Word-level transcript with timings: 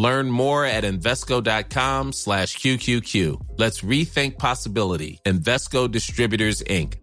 Learn 0.00 0.30
more 0.30 0.64
at 0.64 0.84
Invesco.com 0.84 2.12
slash 2.14 2.56
QQQ. 2.56 3.58
Let's 3.58 3.82
rethink 3.82 4.38
possibility. 4.38 5.20
Investco 5.26 5.90
Distributors, 5.90 6.62
Inc. 6.62 6.94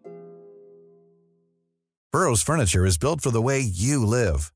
Burrow's 2.11 2.41
furniture 2.41 2.87
is 2.87 2.97
built 2.97 3.21
for 3.21 3.29
the 3.29 3.41
way 3.41 3.59
you 3.59 4.03
live. 4.03 4.51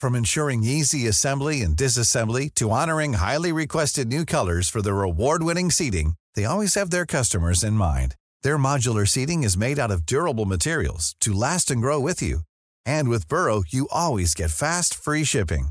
From 0.00 0.14
ensuring 0.14 0.62
easy 0.62 1.08
assembly 1.08 1.62
and 1.62 1.76
disassembly 1.76 2.54
to 2.54 2.70
honoring 2.70 3.14
highly 3.14 3.50
requested 3.50 4.06
new 4.06 4.24
colors 4.24 4.68
for 4.68 4.82
their 4.82 5.02
award-winning 5.02 5.72
seating, 5.72 6.14
they 6.36 6.44
always 6.44 6.76
have 6.76 6.90
their 6.90 7.06
customers 7.06 7.64
in 7.64 7.72
mind. 7.72 8.14
Their 8.44 8.56
modular 8.56 9.08
seating 9.08 9.42
is 9.42 9.56
made 9.56 9.80
out 9.80 9.90
of 9.90 10.06
durable 10.06 10.46
materials 10.46 11.16
to 11.22 11.32
last 11.32 11.72
and 11.72 11.82
grow 11.82 11.98
with 11.98 12.22
you. 12.22 12.42
And 12.86 13.08
with 13.08 13.26
Burrow, 13.26 13.64
you 13.68 13.88
always 13.90 14.34
get 14.34 14.52
fast, 14.52 14.94
free 14.94 15.24
shipping. 15.24 15.70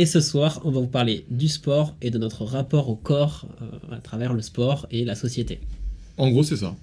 Et 0.00 0.06
ce 0.06 0.20
soir, 0.20 0.60
on 0.64 0.70
va 0.70 0.80
vous 0.80 0.86
parler 0.86 1.24
du 1.28 1.48
sport 1.48 1.96
et 2.00 2.10
de 2.10 2.18
notre 2.18 2.44
rapport 2.44 2.88
au 2.88 2.94
corps 2.94 3.48
euh, 3.60 3.96
à 3.96 3.98
travers 3.98 4.32
le 4.32 4.42
sport 4.42 4.86
et 4.92 5.04
la 5.04 5.16
société. 5.16 5.58
En 6.16 6.30
gros, 6.30 6.44
c'est 6.44 6.56
ça. 6.56 6.76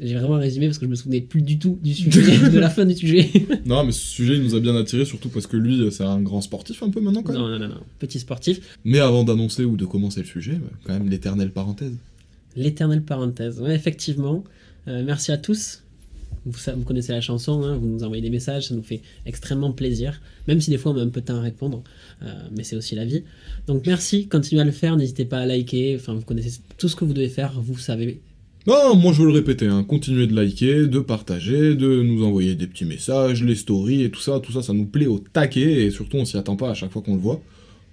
J'ai 0.00 0.14
vraiment 0.14 0.38
résumé 0.38 0.66
parce 0.68 0.78
que 0.78 0.86
je 0.86 0.90
me 0.90 0.94
souvenais 0.94 1.20
plus 1.20 1.42
du 1.42 1.58
tout 1.58 1.78
du 1.82 1.94
sujet, 1.94 2.38
de 2.50 2.58
la 2.58 2.70
fin 2.70 2.86
du 2.86 2.94
sujet. 2.94 3.30
Non, 3.66 3.84
mais 3.84 3.92
ce 3.92 4.00
sujet, 4.00 4.36
il 4.36 4.42
nous 4.42 4.54
a 4.54 4.60
bien 4.60 4.74
attiré, 4.74 5.04
surtout 5.04 5.28
parce 5.28 5.46
que 5.46 5.58
lui, 5.58 5.86
c'est 5.92 6.02
un 6.02 6.20
grand 6.22 6.40
sportif 6.40 6.82
un 6.82 6.88
peu 6.88 7.02
maintenant, 7.02 7.22
quand 7.22 7.34
même. 7.34 7.42
non, 7.42 7.50
non, 7.50 7.58
non, 7.58 7.68
non, 7.68 7.80
petit 7.98 8.18
sportif. 8.18 8.78
Mais 8.84 9.00
avant 9.00 9.22
d'annoncer 9.22 9.64
ou 9.64 9.76
de 9.76 9.84
commencer 9.84 10.20
le 10.20 10.26
sujet, 10.26 10.54
bah, 10.54 10.70
quand 10.84 10.94
même 10.94 11.10
l'éternelle 11.10 11.50
parenthèse. 11.50 11.94
L'éternelle 12.56 13.02
parenthèse. 13.02 13.60
Ouais, 13.60 13.74
effectivement. 13.74 14.44
Euh, 14.88 15.02
merci 15.04 15.30
à 15.30 15.36
tous. 15.36 15.81
Vous, 16.44 16.84
connaissez 16.84 17.12
la 17.12 17.20
chanson, 17.20 17.62
hein, 17.62 17.76
vous 17.76 17.86
nous 17.86 18.02
envoyez 18.02 18.22
des 18.22 18.30
messages, 18.30 18.68
ça 18.68 18.74
nous 18.74 18.82
fait 18.82 19.00
extrêmement 19.26 19.72
plaisir. 19.72 20.20
Même 20.48 20.60
si 20.60 20.70
des 20.70 20.78
fois 20.78 20.92
on 20.92 20.94
met 20.94 21.00
un 21.00 21.08
peu 21.08 21.20
de 21.20 21.26
temps 21.26 21.36
à 21.36 21.40
répondre, 21.40 21.82
euh, 22.22 22.26
mais 22.56 22.64
c'est 22.64 22.76
aussi 22.76 22.94
la 22.94 23.04
vie. 23.04 23.22
Donc 23.66 23.86
merci, 23.86 24.26
continuez 24.26 24.62
à 24.62 24.64
le 24.64 24.72
faire, 24.72 24.96
n'hésitez 24.96 25.24
pas 25.24 25.38
à 25.38 25.46
liker. 25.46 25.96
Enfin, 25.96 26.14
vous 26.14 26.22
connaissez 26.22 26.60
tout 26.78 26.88
ce 26.88 26.96
que 26.96 27.04
vous 27.04 27.12
devez 27.12 27.28
faire, 27.28 27.60
vous 27.60 27.78
savez. 27.78 28.20
Non, 28.66 28.94
moi 28.96 29.12
je 29.12 29.22
veux 29.22 29.26
le 29.26 29.32
répéter, 29.32 29.66
hein. 29.66 29.82
continuez 29.82 30.28
de 30.28 30.34
liker, 30.34 30.86
de 30.86 31.00
partager, 31.00 31.74
de 31.74 32.02
nous 32.02 32.24
envoyer 32.24 32.54
des 32.54 32.68
petits 32.68 32.84
messages, 32.84 33.42
les 33.42 33.56
stories 33.56 34.02
et 34.02 34.10
tout 34.10 34.20
ça, 34.20 34.38
tout 34.38 34.52
ça, 34.52 34.62
ça 34.62 34.72
nous 34.72 34.86
plaît 34.86 35.06
au 35.06 35.18
taquet, 35.18 35.84
et 35.84 35.90
surtout 35.90 36.18
on 36.18 36.24
s'y 36.24 36.36
attend 36.36 36.54
pas 36.54 36.70
à 36.70 36.74
chaque 36.74 36.92
fois 36.92 37.02
qu'on 37.02 37.14
le 37.14 37.20
voit. 37.20 37.42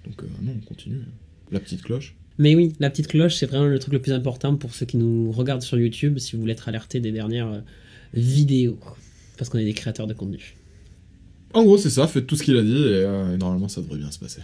Donc 0.06 0.22
euh, 0.22 0.26
non, 0.42 0.52
on 0.56 0.66
continue. 0.66 1.00
La 1.50 1.58
petite 1.58 1.82
cloche. 1.82 2.14
Mais 2.38 2.54
oui, 2.54 2.72
la 2.78 2.88
petite 2.88 3.08
cloche, 3.08 3.34
c'est 3.34 3.46
vraiment 3.46 3.66
le 3.66 3.78
truc 3.80 3.92
le 3.92 4.00
plus 4.00 4.12
important 4.12 4.54
pour 4.56 4.72
ceux 4.72 4.86
qui 4.86 4.96
nous 4.96 5.32
regardent 5.32 5.62
sur 5.62 5.76
YouTube, 5.76 6.18
si 6.18 6.36
vous 6.36 6.40
voulez 6.40 6.52
être 6.52 6.68
alerté 6.68 7.00
des 7.00 7.12
dernières 7.12 7.62
vidéos. 8.14 8.78
Parce 9.36 9.48
qu'on 9.48 9.58
est 9.58 9.64
des 9.64 9.72
créateurs 9.72 10.06
de 10.06 10.14
contenu. 10.14 10.56
En 11.54 11.64
gros, 11.64 11.78
c'est 11.78 11.90
ça, 11.90 12.06
faites 12.06 12.26
tout 12.26 12.36
ce 12.36 12.42
qu'il 12.42 12.56
a 12.56 12.62
dit, 12.62 12.70
et, 12.70 13.04
euh, 13.04 13.34
et 13.34 13.36
normalement 13.36 13.68
ça 13.68 13.80
devrait 13.80 13.98
bien 13.98 14.10
se 14.10 14.18
passer. 14.18 14.40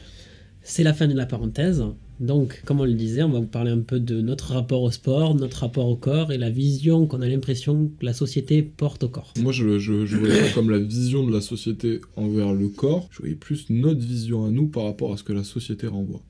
C'est 0.69 0.83
la 0.83 0.93
fin 0.93 1.07
de 1.07 1.15
la 1.15 1.27
parenthèse. 1.27 1.85
Donc, 2.19 2.63
comme 2.65 2.81
on 2.81 2.85
le 2.85 2.95
disait, 2.95 3.23
on 3.23 3.29
va 3.29 3.39
vous 3.39 3.47
parler 3.47 3.71
un 3.71 3.83
peu 3.83 4.01
de 4.01 4.21
notre 4.21 4.53
rapport 4.53 4.83
au 4.83 4.91
sport, 4.91 5.37
notre 5.37 5.61
rapport 5.61 5.87
au 5.87 5.95
corps 5.95 6.33
et 6.33 6.39
la 6.39 6.51
vision 6.51 7.07
qu'on 7.07 7.21
a 7.21 7.29
l'impression 7.29 7.93
que 8.01 8.05
la 8.05 8.13
société 8.13 8.63
porte 8.63 9.05
au 9.05 9.09
corps. 9.09 9.33
Moi, 9.39 9.53
je, 9.53 9.79
je, 9.79 10.07
je 10.07 10.17
voyais 10.17 10.41
pas 10.41 10.53
comme 10.55 10.71
la 10.71 10.81
vision 10.81 11.25
de 11.25 11.33
la 11.33 11.41
société 11.41 12.01
envers 12.17 12.53
le 12.53 12.69
corps, 12.69 13.07
je 13.13 13.19
voyais 13.19 13.37
plus 13.37 13.71
notre 13.71 14.01
vision 14.01 14.45
à 14.45 14.51
nous 14.51 14.67
par 14.67 14.85
rapport 14.85 15.13
à 15.13 15.17
ce 15.17 15.23
que 15.23 15.33
la 15.33 15.45
société 15.45 15.87
renvoie. 15.87 16.23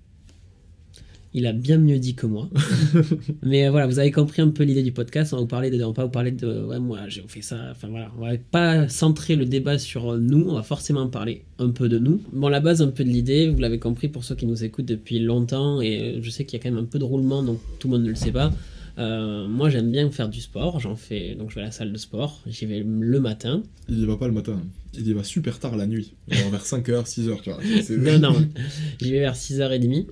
Il 1.38 1.46
a 1.46 1.52
bien 1.52 1.76
mieux 1.76 1.98
dit 1.98 2.14
que 2.14 2.24
moi. 2.24 2.48
Mais 3.42 3.66
euh, 3.66 3.70
voilà, 3.70 3.86
vous 3.86 3.98
avez 3.98 4.10
compris 4.10 4.40
un 4.40 4.48
peu 4.48 4.62
l'idée 4.62 4.82
du 4.82 4.92
podcast. 4.92 5.34
On 5.34 5.36
va 5.36 5.42
vous 5.42 5.46
parler 5.46 5.68
de, 5.68 5.84
on 5.84 5.88
va 5.88 5.92
pas 5.92 6.04
vous 6.04 6.10
parler 6.10 6.30
de, 6.30 6.64
ouais, 6.64 6.78
moi 6.78 7.00
j'ai 7.08 7.22
fait 7.28 7.42
ça. 7.42 7.58
Enfin 7.72 7.88
voilà, 7.88 8.10
on 8.16 8.22
va 8.22 8.38
pas 8.38 8.88
centrer 8.88 9.36
le 9.36 9.44
débat 9.44 9.78
sur 9.78 10.16
nous. 10.16 10.46
On 10.48 10.54
va 10.54 10.62
forcément 10.62 11.06
parler 11.08 11.44
un 11.58 11.68
peu 11.68 11.90
de 11.90 11.98
nous. 11.98 12.22
Bon, 12.32 12.48
la 12.48 12.60
base 12.60 12.80
un 12.80 12.88
peu 12.88 13.04
de 13.04 13.10
l'idée, 13.10 13.50
vous 13.50 13.58
l'avez 13.58 13.78
compris 13.78 14.08
pour 14.08 14.24
ceux 14.24 14.34
qui 14.34 14.46
nous 14.46 14.64
écoutent 14.64 14.86
depuis 14.86 15.18
longtemps. 15.18 15.82
Et 15.82 16.16
euh, 16.16 16.22
je 16.22 16.30
sais 16.30 16.46
qu'il 16.46 16.58
y 16.58 16.62
a 16.62 16.62
quand 16.62 16.74
même 16.74 16.82
un 16.82 16.86
peu 16.86 16.98
de 16.98 17.04
roulement, 17.04 17.42
donc 17.42 17.60
tout 17.80 17.88
le 17.88 17.98
monde 17.98 18.04
ne 18.04 18.08
le 18.08 18.16
sait 18.16 18.32
pas. 18.32 18.50
Euh, 18.96 19.46
moi, 19.46 19.68
j'aime 19.68 19.92
bien 19.92 20.10
faire 20.10 20.30
du 20.30 20.40
sport. 20.40 20.80
J'en 20.80 20.96
fais, 20.96 21.34
donc 21.34 21.50
je 21.50 21.56
vais 21.56 21.60
à 21.60 21.64
la 21.64 21.70
salle 21.70 21.92
de 21.92 21.98
sport. 21.98 22.40
J'y 22.46 22.64
vais 22.64 22.82
le 22.82 23.20
matin. 23.20 23.62
Il 23.90 23.98
y 23.98 24.06
va 24.06 24.16
pas 24.16 24.26
le 24.26 24.32
matin, 24.32 24.58
il 24.94 25.06
y 25.06 25.12
va 25.12 25.22
super 25.22 25.58
tard 25.58 25.76
la 25.76 25.86
nuit, 25.86 26.14
genre 26.28 26.50
vers 26.50 26.64
5h, 26.64 27.04
6h, 27.04 27.42
tu 27.42 27.50
vois. 27.50 27.60
Non, 27.98 28.30
non, 28.30 28.46
j'y 29.02 29.12
vais 29.12 29.20
vers 29.20 29.34
6h30. 29.34 30.06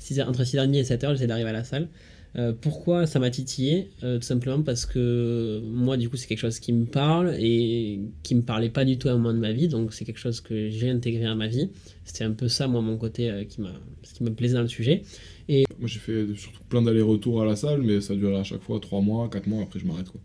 6h, 0.00 0.26
entre 0.26 0.42
6h30 0.42 0.74
et 0.74 0.82
7h, 0.82 1.12
j'essaie 1.12 1.26
d'arriver 1.26 1.50
à 1.50 1.52
la 1.52 1.64
salle. 1.64 1.88
Euh, 2.36 2.52
pourquoi 2.52 3.06
ça 3.06 3.18
m'a 3.18 3.30
titillé? 3.30 3.90
Euh, 4.02 4.18
Tout 4.18 4.24
simplement 4.24 4.62
parce 4.62 4.84
que 4.84 5.60
moi, 5.64 5.96
du 5.96 6.10
coup, 6.10 6.16
c'est 6.16 6.26
quelque 6.26 6.40
chose 6.40 6.58
qui 6.60 6.72
me 6.74 6.84
parle 6.84 7.34
et 7.38 8.00
qui 8.22 8.34
me 8.34 8.42
parlait 8.42 8.68
pas 8.68 8.84
du 8.84 8.98
tout 8.98 9.08
à 9.08 9.12
un 9.12 9.16
moment 9.16 9.32
de 9.32 9.38
ma 9.38 9.52
vie. 9.52 9.68
Donc, 9.68 9.94
c'est 9.94 10.04
quelque 10.04 10.18
chose 10.18 10.42
que 10.42 10.68
j'ai 10.68 10.90
intégré 10.90 11.24
à 11.24 11.34
ma 11.34 11.46
vie. 11.46 11.70
C'était 12.04 12.24
un 12.24 12.32
peu 12.32 12.48
ça, 12.48 12.68
moi, 12.68 12.82
mon 12.82 12.98
côté 12.98 13.30
euh, 13.30 13.44
qui, 13.44 13.62
m'a, 13.62 13.72
ce 14.02 14.12
qui 14.12 14.22
me 14.22 14.34
plaisait 14.34 14.54
dans 14.54 14.62
le 14.62 14.68
sujet. 14.68 15.02
Moi 15.48 15.88
j'ai 15.88 16.00
fait 16.00 16.26
surtout 16.36 16.62
plein 16.68 16.82
d'allers-retours 16.82 17.40
à 17.40 17.46
la 17.46 17.54
salle, 17.54 17.80
mais 17.82 18.00
ça 18.00 18.16
durait 18.16 18.36
à 18.36 18.42
chaque 18.44 18.62
fois 18.62 18.80
3 18.80 19.00
mois, 19.00 19.28
4 19.30 19.46
mois, 19.46 19.62
après 19.62 19.78
je 19.78 19.86
m'arrête 19.86 20.08
quoi. 20.08 20.20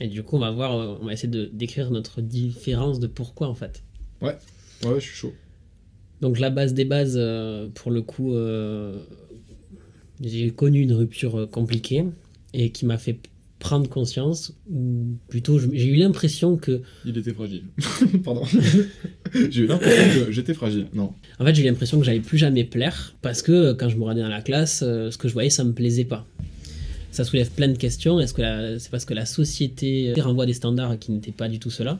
Et 0.00 0.08
du 0.08 0.22
coup, 0.22 0.36
on 0.36 0.40
va 0.40 0.50
voir, 0.50 0.98
on 1.00 1.04
va 1.06 1.12
essayer 1.12 1.28
de 1.28 1.44
décrire 1.52 1.90
notre 1.90 2.20
différence 2.22 2.98
de 2.98 3.06
pourquoi, 3.06 3.48
en 3.48 3.54
fait. 3.54 3.82
Ouais, 4.84 4.94
je 4.94 5.00
suis 5.00 5.14
chaud. 5.14 5.32
Donc 6.20 6.38
la 6.38 6.50
base 6.50 6.72
des 6.74 6.84
bases, 6.84 7.14
euh, 7.16 7.68
pour 7.74 7.90
le 7.90 8.02
coup, 8.02 8.34
euh, 8.34 8.96
j'ai 10.22 10.50
connu 10.50 10.80
une 10.80 10.92
rupture 10.92 11.40
euh, 11.40 11.46
compliquée 11.46 12.04
et 12.54 12.70
qui 12.70 12.86
m'a 12.86 12.96
fait 12.98 13.18
prendre 13.58 13.88
conscience, 13.88 14.52
ou 14.70 15.16
plutôt 15.28 15.58
j'ai 15.58 15.86
eu 15.88 15.96
l'impression 15.96 16.56
que, 16.56 16.82
Il 17.04 17.16
était 17.16 17.32
fragile. 17.32 17.64
Pardon. 18.24 18.42
j'ai 19.50 19.62
eu 19.62 19.66
l'impression 19.66 20.24
que 20.26 20.32
j'étais 20.32 20.54
fragile. 20.54 20.86
Non. 20.94 21.12
en 21.40 21.44
fait 21.44 21.54
j'ai 21.54 21.62
eu 21.62 21.66
l'impression 21.66 21.98
que 21.98 22.04
j'allais 22.04 22.20
plus 22.20 22.38
jamais 22.38 22.64
plaire 22.64 23.14
parce 23.22 23.40
que 23.42 23.72
quand 23.72 23.88
je 23.88 23.96
me 23.96 24.02
regardais 24.02 24.20
dans 24.22 24.28
la 24.28 24.42
classe, 24.42 24.80
ce 24.80 25.16
que 25.16 25.26
je 25.28 25.32
voyais 25.32 25.50
ça 25.50 25.64
me 25.64 25.72
plaisait 25.72 26.04
pas. 26.04 26.26
Ça 27.10 27.24
soulève 27.24 27.50
plein 27.50 27.68
de 27.68 27.78
questions. 27.78 28.20
Est-ce 28.20 28.34
que 28.34 28.42
la- 28.42 28.78
c'est 28.78 28.90
parce 28.90 29.06
que 29.06 29.14
la 29.14 29.24
société 29.24 30.12
renvoie 30.20 30.44
des 30.44 30.52
standards 30.52 30.98
qui 30.98 31.12
n'étaient 31.12 31.32
pas 31.32 31.48
du 31.48 31.58
tout 31.58 31.70
cela 31.70 31.98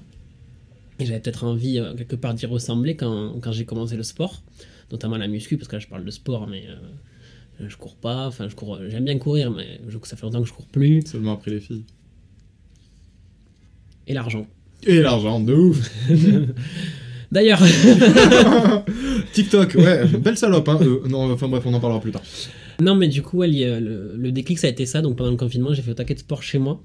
Et 0.99 1.05
j'avais 1.07 1.21
peut-être 1.21 1.45
envie 1.45 1.79
euh, 1.79 1.95
quelque 1.95 2.17
part 2.17 2.33
d'y 2.35 2.47
ressembler 2.47 2.97
quand, 2.97 3.35
quand 3.41 3.53
j'ai 3.53 3.65
commencé 3.67 3.97
le 3.97 4.03
sport, 4.03 4.43
notamment 4.91 5.17
la 5.17 5.29
muscu, 5.29 5.57
parce 5.57 5.69
que 5.69 5.77
là 5.77 5.81
je 5.81 5.89
parle 5.89 6.05
de 6.05 6.11
sport, 6.11 6.47
mais 6.47 6.65
euh, 6.69 7.67
je 7.69 7.77
cours 7.77 7.97
pas. 7.97 8.27
Enfin, 8.27 8.49
je 8.49 8.55
cours. 8.55 8.79
J'aime 8.89 9.05
bien 9.05 9.19
courir, 9.19 9.51
mais 9.51 9.81
je- 9.89 9.99
ça 10.05 10.17
fait 10.17 10.23
longtemps 10.25 10.41
que 10.43 10.49
je 10.49 10.53
cours 10.55 10.67
plus. 10.69 11.03
Seulement 11.07 11.33
après 11.35 11.51
les 11.51 11.61
filles. 11.61 11.85
Et 14.07 14.15
l'argent. 14.15 14.47
Et 14.85 15.01
l'argent, 15.01 15.41
de 15.41 15.53
ouf 15.55 15.91
D'ailleurs, 17.33 17.61
TikTok, 19.33 19.75
ouais, 19.75 20.07
belle 20.07 20.37
salope, 20.39 20.69
hein. 20.69 20.79
euh, 20.81 21.01
non, 21.09 21.31
enfin 21.33 21.49
bref, 21.49 21.65
on 21.67 21.75
en 21.75 21.81
parlera 21.81 22.01
plus 22.01 22.13
tard. 22.13 22.23
non, 22.81 22.95
mais 22.95 23.09
du 23.09 23.21
coup, 23.23 23.39
ouais, 23.39 23.49
le, 23.49 24.15
le 24.17 24.33
déclic 24.33 24.59
ça 24.59 24.69
a 24.69 24.71
été 24.71 24.87
ça. 24.87 25.03
Donc 25.03 25.17
pendant 25.17 25.31
le 25.33 25.37
confinement, 25.37 25.75
j'ai 25.75 25.83
fait 25.83 25.91
au 25.91 25.95
taquet 25.95 26.15
de 26.15 26.21
sport 26.21 26.43
chez 26.43 26.59
moi. 26.59 26.81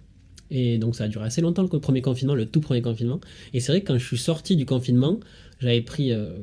Et 0.51 0.77
donc 0.77 0.95
ça 0.95 1.05
a 1.05 1.07
duré 1.07 1.25
assez 1.25 1.41
longtemps 1.41 1.63
le 1.63 1.79
premier 1.79 2.01
confinement, 2.01 2.35
le 2.35 2.45
tout 2.45 2.61
premier 2.61 2.81
confinement. 2.81 3.19
Et 3.53 3.59
c'est 3.59 3.71
vrai 3.71 3.81
que 3.81 3.87
quand 3.87 3.97
je 3.97 4.05
suis 4.05 4.17
sorti 4.17 4.55
du 4.55 4.65
confinement, 4.65 5.19
j'avais 5.59 5.81
pris 5.81 6.11
euh, 6.11 6.33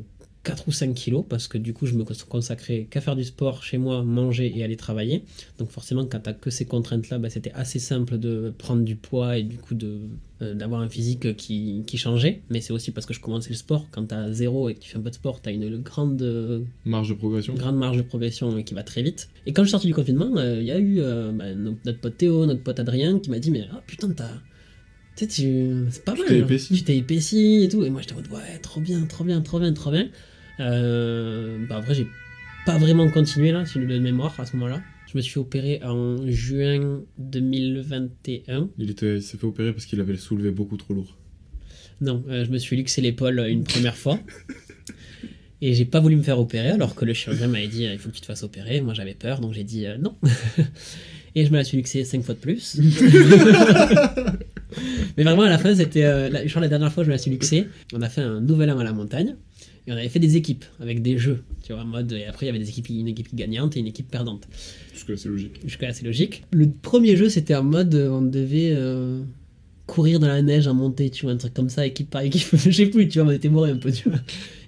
4 0.48 0.66
ou 0.66 0.72
5 0.72 0.94
kilos 0.94 1.24
parce 1.28 1.46
que 1.46 1.58
du 1.58 1.74
coup 1.74 1.84
je 1.84 1.92
me 1.92 2.04
consacrais 2.04 2.86
qu'à 2.88 3.02
faire 3.02 3.16
du 3.16 3.24
sport 3.24 3.62
chez 3.62 3.76
moi, 3.76 4.02
manger 4.02 4.50
et 4.56 4.64
aller 4.64 4.76
travailler. 4.76 5.24
Donc 5.58 5.68
forcément 5.68 6.06
quand 6.06 6.20
tu 6.20 6.30
que 6.40 6.48
ces 6.48 6.64
contraintes-là, 6.64 7.18
bah, 7.18 7.28
c'était 7.28 7.52
assez 7.52 7.78
simple 7.78 8.16
de 8.16 8.54
prendre 8.56 8.82
du 8.82 8.96
poids 8.96 9.36
et 9.36 9.42
du 9.42 9.58
coup 9.58 9.74
de, 9.74 10.00
euh, 10.40 10.54
d'avoir 10.54 10.80
un 10.80 10.88
physique 10.88 11.36
qui, 11.36 11.82
qui 11.86 11.98
changeait. 11.98 12.40
Mais 12.48 12.62
c'est 12.62 12.72
aussi 12.72 12.92
parce 12.92 13.06
que 13.06 13.12
je 13.12 13.20
commençais 13.20 13.50
le 13.50 13.56
sport. 13.56 13.88
Quand 13.90 14.06
tu 14.06 14.14
as 14.14 14.32
zéro 14.32 14.70
et 14.70 14.74
que 14.74 14.80
tu 14.80 14.88
fais 14.88 14.96
un 14.96 15.02
peu 15.02 15.10
de 15.10 15.14
sport, 15.14 15.42
tu 15.42 15.50
as 15.50 15.52
une 15.52 15.82
grande 15.82 16.64
marge 16.86 17.10
de 17.10 17.14
progression. 17.14 17.52
Grande 17.52 17.76
marge 17.76 17.98
de 17.98 18.02
progression 18.02 18.62
qui 18.62 18.72
va 18.72 18.84
très 18.84 19.02
vite. 19.02 19.28
Et 19.44 19.52
quand 19.52 19.64
je 19.64 19.66
suis 19.66 19.72
sorti 19.72 19.86
du 19.86 19.94
confinement, 19.94 20.30
il 20.40 20.62
y 20.62 20.72
a 20.72 20.78
eu 20.78 21.00
euh, 21.00 21.30
bah, 21.30 21.54
notre 21.54 22.00
pote 22.00 22.16
Théo, 22.16 22.46
notre 22.46 22.62
pote 22.62 22.80
Adrien 22.80 23.18
qui 23.18 23.28
m'a 23.28 23.38
dit 23.38 23.50
mais 23.50 23.66
ah, 23.70 23.82
putain 23.86 24.10
t'as 24.12 24.30
tu 25.26 25.28
sais, 25.28 25.72
c'est 25.90 26.04
pas 26.04 26.14
mal. 26.14 26.46
Tu 26.56 26.84
t'es 26.84 26.96
épaissi 26.96 27.64
et 27.64 27.68
tout. 27.68 27.84
Et 27.84 27.90
moi, 27.90 28.00
j'étais 28.00 28.12
en 28.12 28.16
mode, 28.16 28.30
ouais, 28.30 28.58
trop 28.62 28.80
bien, 28.80 29.04
trop 29.06 29.24
bien, 29.24 29.40
trop 29.40 29.58
bien, 29.58 29.72
trop 29.72 29.90
bien. 29.90 30.08
Euh, 30.60 31.58
bah, 31.68 31.76
après, 31.76 31.94
j'ai 31.94 32.08
pas 32.66 32.78
vraiment 32.78 33.08
continué 33.10 33.52
là, 33.52 33.64
sur 33.64 33.80
le 33.80 34.00
mémoire 34.00 34.38
à 34.38 34.46
ce 34.46 34.56
moment-là. 34.56 34.82
Je 35.10 35.16
me 35.16 35.22
suis 35.22 35.32
fait 35.32 35.40
opérer 35.40 35.80
en 35.82 36.18
juin 36.28 37.00
2021. 37.16 38.68
Il, 38.76 38.90
était, 38.90 39.20
s'est 39.20 39.38
fait 39.38 39.46
opérer 39.46 39.72
parce 39.72 39.86
qu'il 39.86 40.00
avait 40.00 40.16
soulevé 40.16 40.50
beaucoup 40.50 40.76
trop 40.76 40.92
lourd. 40.92 41.16
Non, 42.00 42.22
euh, 42.28 42.44
je 42.44 42.50
me 42.50 42.58
suis 42.58 42.76
luxé 42.76 43.00
l'épaule 43.00 43.44
une 43.48 43.64
première 43.64 43.96
fois. 43.96 44.20
Et 45.60 45.74
j'ai 45.74 45.86
pas 45.86 45.98
voulu 45.98 46.14
me 46.14 46.22
faire 46.22 46.38
opérer 46.38 46.68
alors 46.68 46.94
que 46.94 47.04
le 47.04 47.12
chirurgien 47.14 47.48
m'avait 47.48 47.66
dit 47.66 47.82
il 47.82 47.98
faut 47.98 48.10
que 48.10 48.14
tu 48.14 48.20
te 48.20 48.26
fasses 48.26 48.44
opérer. 48.44 48.80
Moi 48.80 48.94
j'avais 48.94 49.14
peur 49.14 49.40
donc 49.40 49.54
j'ai 49.54 49.64
dit 49.64 49.86
euh, 49.86 49.98
non. 49.98 50.14
et 51.34 51.44
je 51.44 51.50
me 51.50 51.56
la 51.56 51.64
suis 51.64 51.78
luxé 51.78 52.04
cinq 52.04 52.22
fois 52.22 52.34
de 52.34 52.38
plus. 52.38 52.78
Mais 55.16 55.24
vraiment 55.24 55.42
à 55.42 55.48
la 55.48 55.58
fin 55.58 55.74
c'était. 55.74 56.02
la, 56.02 56.44
la 56.44 56.68
dernière 56.68 56.92
fois 56.92 57.02
je 57.02 57.08
me 57.08 57.14
la 57.14 57.18
suis 57.18 57.32
luxé. 57.32 57.66
On 57.92 58.02
a 58.02 58.08
fait 58.08 58.20
un 58.20 58.40
nouvel 58.40 58.70
an 58.70 58.78
à 58.78 58.84
la 58.84 58.92
montagne. 58.92 59.34
Et 59.88 59.92
on 59.92 59.96
avait 59.96 60.10
fait 60.10 60.18
des 60.18 60.36
équipes 60.36 60.66
avec 60.80 61.00
des 61.00 61.16
jeux, 61.16 61.42
tu 61.62 61.72
vois, 61.72 61.80
en 61.80 61.86
mode. 61.86 62.12
Et 62.12 62.26
après, 62.26 62.44
il 62.44 62.48
y 62.48 62.50
avait 62.50 62.58
des 62.58 62.68
équipes, 62.68 62.90
une 62.90 63.08
équipe 63.08 63.34
gagnante 63.34 63.74
et 63.74 63.80
une 63.80 63.86
équipe 63.86 64.10
perdante. 64.10 64.46
Jusque-là, 64.92 65.16
c'est 65.16 65.30
logique. 65.30 65.60
Jusque-là, 65.64 65.94
c'est 65.94 66.04
logique. 66.04 66.44
Le 66.52 66.68
premier 66.68 67.16
jeu, 67.16 67.30
c'était 67.30 67.54
en 67.54 67.64
mode. 67.64 67.94
On 67.94 68.20
devait 68.20 68.74
euh, 68.76 69.22
courir 69.86 70.20
dans 70.20 70.28
la 70.28 70.42
neige 70.42 70.66
en 70.66 70.74
montée, 70.74 71.08
tu 71.08 71.24
vois, 71.24 71.32
un 71.32 71.38
truc 71.38 71.54
comme 71.54 71.70
ça, 71.70 71.86
équipe 71.86 72.10
par 72.10 72.20
équipe. 72.20 72.46
Je 72.54 72.70
sais 72.70 72.86
plus, 72.86 73.08
tu 73.08 73.18
vois, 73.18 73.28
on 73.28 73.32
était 73.32 73.48
moré 73.48 73.70
un 73.70 73.78
peu, 73.78 73.90
tu 73.90 74.10
vois. 74.10 74.18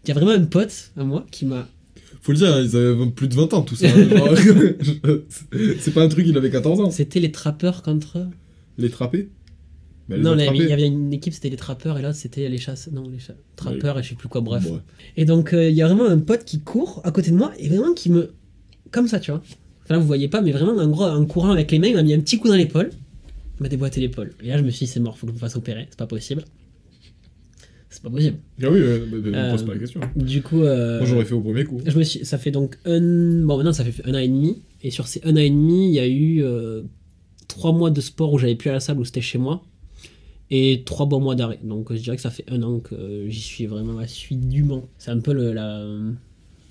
Il 0.05 0.09
y 0.09 0.11
a 0.11 0.15
vraiment 0.15 0.33
un 0.33 0.47
pote 0.47 0.91
à 0.97 1.05
moi 1.05 1.27
qui 1.31 1.45
m'a 1.45 1.69
faut 2.23 2.33
le 2.33 2.39
dire, 2.39 2.61
ils 2.61 2.77
avaient 2.77 3.11
plus 3.11 3.29
de 3.29 3.35
20 3.35 3.55
ans 3.55 3.63
tout 3.63 3.77
ça. 3.77 3.89
c'est 5.81 5.95
pas 5.95 6.03
un 6.03 6.09
truc, 6.09 6.27
il 6.27 6.37
avait 6.37 6.51
14 6.51 6.81
ans. 6.81 6.91
C'était 6.91 7.21
les 7.21 7.33
trappeurs 7.33 7.83
contre. 7.83 8.27
Les 8.79 8.91
trappés? 8.91 9.31
Non, 10.19 10.37
il 10.37 10.63
y 10.67 10.73
avait 10.73 10.87
une 10.87 11.13
équipe, 11.13 11.33
c'était 11.33 11.51
les 11.51 11.57
trappeurs, 11.57 11.99
et 11.99 12.03
là, 12.03 12.13
c'était 12.13 12.49
les 12.49 12.59
chasses. 12.59 12.91
Non, 12.93 13.09
les 13.09 13.19
trappeurs, 13.57 13.99
et 13.99 14.03
je 14.03 14.11
sais 14.11 14.15
plus 14.15 14.29
quoi, 14.29 14.41
bref. 14.41 14.67
Et 15.17 15.25
donc, 15.25 15.53
euh, 15.53 15.69
il 15.69 15.77
y 15.77 15.83
a 15.83 15.87
vraiment 15.87 16.07
un 16.07 16.19
pote 16.19 16.45
qui 16.45 16.61
court 16.61 17.01
à 17.05 17.13
côté 17.13 17.31
de 17.31 17.37
moi, 17.37 17.53
et 17.59 17.69
vraiment 17.69 17.95
qui 17.95 18.11
me. 18.11 18.33
Comme 18.91 19.07
ça, 19.07 19.21
tu 19.21 19.31
vois. 19.31 19.41
Enfin, 19.85 19.95
là, 19.95 19.99
vous 19.99 20.07
voyez 20.07 20.29
pas, 20.29 20.41
mais 20.41 20.51
vraiment, 20.51 20.73
en 20.73 20.89
gros, 20.89 21.05
en 21.05 21.25
courant 21.27 21.51
avec 21.51 21.71
les 21.71 21.79
mains, 21.79 21.89
il 21.89 21.95
m'a 21.95 22.03
mis 22.03 22.15
un 22.15 22.21
petit 22.21 22.39
coup 22.39 22.49
dans 22.49 22.57
l'épaule. 22.57 22.91
Il 23.59 23.63
m'a 23.63 23.69
déboîté 23.69 24.01
l'épaule. 24.01 24.33
Et 24.43 24.49
là, 24.49 24.59
je 24.59 24.63
me 24.63 24.71
suis 24.71 24.87
dit, 24.87 24.93
c'est 24.93 25.01
mort, 25.01 25.17
faut 25.17 25.27
que 25.27 25.33
je 25.33 25.37
me 25.37 25.41
fasse 25.41 25.55
opérer, 25.55 25.87
c'est 25.91 25.99
pas 25.99 26.07
possible. 26.07 26.45
C'est 27.89 28.03
pas 28.03 28.11
possible. 28.11 28.37
Ah 28.63 28.71
oui, 28.71 28.79
euh, 28.81 29.07
bah, 29.33 29.51
pose 29.51 29.65
pas 29.65 29.75
la 29.75 29.79
question. 29.81 30.01
Du 30.17 30.43
coup. 30.43 30.63
Euh, 30.63 30.99
Moi, 30.99 31.07
j'aurais 31.07 31.25
fait 31.25 31.35
au 31.35 31.41
premier 31.41 31.65
coup. 31.65 31.81
Je 31.85 31.99
me 31.99 32.05
suis, 32.05 32.25
ça 32.25 32.39
fait 32.39 32.53
donc 32.53 32.79
un. 32.85 33.01
Bon, 33.45 33.57
maintenant, 33.57 33.73
ça 33.73 33.85
fait 33.85 34.07
un 34.07 34.15
an 34.15 34.19
et 34.19 34.29
demi. 34.29 34.63
Et 34.83 34.91
sur 34.91 35.07
ces 35.09 35.21
un 35.25 35.33
an 35.33 35.41
et 35.41 35.51
demi, 35.51 35.89
il 35.89 35.95
y 35.95 35.99
a 35.99 36.09
eu 36.09 36.43
trois 37.49 37.73
mois 37.73 37.91
de 37.91 38.01
sport 38.01 38.33
où 38.33 38.39
j'avais 38.39 38.55
plus 38.55 38.71
à 38.71 38.75
la 38.75 38.81
salle, 38.81 38.99
où 38.99 39.05
c'était 39.05 39.21
chez 39.21 39.39
moi 39.39 39.63
et 40.51 40.83
trois 40.85 41.07
bons 41.07 41.21
mois 41.21 41.35
d'arrêt. 41.35 41.61
Donc 41.63 41.93
je 41.93 42.01
dirais 42.01 42.17
que 42.17 42.23
ça 42.23 42.31
fait 42.31 42.45
un 42.51 42.63
an 42.63 42.81
que 42.81 43.27
j'y 43.29 43.41
suis 43.41 43.67
vraiment 43.67 43.99
assidûment. 43.99 44.89
C'est 44.99 45.11
un 45.11 45.21
peu 45.21 45.33
le, 45.33 45.53
la, 45.53 45.85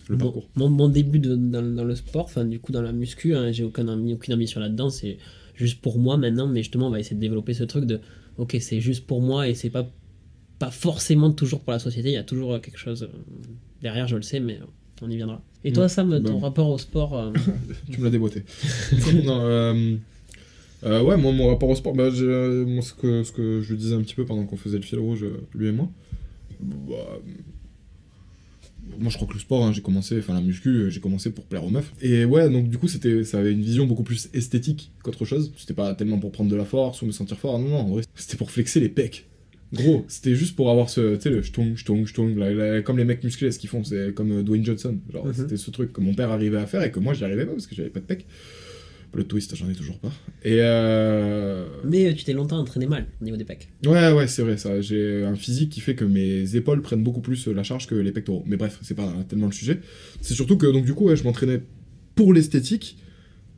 le. 0.09 0.17
Mon, 0.55 0.89
début 0.89 1.19
de, 1.19 1.35
dans, 1.35 1.61
le 1.61 1.95
sport, 1.95 2.25
enfin 2.25 2.43
du 2.43 2.59
coup 2.59 2.71
dans 2.71 2.81
la 2.81 2.91
muscu, 2.91 3.35
hein, 3.35 3.51
j'ai 3.51 3.63
aucun, 3.63 3.87
aucune 3.87 4.33
ambition 4.33 4.59
là-dedans, 4.59 4.89
c'est 4.89 5.17
juste 5.55 5.81
pour 5.81 5.99
moi 5.99 6.17
maintenant, 6.17 6.47
mais 6.47 6.61
justement 6.63 6.87
on 6.87 6.91
va 6.91 6.99
essayer 6.99 7.15
de 7.15 7.21
développer 7.21 7.53
ce 7.53 7.63
truc 7.63 7.85
de 7.85 7.99
ok 8.37 8.57
c'est 8.59 8.79
juste 8.79 9.05
pour 9.05 9.21
moi 9.21 9.47
et 9.47 9.53
c'est 9.53 9.69
pas, 9.69 9.87
pas 10.57 10.71
forcément 10.71 11.31
toujours 11.31 11.61
pour 11.61 11.73
la 11.73 11.79
société, 11.79 12.09
il 12.09 12.13
y 12.13 12.17
a 12.17 12.23
toujours 12.23 12.59
quelque 12.59 12.79
chose 12.79 13.03
euh, 13.03 13.17
derrière, 13.81 14.07
je 14.07 14.15
le 14.15 14.23
sais, 14.23 14.39
mais 14.39 14.59
on 15.01 15.09
y 15.09 15.15
viendra. 15.15 15.41
Et 15.63 15.71
toi 15.71 15.87
Sam, 15.87 16.23
ton 16.23 16.39
rapport 16.39 16.69
au 16.69 16.77
sport 16.77 17.17
euh, 17.17 17.31
Tu 17.91 17.99
me 17.99 18.05
l'as 18.05 18.11
déboîté. 18.11 18.43
non, 19.23 19.41
euh, 19.41 19.95
euh, 20.83 21.01
ouais, 21.01 21.17
moi, 21.17 21.31
mon 21.31 21.47
rapport 21.49 21.69
au 21.69 21.75
sport, 21.75 21.93
bah, 21.93 22.09
ce, 22.11 22.93
que, 22.93 23.23
ce 23.23 23.31
que 23.31 23.61
je 23.61 23.71
lui 23.71 23.77
disais 23.77 23.95
un 23.95 24.01
petit 24.01 24.15
peu 24.15 24.25
pendant 24.25 24.45
qu'on 24.45 24.57
faisait 24.57 24.77
le 24.77 24.83
fil 24.83 24.99
rouge, 24.99 25.25
lui 25.53 25.67
et 25.67 25.71
moi, 25.71 25.89
bah, 26.59 27.19
moi 28.97 29.09
je 29.09 29.15
crois 29.15 29.27
que 29.27 29.33
le 29.33 29.39
sport, 29.39 29.65
hein, 29.65 29.71
j'ai 29.71 29.81
commencé, 29.81 30.17
enfin 30.19 30.33
la 30.33 30.41
muscu, 30.41 30.89
j'ai 30.89 30.99
commencé 30.99 31.31
pour 31.31 31.45
plaire 31.45 31.63
aux 31.63 31.69
meufs. 31.69 31.93
Et 32.01 32.25
ouais, 32.25 32.49
donc 32.49 32.69
du 32.69 32.77
coup, 32.77 32.87
c'était, 32.87 33.23
ça 33.23 33.39
avait 33.39 33.51
une 33.51 33.61
vision 33.61 33.85
beaucoup 33.85 34.03
plus 34.03 34.29
esthétique 34.33 34.91
qu'autre 35.03 35.25
chose. 35.25 35.53
C'était 35.57 35.73
pas 35.73 35.93
tellement 35.95 36.19
pour 36.19 36.31
prendre 36.31 36.49
de 36.49 36.55
la 36.55 36.65
force 36.65 37.01
ou 37.01 37.05
me 37.05 37.11
sentir 37.11 37.37
fort, 37.37 37.59
non, 37.59 37.69
non, 37.69 37.77
en 37.79 37.89
vrai, 37.89 38.03
c'était 38.15 38.37
pour 38.37 38.51
flexer 38.51 38.79
les 38.79 38.89
pecs. 38.89 39.25
Gros, 39.71 40.03
c'était 40.07 40.33
juste 40.33 40.55
pour 40.55 40.71
avoir 40.71 40.89
ce, 40.89 41.15
tu 41.15 41.21
sais, 41.21 41.29
le 41.29 41.43
shtong, 41.43 41.75
shtong, 41.75 42.07
shtong, 42.07 42.83
comme 42.83 42.97
les 42.97 43.05
mecs 43.05 43.23
musclés, 43.23 43.51
ce 43.51 43.59
qu'ils 43.59 43.69
font, 43.69 43.83
c'est 43.83 44.13
comme 44.15 44.39
euh, 44.39 44.43
Dwayne 44.43 44.65
Johnson. 44.65 44.97
Genre, 45.13 45.27
mhm. 45.27 45.33
c'était 45.33 45.57
ce 45.57 45.69
truc 45.69 45.93
que 45.93 46.01
mon 46.01 46.15
père 46.15 46.31
arrivait 46.31 46.57
à 46.57 46.65
faire 46.65 46.81
et 46.81 46.91
que 46.91 46.99
moi 46.99 47.13
j'y 47.13 47.23
arrivais 47.23 47.45
pas 47.45 47.51
parce 47.51 47.67
que 47.67 47.75
j'avais 47.75 47.89
pas 47.89 47.99
de 47.99 48.05
pecs. 48.05 48.25
Le 49.13 49.23
twist, 49.23 49.55
j'en 49.55 49.69
ai 49.69 49.73
toujours 49.73 49.97
pas. 49.99 50.11
Et 50.43 50.59
euh... 50.59 51.65
Mais 51.83 52.07
euh, 52.07 52.13
tu 52.13 52.23
t'es 52.23 52.33
longtemps 52.33 52.59
entraîné 52.59 52.85
mal 52.85 53.07
au 53.21 53.23
niveau 53.25 53.37
des 53.37 53.43
pecs. 53.43 53.69
Ouais, 53.85 54.11
ouais, 54.11 54.27
c'est 54.27 54.43
vrai, 54.43 54.57
ça. 54.57 54.81
J'ai 54.81 55.25
un 55.25 55.35
physique 55.35 55.71
qui 55.71 55.79
fait 55.79 55.95
que 55.95 56.05
mes 56.05 56.55
épaules 56.55 56.81
prennent 56.81 57.03
beaucoup 57.03 57.21
plus 57.21 57.47
la 57.47 57.63
charge 57.63 57.87
que 57.87 57.95
les 57.95 58.11
pectoraux. 58.11 58.43
Mais 58.45 58.55
bref, 58.55 58.77
c'est 58.83 58.93
pas 58.93 59.11
tellement 59.27 59.47
le 59.47 59.51
sujet. 59.51 59.79
C'est 60.21 60.35
surtout 60.35 60.57
que, 60.57 60.67
donc, 60.67 60.85
du 60.85 60.93
coup, 60.93 61.05
ouais, 61.05 61.15
je 61.15 61.23
m'entraînais 61.23 61.61
pour 62.15 62.33
l'esthétique 62.33 62.97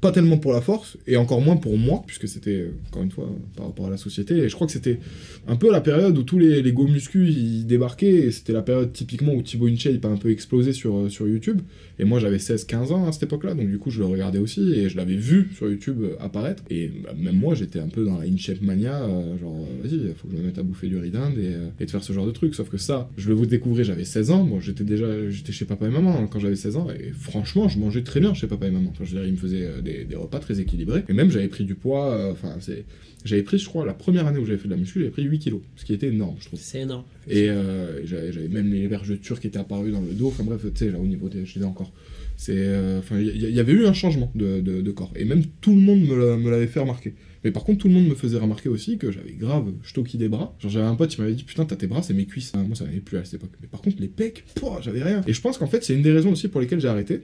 pas 0.01 0.11
tellement 0.11 0.39
pour 0.39 0.51
la 0.51 0.61
force, 0.61 0.97
et 1.05 1.15
encore 1.15 1.41
moins 1.41 1.57
pour 1.57 1.77
moi, 1.77 2.03
puisque 2.07 2.27
c'était, 2.27 2.71
encore 2.89 3.03
une 3.03 3.11
fois, 3.11 3.29
par 3.55 3.67
rapport 3.67 3.85
à 3.85 3.89
la 3.91 3.97
société. 3.97 4.35
Et 4.35 4.49
je 4.49 4.55
crois 4.55 4.65
que 4.65 4.73
c'était 4.73 4.99
un 5.47 5.55
peu 5.55 5.71
la 5.71 5.79
période 5.79 6.17
où 6.17 6.23
tous 6.23 6.39
les, 6.39 6.63
les 6.63 6.73
go 6.73 6.87
muscu 6.87 7.29
ils 7.29 7.65
débarquaient, 7.65 8.27
et 8.27 8.31
c'était 8.31 8.53
la 8.53 8.63
période 8.63 8.91
typiquement 8.93 9.33
où 9.33 9.41
Thibaut 9.43 9.67
InShape 9.67 10.03
a 10.05 10.07
un 10.07 10.17
peu 10.17 10.31
explosé 10.31 10.73
sur, 10.73 10.95
euh, 10.95 11.09
sur 11.09 11.27
YouTube. 11.27 11.61
Et 11.99 12.03
moi 12.03 12.19
j'avais 12.19 12.37
16-15 12.37 12.93
ans 12.93 13.07
à 13.07 13.11
cette 13.11 13.23
époque-là, 13.23 13.53
donc 13.53 13.69
du 13.69 13.77
coup 13.77 13.91
je 13.91 13.99
le 13.99 14.05
regardais 14.05 14.39
aussi, 14.39 14.73
et 14.73 14.89
je 14.89 14.97
l'avais 14.97 15.15
vu 15.15 15.49
sur 15.55 15.69
YouTube 15.69 16.01
euh, 16.01 16.15
apparaître. 16.19 16.63
Et 16.71 16.87
bah, 16.87 17.11
même 17.15 17.35
moi 17.35 17.53
j'étais 17.53 17.79
un 17.79 17.89
peu 17.89 18.03
dans 18.03 18.17
la 18.17 18.25
InShape 18.25 18.61
mania, 18.61 19.03
euh, 19.03 19.37
genre 19.37 19.67
vas-y, 19.83 19.95
il 19.95 20.13
faut 20.15 20.27
que 20.27 20.35
je 20.35 20.41
me 20.41 20.45
mette 20.47 20.57
à 20.57 20.63
bouffer 20.63 20.87
du 20.87 20.97
riz 20.97 21.11
et, 21.11 21.83
et, 21.83 21.85
de 21.85 21.91
faire 21.91 22.03
ce 22.03 22.11
genre 22.11 22.25
de 22.25 22.31
truc. 22.31 22.55
Sauf 22.55 22.69
que 22.69 22.77
ça, 22.77 23.09
je 23.17 23.29
le 23.29 23.35
vous 23.35 23.45
découvrir, 23.45 23.85
j'avais 23.85 24.05
16 24.05 24.31
ans, 24.31 24.43
moi 24.43 24.59
j'étais 24.61 24.83
déjà 24.83 25.29
j'étais 25.29 25.51
chez 25.51 25.65
papa 25.65 25.85
et 25.87 25.91
maman 25.91 26.17
hein, 26.17 26.27
quand 26.31 26.39
j'avais 26.39 26.55
16 26.55 26.77
ans, 26.77 26.87
et 26.89 27.11
franchement 27.11 27.67
je 27.67 27.77
mangeais 27.77 28.03
très 28.03 28.19
bien 28.19 28.33
chez 28.33 28.47
papa 28.47 28.67
et 28.67 28.71
maman. 28.71 28.89
Enfin, 28.91 29.03
je 29.03 29.13
veux 29.13 29.19
dire, 29.19 29.27
ils 29.27 29.33
me 29.33 29.37
faisaient 29.37 29.69
des, 29.83 29.90
des 30.07 30.15
repas 30.15 30.39
très 30.39 30.59
équilibré. 30.59 31.03
Et 31.09 31.13
même, 31.13 31.29
j'avais 31.29 31.47
pris 31.47 31.65
du 31.65 31.75
poids, 31.75 32.11
euh, 32.11 32.31
enfin, 32.31 32.55
c'est. 32.59 32.85
J'avais 33.23 33.43
pris, 33.43 33.59
je 33.59 33.67
crois, 33.67 33.85
la 33.85 33.93
première 33.93 34.25
année 34.25 34.39
où 34.39 34.45
j'avais 34.45 34.57
fait 34.57 34.67
de 34.67 34.73
la 34.73 34.79
muscu, 34.79 34.99
j'avais 34.99 35.11
pris 35.11 35.23
8 35.23 35.39
kilos, 35.39 35.61
ce 35.75 35.85
qui 35.85 35.93
était 35.93 36.07
énorme, 36.07 36.35
je 36.39 36.45
trouve. 36.47 36.59
C'est 36.59 36.81
énorme. 36.81 37.03
Et 37.27 37.49
euh, 37.49 38.03
j'avais 38.05 38.47
même 38.47 38.71
les 38.73 38.87
vergetures 38.87 39.39
qui 39.39 39.47
étaient 39.47 39.59
apparues 39.59 39.91
dans 39.91 40.01
le 40.01 40.13
dos, 40.13 40.29
enfin 40.29 40.43
bref, 40.43 40.61
tu 40.63 40.69
sais, 40.75 40.91
là 40.91 40.97
au 40.97 41.05
niveau 41.05 41.29
des. 41.29 41.45
Je 41.45 41.63
encore. 41.63 41.93
C'est. 42.35 42.55
Euh, 42.57 42.99
enfin, 42.99 43.19
il 43.19 43.37
y, 43.37 43.59
avait 43.59 43.73
eu 43.73 43.85
un 43.85 43.93
changement 43.93 44.31
de, 44.33 44.61
de, 44.61 44.91
corps. 44.91 45.11
Et 45.15 45.25
même 45.25 45.43
tout 45.61 45.75
le 45.75 45.81
monde 45.81 46.01
me 46.01 46.49
l'avait 46.49 46.65
fait 46.65 46.79
remarquer. 46.79 47.13
Mais 47.43 47.51
par 47.51 47.63
contre, 47.63 47.79
tout 47.79 47.87
le 47.87 47.93
monde 47.93 48.07
me 48.07 48.15
faisait 48.15 48.37
remarquer 48.37 48.69
aussi 48.69 48.97
que 48.97 49.11
j'avais 49.11 49.33
grave 49.33 49.71
stocky 49.83 50.17
des 50.17 50.27
bras. 50.29 50.55
Genre, 50.59 50.71
j'avais 50.71 50.85
un 50.85 50.95
pote 50.95 51.09
qui 51.09 51.21
m'avait 51.21 51.33
dit 51.33 51.43
Putain, 51.43 51.65
t'as 51.65 51.75
tes 51.75 51.87
bras, 51.87 52.01
c'est 52.01 52.13
mes 52.13 52.25
cuisses. 52.25 52.53
moi, 52.55 52.75
ça 52.75 52.85
n'avait 52.85 52.99
plus 52.99 53.17
à 53.17 53.25
cette 53.25 53.35
époque. 53.35 53.51
Mais 53.61 53.67
par 53.67 53.81
contre, 53.81 53.97
les 53.99 54.07
pecs, 54.07 54.43
j'avais 54.81 55.03
rien. 55.03 55.21
Et 55.27 55.33
je 55.33 55.41
pense 55.41 55.57
qu'en 55.57 55.67
fait, 55.67 55.83
c'est 55.83 55.93
une 55.93 56.01
des 56.01 56.11
raisons 56.11 56.31
aussi 56.31 56.47
pour 56.47 56.61
lesquelles 56.61 56.79
j'ai 56.81 56.87
arrêté. 56.87 57.21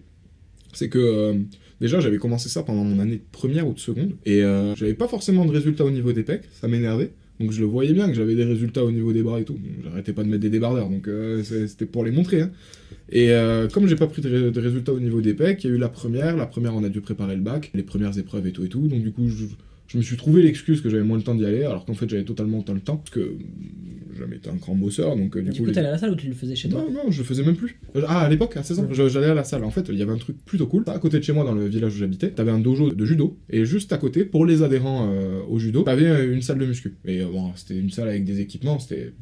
C'est 0.74 0.89
que 0.89 1.45
Déjà, 1.79 2.00
j'avais 2.00 2.17
commencé 2.17 2.50
ça 2.50 2.63
pendant 2.63 2.83
mon 2.83 3.00
année 3.00 3.17
de 3.17 3.24
première 3.31 3.67
ou 3.67 3.74
de 3.74 3.79
seconde, 3.79 4.15
et 4.25 4.43
euh, 4.43 4.74
j'avais 4.75 4.95
pas 4.95 5.07
forcément 5.07 5.45
de 5.45 5.51
résultats 5.51 5.86
au 5.86 5.91
niveau 5.91 6.12
des 6.12 6.24
pecs, 6.24 6.43
ça 6.51 6.67
m'énervait. 6.67 7.12
Donc 7.39 7.51
je 7.51 7.59
le 7.59 7.67
voyais 7.67 7.93
bien 7.93 8.07
que 8.07 8.15
j'avais 8.15 8.33
des 8.33 8.43
résultats 8.43 8.83
au 8.83 8.89
niveau 8.89 9.13
des 9.13 9.21
bras 9.21 9.39
et 9.39 9.43
tout. 9.43 9.59
J'arrêtais 9.83 10.12
pas 10.12 10.24
de 10.24 10.27
mettre 10.27 10.41
des 10.41 10.50
débardeurs, 10.50 10.89
donc 10.89 11.07
euh, 11.07 11.43
c'était 11.43 11.86
pour 11.86 12.03
les 12.03 12.09
montrer. 12.09 12.41
Hein. 12.41 12.51
Et 13.12 13.29
euh, 13.29 13.67
comme 13.67 13.88
j'ai 13.88 13.95
pas 13.95 14.07
pris 14.07 14.24
de, 14.24 14.50
de, 14.50 14.59
résultats 14.59 14.91
au 14.91 15.00
niveau 15.00 15.21
des 15.21 15.36
pecs, 15.36 15.63
il 15.63 15.69
y 15.69 15.74
a 15.74 15.75
eu 15.75 15.77
la 15.77 15.89
première. 15.89 16.36
La 16.36 16.47
première, 16.47 16.74
on 16.74 16.83
a 16.83 16.89
dû 16.89 17.00
préparer 17.00 17.36
le 17.36 17.43
bac, 17.43 17.69
les 17.75 17.83
premières 17.83 18.17
épreuves 18.17 18.47
et 18.47 18.51
tout 18.51 18.65
et 18.65 18.69
tout. 18.69 18.88
Donc 18.88 19.03
du 19.03 19.12
coup, 19.12 19.29
je, 19.29 19.45
je 19.88 19.98
me 19.98 20.03
suis 20.03 20.17
trouvé 20.17 20.44
l'excuse 20.44 20.82
que 20.82 20.89
j'avais 20.89 21.03
moins 21.03 21.17
le 21.17 21.24
temps 21.24 21.36
d'y 21.36 21.46
aller, 21.46 21.63
alors 21.63 21.86
qu'en 21.86 21.94
fait 21.94 22.10
j'avais 22.10 22.24
totalement 22.24 22.63
le 22.67 22.82
temps, 22.82 22.98
parce 22.98 23.10
que 23.10 23.20
euh, 23.20 23.38
jamais 24.17 24.38
été 24.38 24.50
un 24.50 24.56
grand 24.56 24.75
bosseur, 24.75 25.15
donc 25.15 25.38
euh, 25.38 25.41
du, 25.41 25.51
du 25.51 25.62
coup... 25.62 25.67
Tu 25.67 25.72
t'allais 25.72 25.88
à 25.88 25.91
la 25.91 25.98
salle 25.98 26.12
ou 26.12 26.15
tu 26.15 26.27
le 26.27 26.34
faisais 26.34 26.56
chez 26.56 26.70
toi 26.70 26.82
Non, 26.82 26.91
non, 26.91 27.12
je 27.12 27.20
le 27.20 27.24
faisais 27.24 27.44
même 27.44 27.56
plus. 27.56 27.79
Ah, 28.08 28.22
à 28.22 28.29
l'époque, 28.29 28.58
à 28.58 28.63
16 28.63 28.79
ans, 28.79 28.88
j'allais 28.91 29.27
à 29.27 29.34
la 29.34 29.44
salle. 29.44 29.63
En 29.63 29.72
fait, 29.72 29.88
il 29.89 29.98
y 29.98 30.01
avait 30.01 30.12
un 30.12 30.17
truc 30.17 30.44
plutôt 30.44 30.67
cool. 30.67 30.84
À 30.88 31.00
côté 31.00 31.20
de 31.20 31.24
chez 31.24 31.34
moi, 31.34 31.44
dans 31.46 31.53
le 31.53 31.67
village 31.67 31.96
où 31.96 31.98
j'habitais, 31.98 32.32
t'avais 32.32 32.51
un 32.51 32.60
dojo 32.60 32.91
de 32.91 33.06
judo, 33.06 33.38
et 33.50 33.65
juste 33.65 33.94
à 33.94 33.98
côté, 33.98 34.25
pour 34.25 34.46
les 34.46 34.63
adhérents 34.63 35.10
euh, 35.12 35.41
au 35.48 35.60
judo, 35.60 35.84
t'avais 35.84 36.27
une 36.27 36.41
salle 36.41 36.58
de 36.58 36.65
muscu. 36.65 36.96
Et 37.06 37.24
bon, 37.24 37.51
c'était 37.56 37.77
une 37.77 37.89
salle 37.89 38.10
avec 38.10 38.25
des 38.25 38.41
équipements, 38.41 38.79
c'était 38.79 39.13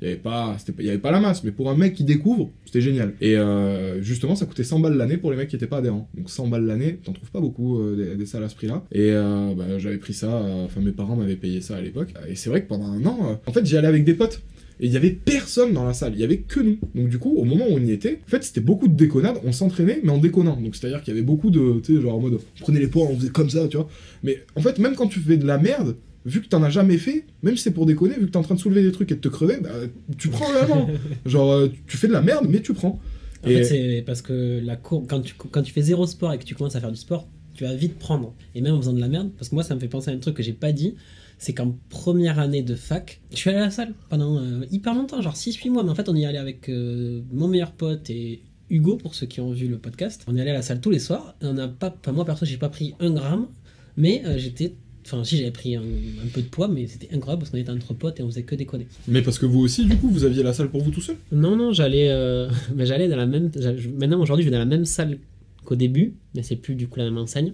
Il 0.00 0.08
y 0.08 0.10
avait 0.10 0.20
pas, 0.20 0.56
y 0.78 0.88
avait 0.88 0.98
pas 0.98 1.10
la 1.10 1.20
masse, 1.20 1.44
mais 1.44 1.50
pour 1.50 1.70
un 1.70 1.76
mec 1.76 1.94
qui 1.94 2.04
découvre, 2.04 2.50
c'était 2.66 2.80
génial. 2.80 3.14
Et 3.20 3.36
euh, 3.36 4.02
justement, 4.02 4.34
ça 4.34 4.44
coûtait 4.46 4.64
100 4.64 4.80
balles 4.80 4.96
l'année 4.96 5.16
pour 5.16 5.30
les 5.30 5.36
mecs 5.36 5.48
qui 5.48 5.56
étaient 5.56 5.66
pas 5.66 5.78
adhérents. 5.78 6.08
Donc 6.14 6.30
100 6.30 6.48
balles 6.48 6.66
l'année, 6.66 6.98
t'en 7.02 7.12
trouves 7.12 7.30
pas 7.30 7.40
beaucoup 7.40 7.80
euh, 7.80 8.14
des, 8.14 8.26
salles 8.26 8.44
à 8.44 8.48
ce 8.48 8.54
prix-là. 8.54 8.84
Et 8.92 9.10
euh, 9.12 9.54
bah, 9.56 9.78
j'avais 9.78 9.98
pris 9.98 10.12
ça, 10.12 10.42
enfin 10.64 10.80
mes 10.80 10.92
parents 10.92 11.16
m'avaient 11.16 11.36
payé 11.36 11.60
ça 11.60 11.76
à 11.76 11.80
l'époque. 11.80 12.12
Et 12.28 12.34
c'est 12.34 12.50
vrai 12.50 12.62
que 12.62 12.68
pendant 12.68 12.86
un 12.86 13.04
an, 13.06 13.40
en 13.46 13.52
fait, 13.52 13.64
j'y 13.64 13.76
allais 13.76 13.88
avec 13.88 14.04
des 14.04 14.14
potes. 14.14 14.42
Et 14.80 14.86
il 14.86 14.92
y 14.92 14.96
avait 14.96 15.10
personne 15.10 15.72
dans 15.72 15.84
la 15.84 15.94
salle, 15.94 16.14
il 16.14 16.20
y 16.20 16.24
avait 16.24 16.38
que 16.38 16.60
nous. 16.60 16.78
Donc 16.94 17.08
du 17.08 17.18
coup, 17.18 17.36
au 17.36 17.44
moment 17.44 17.66
où 17.68 17.74
on 17.74 17.78
y 17.78 17.92
était, 17.92 18.20
en 18.26 18.28
fait, 18.28 18.42
c'était 18.42 18.60
beaucoup 18.60 18.88
de 18.88 18.94
déconnades, 18.94 19.38
on 19.44 19.52
s'entraînait, 19.52 20.00
mais 20.02 20.10
en 20.10 20.18
déconnant. 20.18 20.60
Donc 20.60 20.74
c'est-à-dire 20.74 21.00
qu'il 21.02 21.14
y 21.14 21.16
avait 21.16 21.24
beaucoup 21.24 21.50
de, 21.50 21.80
tu 21.80 21.94
sais, 21.94 22.02
genre 22.02 22.16
en 22.16 22.20
mode, 22.20 22.34
on 22.34 22.60
prenait 22.60 22.80
les 22.80 22.88
poids, 22.88 23.06
on 23.08 23.16
faisait 23.16 23.30
comme 23.30 23.50
ça, 23.50 23.68
tu 23.68 23.76
vois. 23.76 23.88
Mais 24.22 24.42
en 24.56 24.60
fait, 24.60 24.78
même 24.78 24.96
quand 24.96 25.06
tu 25.06 25.20
fais 25.20 25.36
de 25.36 25.46
la 25.46 25.58
merde, 25.58 25.96
vu 26.24 26.40
que 26.42 26.48
t'en 26.48 26.62
as 26.62 26.70
jamais 26.70 26.96
fait, 26.98 27.26
même 27.42 27.56
si 27.56 27.64
c'est 27.64 27.70
pour 27.70 27.86
déconner, 27.86 28.14
vu 28.14 28.26
que 28.26 28.30
t'es 28.30 28.36
en 28.36 28.42
train 28.42 28.54
de 28.54 28.60
soulever 28.60 28.82
des 28.82 28.92
trucs 28.92 29.10
et 29.12 29.14
de 29.14 29.20
te 29.20 29.28
crever, 29.28 29.58
bah, 29.60 29.70
tu 30.18 30.28
prends 30.28 30.50
vraiment. 30.50 30.88
genre, 31.26 31.50
euh, 31.52 31.68
tu 31.86 31.96
fais 31.96 32.08
de 32.08 32.12
la 32.12 32.22
merde, 32.22 32.46
mais 32.48 32.60
tu 32.60 32.72
prends. 32.72 33.00
En 33.44 33.48
Et- 33.48 33.56
fait, 33.56 33.64
c'est 33.64 34.02
parce 34.06 34.22
que 34.22 34.60
la 34.64 34.76
cour... 34.76 35.04
quand, 35.08 35.20
tu, 35.20 35.34
quand 35.34 35.62
tu 35.62 35.72
fais 35.72 35.82
zéro 35.82 36.06
sport 36.06 36.32
et 36.32 36.38
que 36.38 36.44
tu 36.44 36.54
commences 36.54 36.76
à 36.76 36.80
faire 36.80 36.90
du 36.92 36.96
sport, 36.98 37.28
tu 37.54 37.64
vas 37.64 37.74
vite 37.74 37.98
prendre. 37.98 38.34
Et 38.54 38.60
même 38.60 38.74
en 38.74 38.78
faisant 38.80 38.92
de 38.94 39.00
la 39.00 39.08
merde, 39.08 39.30
parce 39.36 39.48
que 39.50 39.54
moi, 39.54 39.62
ça 39.64 39.74
me 39.74 39.80
fait 39.80 39.88
penser 39.88 40.10
à 40.10 40.14
un 40.14 40.18
truc 40.18 40.36
que 40.36 40.42
j'ai 40.42 40.52
pas 40.54 40.72
dit, 40.72 40.94
c'est 41.38 41.52
qu'en 41.52 41.76
première 41.90 42.38
année 42.38 42.62
de 42.62 42.74
fac, 42.74 43.20
je 43.32 43.36
suis 43.36 43.50
allé 43.50 43.58
à 43.58 43.62
la 43.66 43.70
salle 43.70 43.92
pendant 44.08 44.38
euh, 44.38 44.64
hyper 44.70 44.94
longtemps, 44.94 45.20
genre 45.20 45.34
6-8 45.34 45.70
mois, 45.70 45.82
mais 45.84 45.90
en 45.90 45.94
fait, 45.94 46.08
on 46.08 46.14
y 46.16 46.24
allait 46.24 46.38
avec 46.38 46.68
euh, 46.68 47.20
mon 47.32 47.48
meilleur 47.48 47.72
pote 47.72 48.08
et 48.08 48.42
Hugo, 48.70 48.96
pour 48.96 49.14
ceux 49.14 49.26
qui 49.26 49.40
ont 49.40 49.52
vu 49.52 49.68
le 49.68 49.76
podcast. 49.78 50.22
On 50.26 50.34
y 50.34 50.40
allait 50.40 50.52
à 50.52 50.54
la 50.54 50.62
salle 50.62 50.80
tous 50.80 50.90
les 50.90 50.98
soirs, 50.98 51.36
et 51.42 51.46
on 51.46 51.52
n'a 51.52 51.68
pas, 51.68 51.94
enfin, 52.00 52.12
moi 52.12 52.24
perso, 52.24 52.46
j'ai 52.46 52.56
pas 52.56 52.70
pris 52.70 52.94
un 52.98 53.10
gramme, 53.12 53.48
mais 53.96 54.22
euh, 54.24 54.38
j'étais. 54.38 54.74
Enfin, 55.06 55.22
si 55.22 55.36
j'avais 55.36 55.50
pris 55.50 55.76
un, 55.76 55.82
un 55.82 56.28
peu 56.32 56.40
de 56.40 56.46
poids, 56.46 56.66
mais 56.66 56.86
c'était 56.86 57.14
incroyable 57.14 57.40
parce 57.40 57.50
qu'on 57.50 57.58
était 57.58 57.70
entre 57.70 57.92
potes 57.92 58.20
et 58.20 58.22
on 58.22 58.28
faisait 58.30 58.42
que 58.42 58.54
déconner. 58.54 58.86
Mais 59.06 59.20
parce 59.20 59.38
que 59.38 59.44
vous 59.46 59.60
aussi, 59.60 59.84
du 59.84 59.96
coup, 59.96 60.08
vous 60.08 60.24
aviez 60.24 60.42
la 60.42 60.54
salle 60.54 60.70
pour 60.70 60.82
vous 60.82 60.90
tout 60.90 61.02
seul 61.02 61.16
Non, 61.30 61.56
non, 61.56 61.72
j'allais, 61.72 62.08
euh, 62.10 62.48
mais 62.74 62.86
j'allais 62.86 63.08
dans 63.08 63.16
la 63.16 63.26
même. 63.26 63.50
Maintenant, 63.98 64.20
aujourd'hui, 64.22 64.44
je 64.44 64.48
vais 64.48 64.52
dans 64.54 64.58
la 64.60 64.64
même 64.64 64.86
salle 64.86 65.18
qu'au 65.64 65.76
début, 65.76 66.14
mais 66.34 66.42
c'est 66.42 66.56
plus 66.56 66.74
du 66.74 66.88
coup 66.88 66.98
la 66.98 67.04
même 67.04 67.18
enseigne. 67.18 67.52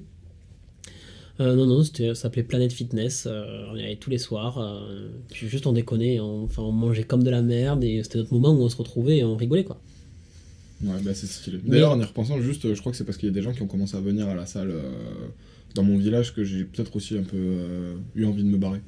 Euh, 1.41 1.57
non, 1.57 1.67
non, 1.67 1.83
ça 1.83 2.15
s'appelait 2.15 2.43
Planet 2.43 2.73
Fitness. 2.73 3.27
euh, 3.27 3.65
on 3.73 3.77
y 3.77 3.83
allait 3.83 3.97
tous 3.97 4.11
les 4.11 4.19
soirs. 4.19 4.85
puis 5.31 5.49
juste 5.49 5.67
on 5.67 5.73
déconnait, 5.73 6.21
on, 6.21 6.45
enfin, 6.45 6.63
on 6.63 6.71
mangeait 6.73 7.03
comme 7.05 7.23
de 7.23 7.31
la 7.31 7.41
merde 7.43 7.83
et 7.83 8.03
c'était 8.03 8.19
notre 8.19 8.33
moment 8.35 8.51
où 8.53 8.63
on 8.63 8.69
se 8.69 8.77
retrouvait 8.77 9.19
et 9.19 9.25
on 9.25 9.37
rigolait 9.37 9.65
quoi. 9.65 9.81
Ouais, 10.85 11.01
bah 11.03 11.15
c'est 11.15 11.27
stylé. 11.27 11.59
Mais- 11.65 11.71
D'ailleurs, 11.73 11.93
en 11.93 12.01
y 12.01 12.05
repensant, 12.05 12.41
juste, 12.41 12.73
je 12.73 12.79
crois 12.81 12.93
que 12.93 12.97
c'est 12.99 13.05
parce 13.05 13.17
qu'il 13.19 13.29
y 13.29 13.33
a 13.33 13.35
des 13.35 13.43
gens 13.43 13.53
qui 13.53 13.63
ont 13.63 13.67
commencé 13.67 13.97
à 13.97 14.01
venir 14.01 14.29
à 14.29 14.35
la 14.35 14.47
salle 14.47 14.73
dans 15.75 15.83
mon 15.83 15.97
village 15.99 16.35
que 16.35 16.45
j'ai 16.45 16.65
peut-être 16.65 16.95
aussi 16.97 17.17
un 17.19 17.23
peu 17.23 17.37
euh, 17.37 17.95
eu 18.15 18.25
envie 18.25 18.43
de 18.45 18.49
me 18.49 18.59
barrer. 18.59 18.81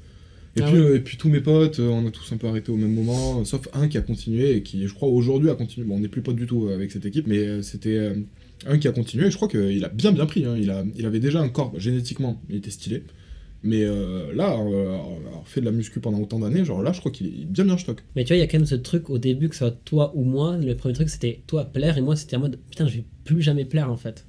Et, 0.56 0.60
Ah 0.62 0.66
puis, 0.70 0.76
euh, 0.78 0.96
et 0.96 1.00
puis 1.00 1.16
tous 1.16 1.28
mes 1.30 1.40
potes, 1.40 1.80
euh, 1.80 1.88
on 1.88 2.06
a 2.06 2.10
tous 2.10 2.30
un 2.32 2.36
peu 2.36 2.46
arrêté 2.46 2.70
au 2.70 2.76
même 2.76 2.92
moment, 2.94 3.44
sauf 3.44 3.68
un 3.72 3.88
qui 3.88 3.96
a 3.96 4.02
continué 4.02 4.56
et 4.56 4.62
qui, 4.62 4.86
je 4.86 4.92
crois, 4.92 5.08
aujourd'hui 5.08 5.48
a 5.50 5.54
continué. 5.54 5.86
Bon, 5.86 5.96
on 5.96 6.00
n'est 6.00 6.08
plus 6.08 6.22
potes 6.22 6.36
du 6.36 6.46
tout 6.46 6.68
avec 6.68 6.90
cette 6.92 7.06
équipe, 7.06 7.26
mais 7.26 7.62
c'était 7.62 8.12
un 8.66 8.78
qui 8.78 8.86
a 8.86 8.92
continué 8.92 9.26
et 9.26 9.30
je 9.30 9.36
crois 9.36 9.48
qu'il 9.48 9.82
a 9.84 9.88
bien 9.88 10.12
bien 10.12 10.26
pris. 10.26 10.44
hein. 10.44 10.54
Il, 10.58 10.70
a, 10.70 10.84
il 10.94 11.06
avait 11.06 11.20
déjà 11.20 11.40
un 11.40 11.48
corps, 11.48 11.72
génétiquement, 11.78 12.40
il 12.50 12.56
était 12.56 12.70
stylé. 12.70 13.02
Mais 13.64 13.84
euh, 13.84 14.34
là, 14.34 14.48
avoir 14.50 15.46
fait 15.46 15.60
de 15.60 15.66
la 15.66 15.70
muscu 15.72 16.00
pendant 16.00 16.18
autant 16.20 16.40
d'années, 16.40 16.64
genre 16.64 16.82
là, 16.82 16.92
je 16.92 16.98
crois 16.98 17.12
qu'il 17.12 17.28
est 17.28 17.44
bien 17.46 17.64
bien 17.64 17.78
stock. 17.78 18.02
Mais 18.16 18.24
tu 18.24 18.28
vois, 18.28 18.36
il 18.36 18.40
y 18.40 18.42
a 18.42 18.48
quand 18.48 18.58
même 18.58 18.66
ce 18.66 18.74
truc 18.74 19.08
au 19.08 19.18
début, 19.18 19.48
que 19.48 19.54
ce 19.54 19.60
soit 19.60 19.70
toi 19.84 20.12
ou 20.16 20.24
moi. 20.24 20.56
Le 20.58 20.74
premier 20.76 20.94
truc 20.94 21.08
c'était 21.08 21.42
toi 21.46 21.64
plaire 21.64 21.96
et 21.96 22.00
moi 22.00 22.16
c'était 22.16 22.34
en 22.36 22.40
mode 22.40 22.58
putain, 22.70 22.86
je 22.88 22.96
vais 22.96 23.04
plus 23.24 23.40
jamais 23.40 23.64
plaire 23.64 23.90
en 23.90 23.96
fait. 23.96 24.26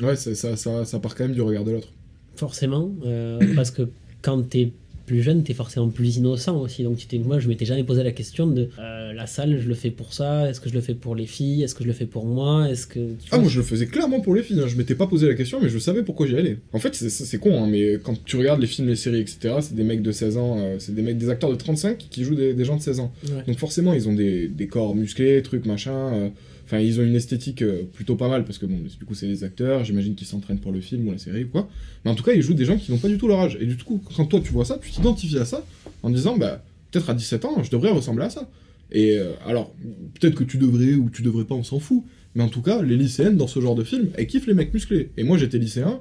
Ouais, 0.00 0.16
ça, 0.16 0.34
ça, 0.56 0.84
ça 0.84 0.98
part 0.98 1.14
quand 1.14 1.24
même 1.24 1.34
du 1.34 1.42
regard 1.42 1.64
de 1.64 1.72
l'autre. 1.72 1.88
Forcément, 2.36 2.90
euh, 3.04 3.38
parce 3.54 3.70
que 3.70 3.88
quand 4.22 4.42
t'es 4.48 4.72
plus 5.06 5.22
jeune, 5.22 5.42
t'es 5.44 5.52
forcément 5.52 5.90
plus 5.90 6.16
innocent 6.16 6.58
aussi. 6.58 6.82
Donc 6.82 6.96
tu 6.96 7.06
t'es- 7.06 7.18
moi, 7.18 7.38
je 7.38 7.46
m'étais 7.46 7.66
jamais 7.66 7.84
posé 7.84 8.02
la 8.02 8.10
question 8.10 8.46
de 8.46 8.70
euh, 8.80 9.12
la 9.12 9.26
salle, 9.26 9.60
je 9.60 9.68
le 9.68 9.74
fais 9.74 9.90
pour 9.90 10.14
ça? 10.14 10.48
Est-ce 10.48 10.60
que 10.62 10.70
je 10.70 10.74
le 10.74 10.80
fais 10.80 10.94
pour 10.94 11.14
les 11.14 11.26
filles? 11.26 11.62
Est-ce 11.62 11.74
que 11.74 11.82
je 11.84 11.88
le 11.88 11.92
fais 11.94 12.06
pour 12.06 12.24
moi? 12.24 12.68
Est-ce 12.70 12.86
que 12.86 12.98
tu 13.00 13.28
Ah, 13.30 13.36
vois, 13.36 13.40
moi 13.40 13.48
je 13.50 13.58
le 13.58 13.64
faisais 13.64 13.86
clairement 13.86 14.20
pour 14.20 14.34
les 14.34 14.42
filles, 14.42 14.60
hein. 14.60 14.66
je 14.66 14.76
m'étais 14.76 14.94
pas 14.94 15.06
posé 15.06 15.28
la 15.28 15.34
question, 15.34 15.60
mais 15.62 15.68
je 15.68 15.78
savais 15.78 16.02
pourquoi 16.02 16.26
j'y 16.26 16.36
allais. 16.36 16.56
En 16.72 16.78
fait, 16.78 16.94
c'est- 16.94 17.38
con, 17.38 17.62
hein, 17.62 17.68
mais 17.70 17.98
quand 18.02 18.16
tu 18.24 18.36
regardes 18.36 18.62
les 18.62 18.66
films, 18.66 18.88
les 18.88 18.96
séries, 18.96 19.20
etc., 19.20 19.56
c'est 19.60 19.74
des 19.74 19.84
mecs 19.84 20.00
de 20.02 20.10
16 20.10 20.38
ans, 20.38 20.56
euh, 20.58 20.76
c'est 20.78 20.94
des 20.94 21.02
mecs, 21.02 21.18
des 21.18 21.28
acteurs 21.28 21.50
de 21.50 21.56
35 21.56 21.98
qui 21.98 22.24
jouent 22.24 22.34
des, 22.34 22.54
des 22.54 22.64
gens 22.64 22.76
de 22.76 22.82
16 22.82 22.98
ans. 22.98 23.12
Ouais. 23.26 23.44
Donc 23.46 23.58
forcément, 23.58 23.92
ils 23.92 24.08
ont 24.08 24.14
des, 24.14 24.48
des 24.48 24.66
corps 24.68 24.96
musclés, 24.96 25.40
trucs, 25.42 25.66
machin. 25.66 25.92
euh, 26.14 26.28
Enfin, 26.64 26.78
ils 26.78 26.98
ont 27.00 27.02
une 27.02 27.14
esthétique 27.14 27.62
euh, 27.62 27.82
plutôt 27.92 28.16
pas 28.16 28.28
mal, 28.28 28.44
parce 28.44 28.58
que 28.58 28.66
bon, 28.66 28.78
du 28.78 29.04
coup, 29.04 29.14
c'est 29.14 29.26
des 29.26 29.44
acteurs, 29.44 29.84
j'imagine 29.84 30.14
qu'ils 30.14 30.26
s'entraînent 30.26 30.60
pour 30.60 30.72
le 30.72 30.80
film 30.80 31.06
ou 31.08 31.12
la 31.12 31.18
série 31.18 31.44
ou 31.44 31.48
quoi. 31.48 31.68
Mais 32.04 32.10
en 32.10 32.14
tout 32.14 32.24
cas, 32.24 32.32
ils 32.32 32.42
jouent 32.42 32.54
des 32.54 32.64
gens 32.64 32.76
qui 32.76 32.90
n'ont 32.90 32.98
pas 32.98 33.08
du 33.08 33.18
tout 33.18 33.28
leur 33.28 33.40
âge. 33.40 33.58
Et 33.60 33.66
du 33.66 33.76
coup, 33.76 34.02
quand 34.16 34.24
toi 34.24 34.40
tu 34.40 34.52
vois 34.52 34.64
ça, 34.64 34.78
tu 34.82 34.90
t'identifies 34.90 35.38
à 35.38 35.44
ça 35.44 35.64
en 36.02 36.10
disant, 36.10 36.36
bah, 36.36 36.64
peut-être 36.90 37.10
à 37.10 37.14
17 37.14 37.44
ans, 37.44 37.62
je 37.62 37.70
devrais 37.70 37.90
ressembler 37.90 38.24
à 38.24 38.30
ça. 38.30 38.48
Et 38.90 39.18
euh, 39.18 39.32
alors, 39.46 39.74
peut-être 40.18 40.34
que 40.34 40.44
tu 40.44 40.56
devrais 40.56 40.94
ou 40.94 41.10
tu 41.10 41.22
devrais 41.22 41.44
pas, 41.44 41.54
on 41.54 41.64
s'en 41.64 41.80
fout. 41.80 42.02
Mais 42.34 42.42
en 42.42 42.48
tout 42.48 42.62
cas, 42.62 42.82
les 42.82 42.96
lycéennes 42.96 43.36
dans 43.36 43.46
ce 43.46 43.60
genre 43.60 43.74
de 43.74 43.84
film, 43.84 44.08
elles 44.14 44.26
kiffent 44.26 44.46
les 44.46 44.54
mecs 44.54 44.72
musclés. 44.72 45.10
Et 45.16 45.22
moi, 45.22 45.38
j'étais 45.38 45.58
lycéen, 45.58 46.00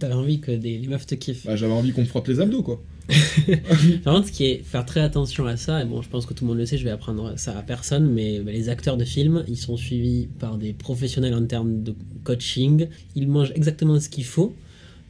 T'avais 0.00 0.14
envie 0.14 0.40
que 0.40 0.50
des, 0.50 0.78
les 0.78 0.88
meufs 0.88 1.06
te 1.06 1.14
kiffent. 1.14 1.46
bah, 1.46 1.54
j'avais 1.56 1.72
envie 1.72 1.92
qu'on 1.92 2.00
me 2.00 2.06
frotte 2.06 2.26
les 2.26 2.40
abdos, 2.40 2.62
quoi. 2.62 2.82
Par 4.04 4.14
contre, 4.14 4.28
ce 4.28 4.32
qui 4.32 4.46
est 4.46 4.62
faire 4.64 4.84
très 4.86 5.00
attention 5.00 5.46
à 5.46 5.56
ça, 5.56 5.82
et 5.82 5.84
bon, 5.84 6.00
je 6.02 6.08
pense 6.08 6.26
que 6.26 6.34
tout 6.34 6.44
le 6.44 6.48
monde 6.48 6.58
le 6.58 6.66
sait, 6.66 6.78
je 6.78 6.84
vais 6.84 6.90
apprendre 6.90 7.34
ça 7.36 7.56
à 7.58 7.62
personne, 7.62 8.10
mais 8.10 8.40
mais 8.44 8.52
les 8.52 8.68
acteurs 8.68 8.96
de 8.96 9.04
films, 9.04 9.44
ils 9.48 9.56
sont 9.56 9.76
suivis 9.76 10.28
par 10.38 10.56
des 10.58 10.72
professionnels 10.72 11.34
en 11.34 11.44
termes 11.44 11.82
de 11.82 11.94
coaching. 12.24 12.88
Ils 13.16 13.28
mangent 13.28 13.52
exactement 13.54 13.98
ce 14.00 14.08
qu'il 14.08 14.24
faut. 14.24 14.54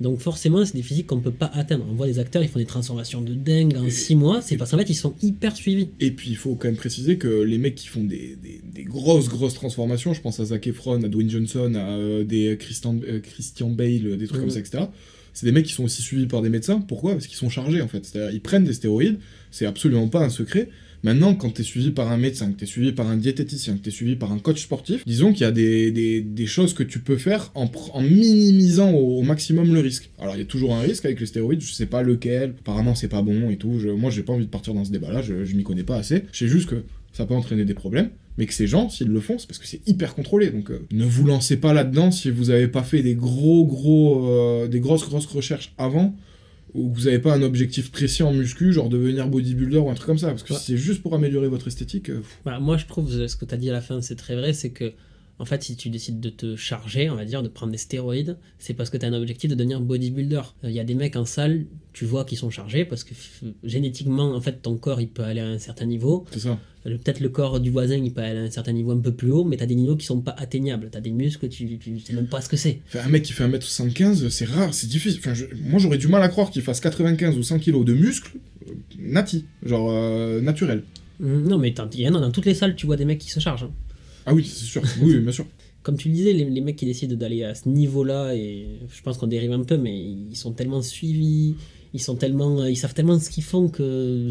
Donc 0.00 0.18
forcément, 0.20 0.64
c'est 0.64 0.74
des 0.74 0.82
physiques 0.82 1.06
qu'on 1.08 1.20
peut 1.20 1.30
pas 1.30 1.50
atteindre. 1.52 1.84
On 1.90 1.94
voit 1.94 2.06
des 2.06 2.18
acteurs, 2.18 2.42
ils 2.42 2.48
font 2.48 2.58
des 2.58 2.64
transformations 2.64 3.20
de 3.20 3.34
dingue 3.34 3.76
en 3.76 3.88
6 3.90 4.14
mois. 4.16 4.40
C'est 4.40 4.56
parce 4.56 4.70
qu'en 4.70 4.78
fait, 4.78 4.88
ils 4.88 4.94
sont 4.94 5.14
hyper 5.22 5.54
suivis. 5.54 5.88
Et 6.00 6.10
puis, 6.10 6.30
il 6.30 6.36
faut 6.36 6.54
quand 6.54 6.68
même 6.68 6.76
préciser 6.76 7.18
que 7.18 7.28
les 7.42 7.58
mecs 7.58 7.74
qui 7.74 7.88
font 7.88 8.02
des, 8.04 8.36
des- 8.42 8.62
des 8.64 8.84
grosses, 8.84 9.28
grosses 9.28 9.54
transformations, 9.54 10.14
je 10.14 10.20
pense 10.22 10.40
à 10.40 10.46
Zac 10.46 10.66
Efron, 10.66 11.02
à 11.02 11.08
Dwayne 11.08 11.28
Johnson, 11.28 11.74
à 11.74 11.90
euh, 11.90 12.24
des 12.24 12.56
Christian, 12.58 12.98
euh, 13.06 13.20
Christian 13.20 13.68
Bale, 13.70 14.06
euh, 14.06 14.16
des 14.16 14.26
trucs 14.26 14.38
Mhm. 14.40 14.46
comme 14.46 14.50
ça, 14.54 14.60
etc., 14.60 14.84
c'est 15.32 15.46
des 15.46 15.52
mecs 15.52 15.66
qui 15.66 15.72
sont 15.74 15.84
aussi 15.84 16.02
suivis 16.02 16.26
par 16.26 16.42
des 16.42 16.48
médecins. 16.48 16.80
Pourquoi? 16.80 17.12
Parce 17.12 17.26
qu'ils 17.26 17.36
sont 17.36 17.50
chargés, 17.50 17.80
en 17.82 17.86
fait. 17.88 18.04
C'est-à-dire, 18.04 18.34
ils 18.34 18.40
prennent 18.40 18.64
des 18.64 18.72
stéroïdes, 18.72 19.18
c'est 19.52 19.66
absolument 19.66 20.08
pas 20.08 20.24
un 20.24 20.28
secret. 20.30 20.70
Maintenant, 21.02 21.34
quand 21.34 21.50
t'es 21.50 21.62
suivi 21.62 21.90
par 21.90 22.10
un 22.12 22.16
médecin, 22.18 22.52
que 22.52 22.58
t'es 22.58 22.66
suivi 22.66 22.92
par 22.92 23.08
un 23.08 23.16
diététicien, 23.16 23.74
que 23.76 23.82
t'es 23.82 23.90
suivi 23.90 24.16
par 24.16 24.32
un 24.32 24.38
coach 24.38 24.62
sportif, 24.62 25.02
disons 25.06 25.32
qu'il 25.32 25.42
y 25.42 25.44
a 25.44 25.50
des, 25.52 25.90
des- 25.92 26.20
des 26.20 26.46
choses 26.46 26.74
que 26.74 26.82
tu 26.82 26.98
peux 26.98 27.16
faire 27.16 27.50
en, 27.54 27.70
en 27.94 28.02
minimisant 28.02 28.90
au, 28.92 29.22
maximum 29.22 29.72
le 29.72 29.80
risque. 29.80 30.10
Alors, 30.18 30.34
il 30.36 30.38
y 30.40 30.42
a 30.42 30.46
toujours 30.46 30.74
un 30.74 30.80
risque 30.80 31.04
avec 31.04 31.18
les 31.20 31.26
stéroïdes, 31.26 31.60
je 31.62 31.72
sais 31.72 31.86
pas 31.86 32.02
lequel, 32.02 32.54
apparemment 32.60 32.94
c'est 32.94 33.08
pas 33.08 33.22
bon 33.22 33.50
et 33.50 33.56
tout. 33.56 33.78
Je- 33.78 33.88
moi, 33.88 34.10
j'ai 34.10 34.22
pas 34.22 34.32
envie 34.32 34.44
de 34.46 34.50
partir 34.50 34.74
dans 34.74 34.84
ce 34.84 34.90
débat-là, 34.92 35.22
je, 35.22 35.44
je 35.44 35.54
m'y 35.56 35.62
connais 35.62 35.84
pas 35.84 35.96
assez. 35.96 36.24
Je 36.32 36.38
sais 36.38 36.48
juste 36.48 36.68
que 36.68 36.82
ça 37.12 37.24
peut 37.26 37.34
entraîner 37.34 37.64
des 37.64 37.74
problèmes, 37.74 38.10
mais 38.38 38.46
que 38.46 38.54
ces 38.54 38.66
gens, 38.66 38.88
s'ils 38.88 39.08
le 39.08 39.20
font, 39.20 39.38
c'est 39.38 39.46
parce 39.46 39.58
que 39.58 39.66
c'est 39.66 39.80
hyper 39.88 40.14
contrôlé. 40.14 40.50
Donc, 40.50 40.70
euh, 40.70 40.86
ne 40.92 41.04
vous 41.04 41.26
lancez 41.26 41.56
pas 41.56 41.72
là-dedans 41.72 42.10
si 42.10 42.30
vous 42.30 42.50
avez 42.50 42.68
pas 42.68 42.82
fait 42.82 43.02
des 43.02 43.14
gros, 43.14 43.64
gros, 43.66 44.28
euh, 44.28 44.68
des 44.68 44.80
grosses, 44.80 45.08
grosses 45.08 45.26
recherches 45.26 45.72
avant 45.78 46.14
ou 46.74 46.90
que 46.90 46.98
vous 46.98 47.04
n'avez 47.06 47.18
pas 47.18 47.34
un 47.34 47.42
objectif 47.42 47.90
précis 47.90 48.22
en 48.22 48.32
muscu, 48.32 48.72
genre 48.72 48.88
devenir 48.88 49.28
bodybuilder 49.28 49.78
ou 49.78 49.90
un 49.90 49.94
truc 49.94 50.06
comme 50.06 50.18
ça, 50.18 50.28
parce 50.28 50.42
que 50.42 50.52
Ouais. 50.52 50.58
si 50.58 50.72
c'est 50.72 50.76
juste 50.78 51.02
pour 51.02 51.14
améliorer 51.14 51.48
votre 51.48 51.68
esthétique. 51.68 52.10
euh. 52.10 52.20
Voilà, 52.44 52.60
moi, 52.60 52.76
je 52.76 52.86
trouve 52.86 53.10
ce 53.26 53.36
que 53.36 53.44
tu 53.44 53.54
as 53.54 53.58
dit 53.58 53.70
à 53.70 53.72
la 53.72 53.80
fin, 53.80 54.00
c'est 54.02 54.16
très 54.16 54.36
vrai, 54.36 54.52
c'est 54.52 54.70
que 54.70 54.92
en 55.40 55.44
fait, 55.46 55.62
si 55.64 55.74
tu 55.74 55.88
décides 55.90 56.20
de 56.20 56.28
te 56.30 56.54
charger, 56.54 57.10
on 57.10 57.16
va 57.16 57.24
dire, 57.24 57.42
de 57.42 57.48
prendre 57.48 57.72
des 57.72 57.78
stéroïdes, 57.78 58.36
c'est 58.58 58.74
parce 58.74 58.90
que 58.90 58.96
tu 58.98 59.04
as 59.04 59.08
un 59.08 59.14
objectif 59.14 59.50
de 59.50 59.54
devenir 59.56 59.80
bodybuilder. 59.80 60.42
Euh, 60.64 60.68
Il 60.70 60.72
y 60.74 60.80
a 60.80 60.84
des 60.84 60.94
mecs 60.94 61.16
en 61.16 61.24
salle, 61.24 61.64
tu 61.92 62.04
vois 62.04 62.24
qu'ils 62.24 62.38
sont 62.38 62.50
chargés 62.50 62.84
parce 62.84 63.02
que 63.04 63.14
génétiquement, 63.64 64.34
en 64.34 64.40
fait, 64.40 64.62
ton 64.62 64.76
corps, 64.76 65.00
il 65.00 65.08
peut 65.08 65.22
aller 65.24 65.40
à 65.40 65.46
un 65.48 65.58
certain 65.58 65.86
niveau. 65.86 66.24
c'est 66.30 66.40
ça. 66.40 66.58
Euh, 66.86 66.96
Peut-être 66.96 67.20
le 67.20 67.28
corps 67.28 67.60
du 67.60 67.70
voisin, 67.70 67.96
il 67.96 68.12
peut 68.12 68.22
aller 68.22 68.38
à 68.38 68.42
un 68.42 68.50
certain 68.50 68.72
niveau 68.72 68.92
un 68.92 68.98
peu 69.00 69.12
plus 69.12 69.30
haut, 69.30 69.44
mais 69.44 69.56
tu 69.56 69.62
as 69.62 69.66
des 69.66 69.74
niveaux 69.74 69.96
qui 69.96 70.06
sont 70.06 70.20
pas 70.20 70.34
atteignables. 70.38 70.88
Tu 70.90 70.96
as 70.96 71.00
des 71.00 71.10
muscles, 71.10 71.48
tu, 71.48 71.78
tu 71.78 71.98
sais 72.00 72.12
même 72.14 72.26
pas 72.26 72.40
ce 72.40 72.48
que 72.48 72.56
c'est. 72.56 72.80
Enfin, 72.88 73.00
un 73.04 73.08
mec 73.08 73.22
qui 73.22 73.32
fait 73.32 73.44
1m75, 73.46 74.28
c'est 74.30 74.46
rare, 74.46 74.72
c'est 74.72 74.86
difficile. 74.88 75.20
Enfin, 75.20 75.34
je- 75.34 75.46
moi, 75.62 75.78
j'aurais 75.78 75.98
du 75.98 76.08
mal 76.08 76.22
à 76.22 76.28
croire 76.28 76.50
qu'il 76.50 76.62
fasse 76.62 76.80
95 76.80 77.36
ou 77.36 77.42
100 77.42 77.58
kg 77.58 77.84
de 77.84 77.92
muscles 77.94 78.32
euh, 78.68 78.72
nati, 78.98 79.44
genre 79.62 79.90
euh, 79.90 80.40
naturel. 80.40 80.82
Hum, 81.22 81.46
Non, 81.46 81.58
mais 81.58 81.74
il 81.94 82.00
y 82.00 82.08
en 82.08 82.14
a 82.14 82.20
dans 82.20 82.30
toutes 82.30 82.46
les 82.46 82.54
salles, 82.54 82.74
tu 82.76 82.86
vois 82.86 82.96
des 82.96 83.04
mecs 83.04 83.18
qui 83.18 83.30
se 83.30 83.40
chargent. 83.40 83.64
hein. 83.64 83.70
Ah 84.26 84.34
oui, 84.34 84.44
c'est 84.44 84.64
sûr. 84.64 84.82
Oui, 85.00 85.18
bien 85.18 85.32
sûr. 85.32 85.46
comme 85.82 85.96
tu 85.96 86.08
le 86.08 86.14
disais, 86.14 86.32
les, 86.32 86.44
les 86.44 86.60
mecs 86.60 86.76
qui 86.76 86.86
décident 86.86 87.16
d'aller 87.16 87.44
à 87.44 87.54
ce 87.54 87.68
niveau-là, 87.68 88.34
et 88.34 88.66
je 88.92 89.02
pense 89.02 89.16
qu'on 89.18 89.26
dérive 89.26 89.52
un 89.52 89.64
peu, 89.64 89.76
mais 89.78 89.96
ils 89.98 90.36
sont 90.36 90.52
tellement 90.52 90.82
suivis, 90.82 91.54
ils 91.94 92.00
sont 92.00 92.16
tellement, 92.16 92.66
ils 92.66 92.76
savent 92.76 92.94
tellement 92.94 93.18
ce 93.18 93.30
qu'ils 93.30 93.44
font 93.44 93.68
que, 93.68 94.30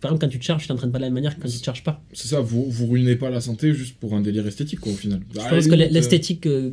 par 0.00 0.12
exemple, 0.12 0.26
quand 0.26 0.30
tu 0.30 0.38
te 0.38 0.44
charges, 0.44 0.62
tu 0.62 0.68
t'entraînes 0.68 0.92
pas 0.92 0.98
de 0.98 1.02
la 1.02 1.08
même 1.08 1.14
manière 1.14 1.36
que 1.36 1.42
quand 1.42 1.48
tu 1.48 1.58
te 1.58 1.64
charges 1.64 1.82
pas. 1.82 2.02
C'est 2.12 2.28
ça, 2.28 2.40
vous, 2.40 2.70
vous 2.70 2.86
ruinez 2.86 3.16
pas 3.16 3.30
la 3.30 3.40
santé 3.40 3.74
juste 3.74 3.98
pour 3.98 4.14
un 4.14 4.20
délire 4.20 4.46
esthétique, 4.46 4.80
quoi, 4.80 4.92
au 4.92 4.96
final. 4.96 5.20
Je 5.30 5.38
la 5.38 5.48
pense 5.48 5.66
que 5.66 5.72
euh, 5.72 5.88
l'esthétique 5.90 6.46
euh, 6.46 6.72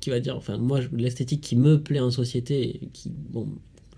qui 0.00 0.10
va 0.10 0.18
dire, 0.18 0.36
enfin, 0.36 0.58
moi, 0.58 0.80
l'esthétique 0.92 1.40
qui 1.40 1.54
me 1.54 1.80
plaît 1.80 2.00
en 2.00 2.10
société, 2.10 2.82
et 2.82 2.88
qui, 2.92 3.12
bon, 3.30 3.46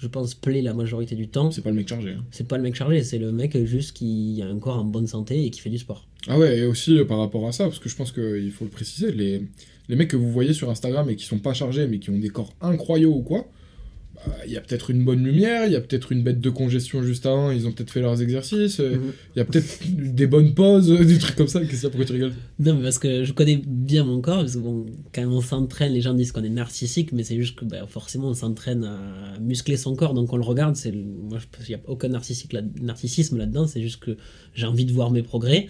je 0.01 0.07
pense, 0.09 0.35
plaît 0.35 0.63
la 0.63 0.75
majorité 0.75 1.15
du 1.15 1.29
temps, 1.29 1.51
C'est 1.51 1.63
pas 1.63 1.71
le 1.71 1.77
mec 1.77 1.89
chargé. 1.89 2.11
hein. 2.11 2.25
c'est 2.31 2.49
pas 2.49 2.57
le 2.57 2.63
mec 2.63 2.75
chargé, 2.75 3.03
c'est 3.03 3.19
le 3.19 3.33
mec 3.33 3.57
juste 3.67 3.93
qui 3.97 4.41
a 4.43 4.47
un 4.47 4.59
corps 4.59 4.79
en 4.79 4.85
bonne 4.85 5.07
santé 5.07 5.45
et 5.45 5.51
qui 5.51 5.61
fait 5.61 5.71
du 5.71 5.79
sport. 5.79 6.07
Ah 6.27 6.39
ouais, 6.39 6.59
et 6.59 6.65
aussi 6.65 6.99
euh, 6.99 7.05
par 7.05 7.19
rapport 7.19 7.47
à 7.47 7.53
ça, 7.53 7.65
parce 7.65 7.79
que 7.79 7.89
je 7.89 7.97
pense 7.97 8.13
qu'il 8.13 8.51
faut 8.51 8.65
le 8.65 8.71
préciser, 8.71 9.13
les, 9.13 9.43
les 9.89 9.97
mecs 9.97 10.09
que 10.09 10.17
vous 10.17 10.31
voyez 10.31 10.53
sur 10.55 10.69
Instagram 10.71 11.09
et 11.11 11.17
qui 11.17 11.25
sont 11.25 11.39
pas 11.39 11.53
chargés 11.55 11.87
mais 11.87 11.99
qui 11.99 12.11
ont 12.11 12.19
des 12.19 12.29
corps 12.31 12.53
incroyaux 12.61 13.13
ou 13.15 13.23
quoi, 13.23 13.47
il 14.47 14.53
y 14.53 14.57
a 14.57 14.61
peut-être 14.61 14.91
une 14.91 15.05
bonne 15.05 15.25
lumière, 15.25 15.67
il 15.67 15.73
y 15.73 15.77
a 15.77 15.81
peut-être 15.81 16.13
une 16.13 16.23
bête 16.23 16.41
de 16.41 16.51
congestion 16.51 17.03
juste 17.03 17.25
avant, 17.27 17.51
ils 17.51 17.67
ont 17.67 17.73
peut-être 17.73 17.91
fait 17.91 18.01
leurs 18.03 18.21
exercices, 18.21 18.81
euh, 18.81 18.97
Mhm. 18.97 19.13
il 19.35 19.39
y 19.39 19.43
a 19.43 19.45
peut-être 19.45 19.79
des 20.15 20.27
bonnes 20.27 20.53
pauses, 20.55 20.91
euh, 20.91 20.99
des 21.05 21.19
trucs 21.19 21.37
comme 21.37 21.49
ça. 21.49 21.65
Qu'est-ce 21.65 21.87
a 21.87 21.91
Pourquoi 21.91 22.05
tu 22.07 22.13
rigoles 22.13 22.33
Non, 22.59 22.75
mais 22.75 22.83
parce 22.83 22.99
que 22.99 23.25
je 23.25 23.33
connais 23.33 23.63
bien 23.67 24.05
mon 24.05 24.21
corps, 24.21 24.41
parce 24.41 24.55
que 24.55 24.59
bon, 24.61 24.87
quand 25.15 25.27
on 25.27 25.41
s'entraîne, 25.41 25.93
les 25.93 26.01
gens 26.03 26.13
disent 26.15 26.33
qu'on 26.33 26.45
est 26.45 26.49
narcissique, 26.51 27.13
mais 27.13 27.23
c'est 27.25 27.37
juste 27.37 27.57
que 27.59 27.65
bah, 27.65 27.87
forcément 27.89 28.29
on 28.29 28.35
s'entraîne 28.35 28.85
à 28.85 29.39
muscler 29.41 29.77
son 29.79 29.95
corps, 29.97 30.13
donc 30.15 30.33
on 30.33 30.37
le 30.37 30.45
regarde. 30.45 30.77
C'est 30.77 30.93
moi, 30.93 31.39
il 31.61 31.69
n'y 31.69 31.75
a 31.77 31.81
aucun 31.87 32.09
narcissique 32.09 32.53
là- 32.53 32.63
narcissisme 32.83 33.39
là-dedans, 33.39 33.67
c'est 33.67 33.81
juste 33.81 34.01
que 34.01 34.17
j'ai 34.55 34.67
envie 34.67 34.85
de 34.85 34.93
voir 34.93 35.11
mes 35.11 35.23
progrès. 35.23 35.69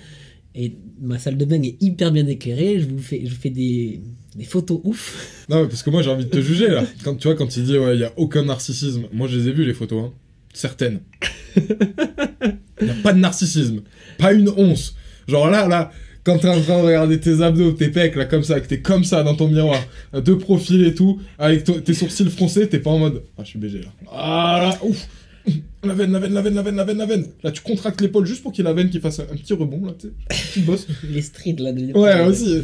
Et 0.56 0.76
ma 1.00 1.20
salle 1.20 1.36
de 1.36 1.44
bain 1.44 1.62
est 1.62 1.80
hyper 1.80 2.10
bien 2.10 2.26
éclairée, 2.26 2.80
je 2.80 2.86
vous 2.88 2.98
fais, 2.98 3.20
je 3.24 3.30
vous 3.32 3.40
fais 3.40 3.50
des, 3.50 4.00
des 4.36 4.44
photos 4.44 4.80
ouf. 4.84 5.44
Non, 5.48 5.66
parce 5.66 5.82
que 5.82 5.90
moi 5.90 6.02
j'ai 6.02 6.10
envie 6.10 6.24
de 6.24 6.30
te 6.30 6.40
juger 6.40 6.68
là. 6.68 6.84
Quand 7.04 7.14
tu 7.16 7.28
vois, 7.28 7.36
quand 7.36 7.56
il 7.56 7.64
dit 7.64 7.78
ouais, 7.78 7.96
il 7.96 8.00
y 8.00 8.04
a 8.04 8.12
aucun 8.16 8.44
narcissisme, 8.44 9.04
moi 9.12 9.28
je 9.28 9.38
les 9.38 9.48
ai 9.48 9.52
vues 9.52 9.64
les 9.64 9.74
photos, 9.74 10.04
hein. 10.04 10.12
certaines. 10.52 11.00
Il 11.56 12.86
n'y 12.86 12.90
a 12.90 12.94
pas 13.02 13.12
de 13.12 13.18
narcissisme, 13.18 13.82
pas 14.18 14.32
une 14.32 14.48
once. 14.48 14.94
Genre 15.28 15.50
là, 15.50 15.68
là, 15.68 15.90
quand 16.24 16.38
t'es 16.38 16.48
en 16.48 16.60
train 16.60 16.78
de 16.78 16.86
regarder 16.86 17.18
tes 17.18 17.42
abdos, 17.42 17.72
tes 17.72 17.88
pecs 17.88 18.16
là 18.16 18.24
comme 18.24 18.44
ça, 18.44 18.60
que 18.60 18.66
t'es 18.66 18.80
comme 18.80 19.04
ça 19.04 19.22
dans 19.22 19.34
ton 19.34 19.48
miroir, 19.48 19.82
de 20.12 20.34
profil 20.34 20.84
et 20.86 20.94
tout, 20.94 21.20
avec 21.38 21.64
tes 21.64 21.94
sourcils 21.94 22.30
froncés, 22.30 22.68
t'es 22.68 22.78
pas 22.78 22.90
en 22.90 22.98
mode 22.98 23.22
ah 23.36 23.42
je 23.42 23.48
suis 23.48 23.58
BG 23.58 23.80
là. 23.80 23.88
Ah 24.12 24.58
là, 24.62 24.78
ouf. 24.86 25.08
La 25.82 25.94
veine, 25.94 26.12
la 26.12 26.18
veine, 26.18 26.34
la 26.34 26.42
veine, 26.42 26.54
la 26.54 26.62
veine, 26.62 26.76
la 26.76 26.84
veine, 26.84 26.98
la 26.98 27.06
veine. 27.06 27.26
Là, 27.42 27.50
tu 27.50 27.62
contractes 27.62 28.00
l'épaule 28.02 28.26
juste 28.26 28.42
pour 28.42 28.52
qu'il 28.52 28.62
y 28.64 28.68
ait 28.68 28.70
la 28.70 28.74
veine 28.74 28.90
qui 28.90 29.00
fasse 29.00 29.20
un, 29.20 29.24
un 29.24 29.36
petit 29.36 29.54
rebond, 29.54 29.86
là, 29.86 29.94
tu 29.98 30.08
sais. 30.08 30.12
Petite 30.28 30.66
bosse. 30.66 30.86
Les 31.10 31.22
streets 31.22 31.56
là. 31.58 31.72
De... 31.72 31.96
Ouais, 31.96 32.24
aussi. 32.26 32.62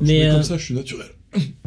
Mais, 0.00 0.06
Mais 0.20 0.26
euh, 0.26 0.32
comme 0.34 0.42
ça, 0.42 0.56
je 0.56 0.64
suis 0.64 0.74
naturel. 0.74 1.06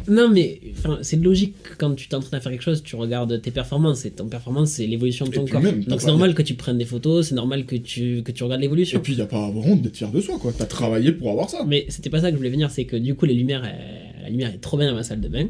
Non, 0.08 0.30
mais 0.30 0.60
c'est 1.02 1.16
logique 1.22 1.54
quand 1.76 1.94
tu 1.94 2.08
t'entraînes 2.08 2.38
à 2.38 2.40
faire 2.40 2.50
quelque 2.52 2.62
chose, 2.62 2.82
tu 2.82 2.96
regardes 2.96 3.42
tes 3.42 3.50
performances 3.50 4.06
et 4.06 4.10
ton 4.10 4.26
performance, 4.26 4.70
c'est 4.70 4.86
l'évolution 4.86 5.26
de 5.26 5.30
Et 5.32 5.34
ton 5.34 5.44
corps. 5.46 5.60
même, 5.60 5.84
Donc 5.84 6.00
c'est 6.00 6.06
normal 6.06 6.34
que 6.34 6.40
tu 6.40 6.54
prennes 6.54 6.78
des 6.78 6.86
photos, 6.86 7.28
c'est 7.28 7.34
normal 7.34 7.66
que 7.66 7.76
tu, 7.76 8.22
que 8.22 8.32
tu 8.32 8.42
regardes 8.44 8.62
Et 8.62 8.64
l'évolution. 8.64 8.98
puis, 9.00 9.14
y 9.14 9.20
a 9.20 9.26
pas 9.26 9.42
à 9.44 9.46
avoir 9.48 9.66
honte 9.66 9.82
d'être 9.82 9.96
fier 9.96 10.10
de 10.10 10.20
soi, 10.22 10.38
quoi. 10.40 10.52
T'as 10.56 10.64
travaillé 10.64 11.12
pour 11.12 11.30
avoir 11.30 11.50
ça. 11.50 11.64
Mais 11.66 11.84
c'était 11.90 12.08
pas 12.08 12.20
ça 12.22 12.28
que 12.30 12.34
je 12.34 12.38
voulais 12.38 12.48
venir, 12.48 12.70
c'est 12.70 12.86
que 12.86 12.96
du 12.96 13.14
coup, 13.14 13.26
les 13.26 13.34
lumières, 13.34 13.62
elles- 13.66 14.22
la 14.22 14.30
lumière 14.30 14.54
est 14.54 14.58
trop 14.58 14.78
bien 14.78 14.88
dans 14.88 14.94
ma 14.96 15.02
salle 15.02 15.20
de 15.20 15.28
bain. 15.28 15.48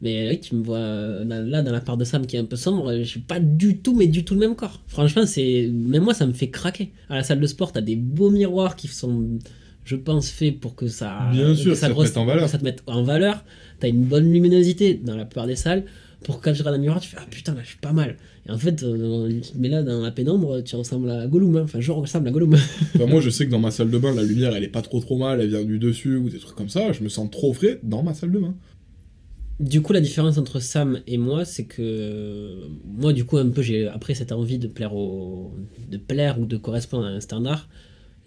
Mais 0.00 0.30
oui, 0.30 0.40
tu 0.40 0.54
me 0.54 0.62
vois 0.62 0.78
euh, 0.78 1.24
dans- 1.24 1.46
là 1.46 1.60
dans 1.60 1.72
la 1.72 1.80
part 1.80 1.96
de 1.98 2.04
Sam 2.04 2.24
qui 2.24 2.36
est 2.36 2.38
un 2.38 2.44
peu 2.44 2.54
sombre, 2.56 2.96
je 2.96 3.02
suis 3.02 3.20
pas 3.20 3.40
du 3.40 3.78
tout, 3.78 3.94
mais 3.96 4.06
du 4.06 4.24
tout 4.24 4.32
le 4.34 4.40
même 4.40 4.54
corps. 4.54 4.80
Franchement, 4.86 5.26
c'est 5.26 5.68
même 5.72 6.04
moi, 6.04 6.14
ça 6.14 6.24
me 6.26 6.32
fait 6.32 6.48
craquer. 6.50 6.92
À 7.10 7.16
la 7.16 7.22
salle 7.24 7.40
de 7.40 7.46
sport, 7.48 7.72
t'as 7.72 7.80
des 7.82 7.96
beaux 7.96 8.30
miroirs 8.30 8.76
qui 8.76 8.86
sont, 8.88 9.28
je 9.88 9.96
pense, 9.96 10.28
faits 10.30 10.60
pour 10.60 10.74
que 10.74 10.86
ça, 10.86 11.30
Bien 11.32 11.54
sûr, 11.54 11.72
que 11.72 11.78
ça 11.78 11.88
te 11.88 11.92
grosse- 11.92 12.08
mette 12.08 12.16
en 12.18 12.26
valeur. 12.26 12.48
ça 12.48 12.58
te 12.58 12.64
mette 12.64 12.82
en 12.86 13.02
valeur. 13.02 13.42
T'as 13.80 13.88
une 13.88 14.04
bonne 14.04 14.30
luminosité 14.30 14.94
dans 14.94 15.16
la 15.16 15.24
plupart 15.24 15.46
des 15.46 15.56
salles. 15.56 15.84
Pour 16.24 16.40
quand 16.40 16.52
tu 16.52 16.60
regardes 16.60 16.76
un 16.76 16.80
miroir, 16.80 17.00
tu 17.00 17.08
fais 17.08 17.16
ah 17.20 17.26
putain 17.30 17.54
là, 17.54 17.60
je 17.62 17.68
suis 17.68 17.78
pas 17.78 17.92
mal. 17.92 18.16
Et 18.46 18.50
en 18.50 18.58
fait, 18.58 18.82
euh, 18.82 19.30
mais 19.56 19.68
là 19.68 19.82
dans 19.84 20.00
la 20.02 20.10
pénombre, 20.10 20.60
tu 20.62 20.74
ressembles 20.76 21.08
à 21.10 21.26
Gollum. 21.26 21.56
hein. 21.56 21.62
Enfin, 21.62 21.80
je 21.80 21.90
ressemble 21.92 22.28
à 22.28 22.30
Gollum. 22.32 22.54
Enfin, 22.96 23.06
moi, 23.06 23.20
je 23.20 23.30
sais 23.30 23.46
que 23.46 23.50
dans 23.52 23.60
ma 23.60 23.70
salle 23.70 23.90
de 23.90 23.98
bain, 23.98 24.14
la 24.14 24.24
lumière, 24.24 24.54
elle 24.54 24.64
est 24.64 24.68
pas 24.68 24.82
trop 24.82 25.00
trop 25.00 25.16
mal, 25.16 25.40
elle 25.40 25.48
vient 25.48 25.64
du 25.64 25.78
dessus 25.78 26.16
ou 26.16 26.28
des 26.28 26.38
trucs 26.38 26.56
comme 26.56 26.68
ça. 26.68 26.92
Je 26.92 27.02
me 27.04 27.08
sens 27.08 27.30
trop 27.30 27.52
frais 27.54 27.78
dans 27.82 28.02
ma 28.02 28.12
salle 28.14 28.32
de 28.32 28.40
bain. 28.40 28.54
Du 29.60 29.80
coup, 29.82 29.92
la 29.92 30.00
différence 30.00 30.38
entre 30.38 30.60
Sam 30.60 31.00
et 31.08 31.18
moi, 31.18 31.44
c'est 31.44 31.64
que 31.64 31.82
euh, 31.82 32.66
moi, 32.84 33.12
du 33.12 33.24
coup, 33.24 33.38
un 33.38 33.48
peu, 33.50 33.62
j'ai 33.62 33.88
après 33.88 34.14
cette 34.14 34.30
envie 34.32 34.58
de 34.58 34.68
plaire 34.68 34.94
au, 34.94 35.52
de 35.90 35.96
plaire 35.96 36.38
ou 36.40 36.46
de 36.46 36.56
correspondre 36.56 37.06
à 37.06 37.08
un 37.10 37.20
standard, 37.20 37.68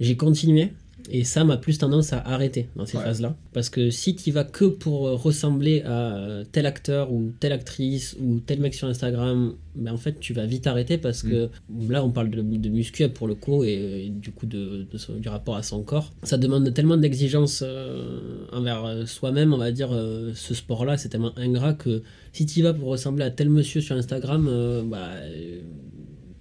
j'ai 0.01 0.17
continué. 0.17 0.73
Et 1.10 1.24
Sam 1.24 1.50
a 1.51 1.58
plus 1.58 1.77
tendance 1.77 2.13
à 2.13 2.20
arrêter 2.20 2.70
dans 2.75 2.86
ces 2.86 2.98
Ouais. 2.98 3.03
phases-là. 3.03 3.36
Parce 3.53 3.70
que 3.70 3.89
si 3.89 4.15
tu 4.15 4.31
vas 4.31 4.43
que 4.43 4.65
pour 4.65 5.08
euh, 5.08 5.15
ressembler 5.15 5.81
à 5.81 6.15
euh, 6.15 6.43
tel 6.51 6.65
acteur 6.65 7.12
ou 7.12 7.31
telle 7.39 7.51
actrice 7.53 8.15
ou 8.22 8.39
tel 8.39 8.60
mec 8.60 8.74
sur 8.74 8.88
Instagram, 8.88 9.55
ben 9.75 9.93
en 9.93 9.98
fait, 9.98 10.20
tu 10.20 10.34
vas 10.34 10.46
vite 10.46 10.67
arrêter 10.67 10.98
parce 10.98 11.24
que 11.24 11.50
là, 11.89 12.03
on 12.03 12.12
parle 12.12 12.29
de, 12.29 12.41
de 12.41 12.70
muscu 12.70 13.08
pour 13.10 13.27
le 13.27 13.36
coup 13.36 13.63
et, 13.63 14.05
et 14.05 14.10
du 14.10 14.31
coup 14.31 14.46
de, 14.46 14.86
de 14.91 14.98
son- 14.98 15.15
du 15.17 15.27
rapport 15.29 15.55
à 15.55 15.63
son 15.63 15.81
corps. 15.84 16.13
Ça 16.24 16.38
demande 16.38 16.74
tellement 16.74 16.98
d'exigences 16.98 17.63
euh, 17.65 18.46
envers 18.51 18.86
euh, 18.86 19.05
soi-même, 19.05 19.53
on 19.53 19.58
va 19.58 19.72
dire, 19.72 19.89
euh, 19.93 20.31
ce 20.36 20.53
sport-là, 20.53 20.98
c'est 20.98 21.10
tellement 21.10 21.31
ingrat 21.38 21.74
que 21.74 22.03
si 22.34 22.46
tu 22.46 22.62
vas 22.62 22.74
pour 22.74 22.89
ressembler 22.89 23.24
à 23.25 23.31
tel 23.31 23.50
monsieur 23.50 23.81
sur 23.81 23.96
Instagram, 23.96 24.48
euh, 24.50 24.84
bah, 24.84 25.10
euh, 25.24 25.62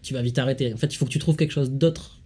tu 0.03 0.15
vas 0.15 0.23
vite 0.23 0.39
arrêter. 0.39 0.73
En 0.73 0.77
fait, 0.77 0.93
il 0.93 0.97
faut 0.97 1.05
que 1.07 1.11
tu 1.11 1.19
trouves 1.19 1.37
quelque 1.37 1.53
chose 1.53 1.71
d'autre 1.73 2.20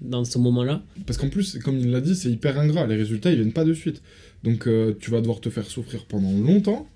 dans 0.00 0.24
ce 0.24 0.38
moment-là. 0.38 0.82
Parce 1.06 1.18
qu'en 1.18 1.28
plus, 1.28 1.58
comme 1.58 1.78
il 1.78 1.90
l'a 1.90 2.00
dit, 2.00 2.14
c'est 2.14 2.30
hyper 2.30 2.58
ingrat. 2.58 2.86
Les 2.86 2.96
résultats, 2.96 3.30
ils 3.30 3.36
viennent 3.36 3.52
pas 3.52 3.64
de 3.64 3.74
suite. 3.74 4.02
Donc, 4.44 4.66
euh, 4.66 4.94
tu 4.98 5.10
vas 5.10 5.20
devoir 5.20 5.40
te 5.40 5.50
faire 5.50 5.64
souffrir 5.66 6.06
pendant 6.06 6.32
longtemps 6.32 6.88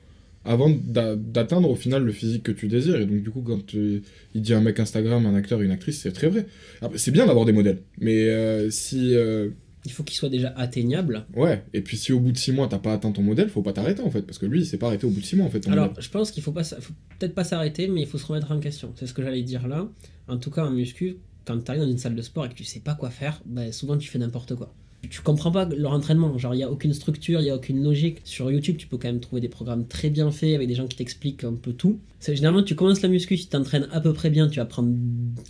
avant 0.46 0.68
d'a- 0.70 1.16
d'atteindre 1.16 1.70
au 1.70 1.74
final 1.74 2.02
le 2.04 2.12
physique 2.12 2.42
que 2.42 2.52
tu 2.52 2.68
désires. 2.68 2.96
Et 3.00 3.06
donc, 3.06 3.22
du 3.22 3.30
coup, 3.30 3.40
quand 3.42 3.64
tu- 3.66 4.02
il 4.34 4.42
dit 4.42 4.52
un 4.54 4.60
mec 4.60 4.78
Instagram, 4.80 5.24
un 5.26 5.34
acteur, 5.34 5.60
une 5.62 5.70
actrice, 5.70 6.00
c'est 6.00 6.12
très 6.12 6.28
vrai. 6.28 6.46
Après, 6.82 6.98
C'est 6.98 7.10
bien 7.10 7.26
d'avoir 7.26 7.44
des 7.46 7.52
modèles. 7.52 7.78
Mais 7.98 8.28
euh, 8.28 8.70
si. 8.70 9.14
euh, 9.14 9.48
Il 9.86 9.92
faut 9.92 10.02
qu'il 10.02 10.16
soit 10.16 10.30
déjà 10.30 10.48
atteignable. 10.56 11.26
Ouais, 11.36 11.62
et 11.74 11.82
puis 11.82 11.98
si 11.98 12.10
au 12.12 12.18
bout 12.18 12.32
de 12.32 12.38
6 12.38 12.52
mois 12.52 12.68
t'as 12.68 12.78
pas 12.78 12.94
atteint 12.94 13.12
ton 13.12 13.20
modèle, 13.20 13.50
faut 13.50 13.60
pas 13.60 13.74
t'arrêter 13.74 14.00
en 14.00 14.10
fait, 14.10 14.22
parce 14.22 14.38
que 14.38 14.46
lui 14.46 14.60
il 14.60 14.64
s'est 14.66 14.78
pas 14.78 14.86
arrêté 14.86 15.06
au 15.06 15.10
bout 15.10 15.20
de 15.20 15.26
6 15.26 15.36
mois 15.36 15.44
en 15.44 15.50
fait. 15.50 15.68
Alors, 15.68 15.88
modèle. 15.88 16.02
je 16.02 16.08
pense 16.08 16.30
qu'il 16.30 16.42
faut 16.42 16.52
pas, 16.52 16.64
faut 16.64 16.94
peut-être 17.18 17.34
pas 17.34 17.44
s'arrêter, 17.44 17.86
mais 17.88 18.00
il 18.00 18.06
faut 18.06 18.16
se 18.16 18.24
remettre 18.24 18.50
en 18.50 18.60
question. 18.60 18.92
C'est 18.96 19.06
ce 19.06 19.12
que 19.12 19.22
j'allais 19.22 19.42
dire 19.42 19.68
là. 19.68 19.86
En 20.26 20.38
tout 20.38 20.50
cas, 20.50 20.64
en 20.64 20.70
muscu, 20.70 21.16
quand 21.44 21.58
tu 21.62 21.70
arrives 21.70 21.82
dans 21.82 21.90
une 21.90 21.98
salle 21.98 22.14
de 22.14 22.22
sport 22.22 22.46
et 22.46 22.48
que 22.48 22.54
tu 22.54 22.64
sais 22.64 22.80
pas 22.80 22.94
quoi 22.94 23.10
faire, 23.10 23.40
ben, 23.46 23.72
souvent 23.72 23.96
tu 23.96 24.08
fais 24.08 24.18
n'importe 24.18 24.54
quoi. 24.54 24.74
Tu 25.10 25.20
comprends 25.20 25.50
pas 25.50 25.66
leur 25.66 25.92
entraînement, 25.92 26.38
genre 26.38 26.54
il 26.54 26.58
y 26.58 26.62
a 26.62 26.70
aucune 26.70 26.94
structure, 26.94 27.40
il 27.40 27.46
y 27.46 27.50
a 27.50 27.56
aucune 27.56 27.82
logique. 27.82 28.20
Sur 28.24 28.50
YouTube, 28.50 28.76
tu 28.78 28.86
peux 28.86 28.96
quand 28.96 29.08
même 29.08 29.20
trouver 29.20 29.42
des 29.42 29.50
programmes 29.50 29.86
très 29.86 30.08
bien 30.08 30.30
faits 30.30 30.54
avec 30.54 30.66
des 30.66 30.74
gens 30.74 30.86
qui 30.86 30.96
t'expliquent 30.96 31.44
un 31.44 31.54
peu 31.54 31.74
tout. 31.74 31.98
Généralement 32.26 32.62
tu 32.62 32.74
commences 32.74 33.02
la 33.02 33.08
muscu, 33.08 33.36
tu 33.36 33.46
t'entraînes 33.46 33.86
à 33.92 34.00
peu 34.00 34.14
près 34.14 34.30
bien, 34.30 34.48
tu 34.48 34.60
vas 34.60 34.64
prendre, 34.64 34.94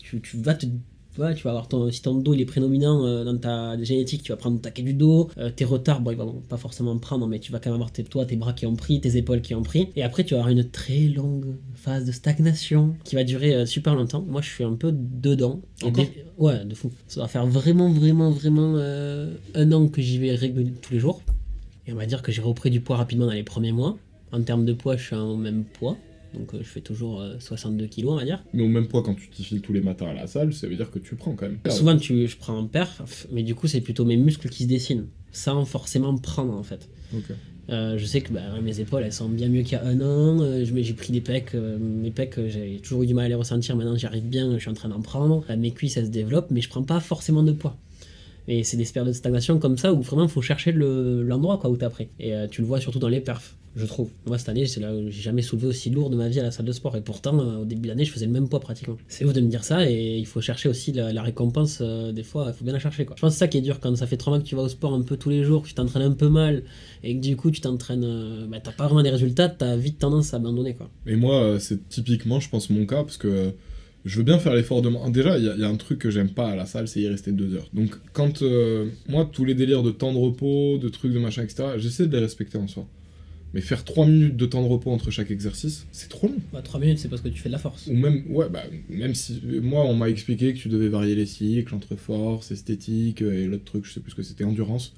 tu, 0.02 0.20
tu 0.20 0.36
vas 0.38 0.54
te 0.54 0.66
Ouais, 1.16 1.34
tu 1.34 1.44
vas 1.44 1.50
avoir 1.50 1.68
ton, 1.68 1.90
si 1.92 2.02
ton 2.02 2.14
dos 2.14 2.34
il 2.34 2.40
est 2.40 2.44
prédominant 2.44 3.06
euh, 3.06 3.24
dans 3.24 3.38
ta 3.38 3.80
génétique, 3.82 4.22
tu 4.24 4.32
vas 4.32 4.36
prendre 4.36 4.56
le 4.56 4.60
taquet 4.60 4.82
du 4.82 4.94
dos, 4.94 5.30
euh, 5.38 5.48
tes 5.48 5.64
retards, 5.64 6.00
bon, 6.00 6.10
ils 6.10 6.16
vont 6.16 6.42
pas 6.48 6.56
forcément 6.56 6.98
prendre, 6.98 7.26
mais 7.28 7.38
tu 7.38 7.52
vas 7.52 7.60
quand 7.60 7.70
même 7.70 7.76
avoir 7.76 7.92
tes, 7.92 8.02
toi, 8.02 8.26
tes 8.26 8.34
bras 8.34 8.52
qui 8.52 8.66
ont 8.66 8.74
pris, 8.74 9.00
tes 9.00 9.16
épaules 9.16 9.40
qui 9.40 9.54
ont 9.54 9.62
pris, 9.62 9.90
et 9.94 10.02
après 10.02 10.24
tu 10.24 10.34
vas 10.34 10.40
avoir 10.40 10.52
une 10.52 10.68
très 10.68 11.06
longue 11.06 11.54
phase 11.74 12.04
de 12.04 12.10
stagnation 12.12 12.94
qui 13.04 13.14
va 13.14 13.22
durer 13.22 13.54
euh, 13.54 13.66
super 13.66 13.94
longtemps. 13.94 14.24
Moi, 14.26 14.40
je 14.42 14.48
suis 14.48 14.64
un 14.64 14.74
peu 14.74 14.90
dedans. 14.92 15.60
Encore 15.82 16.04
Ouais, 16.36 16.64
de 16.64 16.74
fou. 16.74 16.90
Ça 17.06 17.20
va 17.20 17.28
faire 17.28 17.46
vraiment, 17.46 17.88
vraiment, 17.90 18.30
vraiment 18.30 18.74
un 18.76 19.72
an 19.72 19.86
que 19.86 20.02
j'y 20.02 20.18
vais 20.18 20.34
régulièrement 20.34 20.78
tous 20.82 20.92
les 20.92 20.98
jours, 20.98 21.22
et 21.86 21.92
on 21.92 21.96
va 21.96 22.06
dire 22.06 22.22
que 22.22 22.32
j'ai 22.32 22.42
repris 22.42 22.70
du 22.70 22.80
poids 22.80 22.96
rapidement 22.96 23.26
dans 23.26 23.32
les 23.32 23.44
premiers 23.44 23.72
mois. 23.72 23.96
En 24.32 24.42
termes 24.42 24.64
de 24.64 24.72
poids, 24.72 24.96
je 24.96 25.04
suis 25.04 25.16
au 25.16 25.36
même 25.36 25.64
poids. 25.78 25.96
Donc 26.34 26.54
euh, 26.54 26.58
je 26.60 26.64
fais 26.68 26.80
toujours 26.80 27.20
euh, 27.20 27.36
62 27.38 27.86
kilos, 27.86 28.12
on 28.12 28.16
va 28.16 28.24
dire. 28.24 28.44
Mais 28.52 28.62
au 28.62 28.68
même 28.68 28.88
poids 28.88 29.02
quand 29.02 29.14
tu 29.14 29.28
t'y 29.28 29.44
files 29.44 29.60
tous 29.60 29.72
les 29.72 29.80
matins 29.80 30.06
à 30.06 30.14
la 30.14 30.26
salle, 30.26 30.52
ça 30.52 30.66
veut 30.66 30.76
dire 30.76 30.90
que 30.90 30.98
tu 30.98 31.14
prends 31.14 31.34
quand 31.34 31.46
même. 31.46 31.58
Souvent, 31.70 31.96
tu, 31.96 32.26
je 32.26 32.36
prends 32.36 32.58
en 32.58 32.66
perf, 32.66 33.26
mais 33.32 33.42
du 33.42 33.54
coup, 33.54 33.66
c'est 33.68 33.80
plutôt 33.80 34.04
mes 34.04 34.16
muscles 34.16 34.48
qui 34.48 34.64
se 34.64 34.68
dessinent, 34.68 35.06
sans 35.32 35.64
forcément 35.64 36.16
prendre 36.18 36.54
en 36.54 36.62
fait. 36.62 36.88
Euh, 37.70 37.96
je 37.96 38.04
sais 38.04 38.20
que 38.20 38.30
bah, 38.30 38.42
mes 38.62 38.78
épaules, 38.80 39.02
elles 39.04 39.12
sont 39.12 39.28
bien 39.28 39.48
mieux 39.48 39.62
qu'il 39.62 39.72
y 39.72 39.76
a 39.76 39.84
un 39.86 39.98
an. 40.02 40.40
euh, 40.42 40.64
j'ai 40.66 40.92
pris 40.92 41.12
des 41.14 41.22
pecs, 41.22 41.54
euh, 41.54 41.78
mes 41.78 42.10
pecs, 42.10 42.36
euh, 42.38 42.48
j'ai 42.50 42.78
toujours 42.82 43.04
eu 43.04 43.06
du 43.06 43.14
mal 43.14 43.24
à 43.24 43.28
les 43.28 43.34
ressentir. 43.34 43.74
Maintenant, 43.74 43.96
j'y 43.96 44.04
arrive 44.04 44.24
bien, 44.28 44.52
je 44.54 44.58
suis 44.58 44.68
en 44.68 44.74
train 44.74 44.90
d'en 44.90 45.00
prendre. 45.00 45.44
Euh, 45.48 45.56
mes 45.56 45.70
cuisses, 45.70 45.96
elles 45.96 46.06
se 46.06 46.10
développent, 46.10 46.50
mais 46.50 46.60
je 46.60 46.68
prends 46.68 46.82
pas 46.82 47.00
forcément 47.00 47.42
de 47.42 47.52
poids. 47.52 47.78
Et 48.48 48.62
c'est 48.62 48.76
des 48.76 48.84
périodes 48.84 49.08
de 49.08 49.16
stagnation 49.16 49.58
comme 49.58 49.78
ça 49.78 49.92
où 49.92 50.02
vraiment 50.02 50.24
il 50.24 50.28
faut 50.30 50.42
chercher 50.42 50.70
le- 50.72 51.22
l'endroit 51.22 51.58
quoi 51.58 51.70
où 51.70 51.76
t'as 51.76 51.90
pris. 51.90 52.08
Et 52.20 52.34
euh, 52.34 52.46
tu 52.46 52.60
le 52.60 52.66
vois 52.66 52.78
surtout 52.80 52.98
dans 52.98 53.08
les 53.08 53.20
perfs, 53.20 53.56
je 53.74 53.86
trouve. 53.86 54.10
Moi 54.26 54.36
cette 54.36 54.50
année, 54.50 54.66
j'ai 54.66 55.10
jamais 55.10 55.40
soulevé 55.40 55.66
aussi 55.68 55.88
lourd 55.88 56.10
de 56.10 56.16
ma 56.16 56.28
vie 56.28 56.40
à 56.40 56.42
la 56.42 56.50
salle 56.50 56.66
de 56.66 56.72
sport. 56.72 56.94
Et 56.96 57.00
pourtant, 57.00 57.38
euh, 57.40 57.62
au 57.62 57.64
début 57.64 57.82
de 57.84 57.88
l'année, 57.88 58.04
je 58.04 58.12
faisais 58.12 58.26
le 58.26 58.32
même 58.32 58.48
poids 58.50 58.60
pratiquement. 58.60 58.98
C'est 59.08 59.24
ouf 59.24 59.32
de 59.32 59.40
me 59.40 59.48
dire 59.48 59.64
ça 59.64 59.88
et 59.90 60.18
il 60.18 60.26
faut 60.26 60.42
chercher 60.42 60.68
aussi 60.68 60.92
la, 60.92 61.22
récompense. 61.22 61.78
euh, 61.80 62.12
des 62.12 62.22
fois, 62.22 62.44
il 62.48 62.52
faut 62.52 62.64
bien 62.64 62.74
la 62.74 62.78
chercher 62.78 63.06
quoi. 63.06 63.16
Je 63.16 63.22
pense 63.22 63.30
que 63.30 63.34
c'est 63.34 63.38
ça 63.38 63.48
qui 63.48 63.56
est 63.56 63.62
dur 63.62 63.80
quand 63.80 63.96
ça 63.96 64.06
fait 64.06 64.18
trois 64.18 64.32
mois 64.32 64.40
que 64.42 64.46
tu 64.46 64.56
vas 64.56 64.62
au 64.62 64.68
sport 64.68 64.92
un 64.92 65.00
peu 65.02 65.16
tous 65.16 65.30
les 65.30 65.42
jours, 65.42 65.62
que 65.62 65.68
tu 65.68 65.74
t'entraînes 65.74 66.02
un 66.02 66.12
peu 66.12 66.28
mal 66.28 66.64
et 67.02 67.14
que 67.16 67.20
du 67.20 67.36
coup 67.36 67.50
tu 67.50 67.62
t'entraînes, 67.62 68.46
bah, 68.50 68.58
t'as 68.62 68.72
pas 68.72 68.84
vraiment 68.86 69.02
des 69.02 69.10
résultats, 69.10 69.48
t'as 69.48 69.76
vite 69.76 69.98
tendance 69.98 70.34
à 70.34 70.36
abandonner 70.36 70.74
quoi. 70.74 70.90
Et 71.06 71.16
moi, 71.16 71.56
c'est 71.60 71.88
typiquement, 71.88 72.40
je 72.40 72.50
pense, 72.50 72.68
mon 72.68 72.84
cas, 72.84 73.02
parce 73.04 73.16
que 73.16 73.52
je 74.04 74.16
veux 74.18 74.22
bien 74.24 74.38
faire 74.38 74.54
l'effort 74.54 74.82
de... 74.82 74.90
Déjà, 75.10 75.38
il 75.38 75.44
y, 75.44 75.48
a- 75.48 75.54
il 75.54 75.60
y 75.60 75.64
a 75.64 75.68
un 75.68 75.76
truc 75.76 75.98
que 75.98 76.10
j'aime 76.10 76.28
pas 76.30 76.48
à 76.50 76.56
la 76.56 76.66
salle, 76.66 76.88
c'est 76.88 77.00
y 77.00 77.08
rester 77.08 77.32
deux 77.32 77.54
heures. 77.54 77.68
Donc, 77.72 77.90
quand... 78.12 78.42
euh, 78.42 78.86
moi, 79.08 79.28
tous 79.30 79.44
les 79.44 79.54
délires 79.54 79.82
de 79.82 79.90
temps 79.90 80.12
de 80.12 80.18
repos, 80.18 80.78
de 80.78 80.88
trucs, 80.88 81.12
de 81.12 81.18
machin, 81.18 81.42
etc., 81.42 81.64
j'essaie 81.78 82.06
de 82.06 82.12
les 82.12 82.22
respecter 82.22 82.58
en 82.58 82.66
soi. 82.68 82.86
Mais 83.54 83.60
faire 83.60 83.84
3 83.84 84.06
minutes 84.06 84.36
de 84.36 84.46
temps 84.46 84.62
de 84.62 84.68
repos 84.68 84.90
entre 84.90 85.10
chaque 85.12 85.30
exercice, 85.30 85.86
c'est 85.92 86.08
trop 86.08 86.26
long. 86.26 86.34
Bah, 86.52 86.60
3 86.60 86.80
minutes, 86.80 86.98
c'est 86.98 87.08
parce 87.08 87.22
que 87.22 87.28
tu 87.28 87.38
fais 87.40 87.48
de 87.48 87.52
la 87.54 87.58
force. 87.58 87.86
Ou 87.86 87.94
même, 87.94 88.24
ouais, 88.28 88.48
bah, 88.50 88.64
même 88.90 89.14
si... 89.14 89.40
Moi, 89.62 89.84
on 89.84 89.94
m'a 89.94 90.08
expliqué 90.10 90.52
que 90.54 90.58
tu 90.58 90.68
devais 90.68 90.88
varier 90.88 91.14
les 91.14 91.26
cycles 91.26 91.72
entre 91.74 91.94
force, 91.96 92.50
esthétique, 92.50 93.22
euh, 93.22 93.44
et 93.44 93.46
l'autre 93.46 93.64
truc, 93.64 93.84
je 93.86 93.92
sais 93.92 94.00
plus 94.00 94.10
ce 94.10 94.16
que 94.16 94.22
c'était, 94.22 94.44
endurance. 94.44 94.94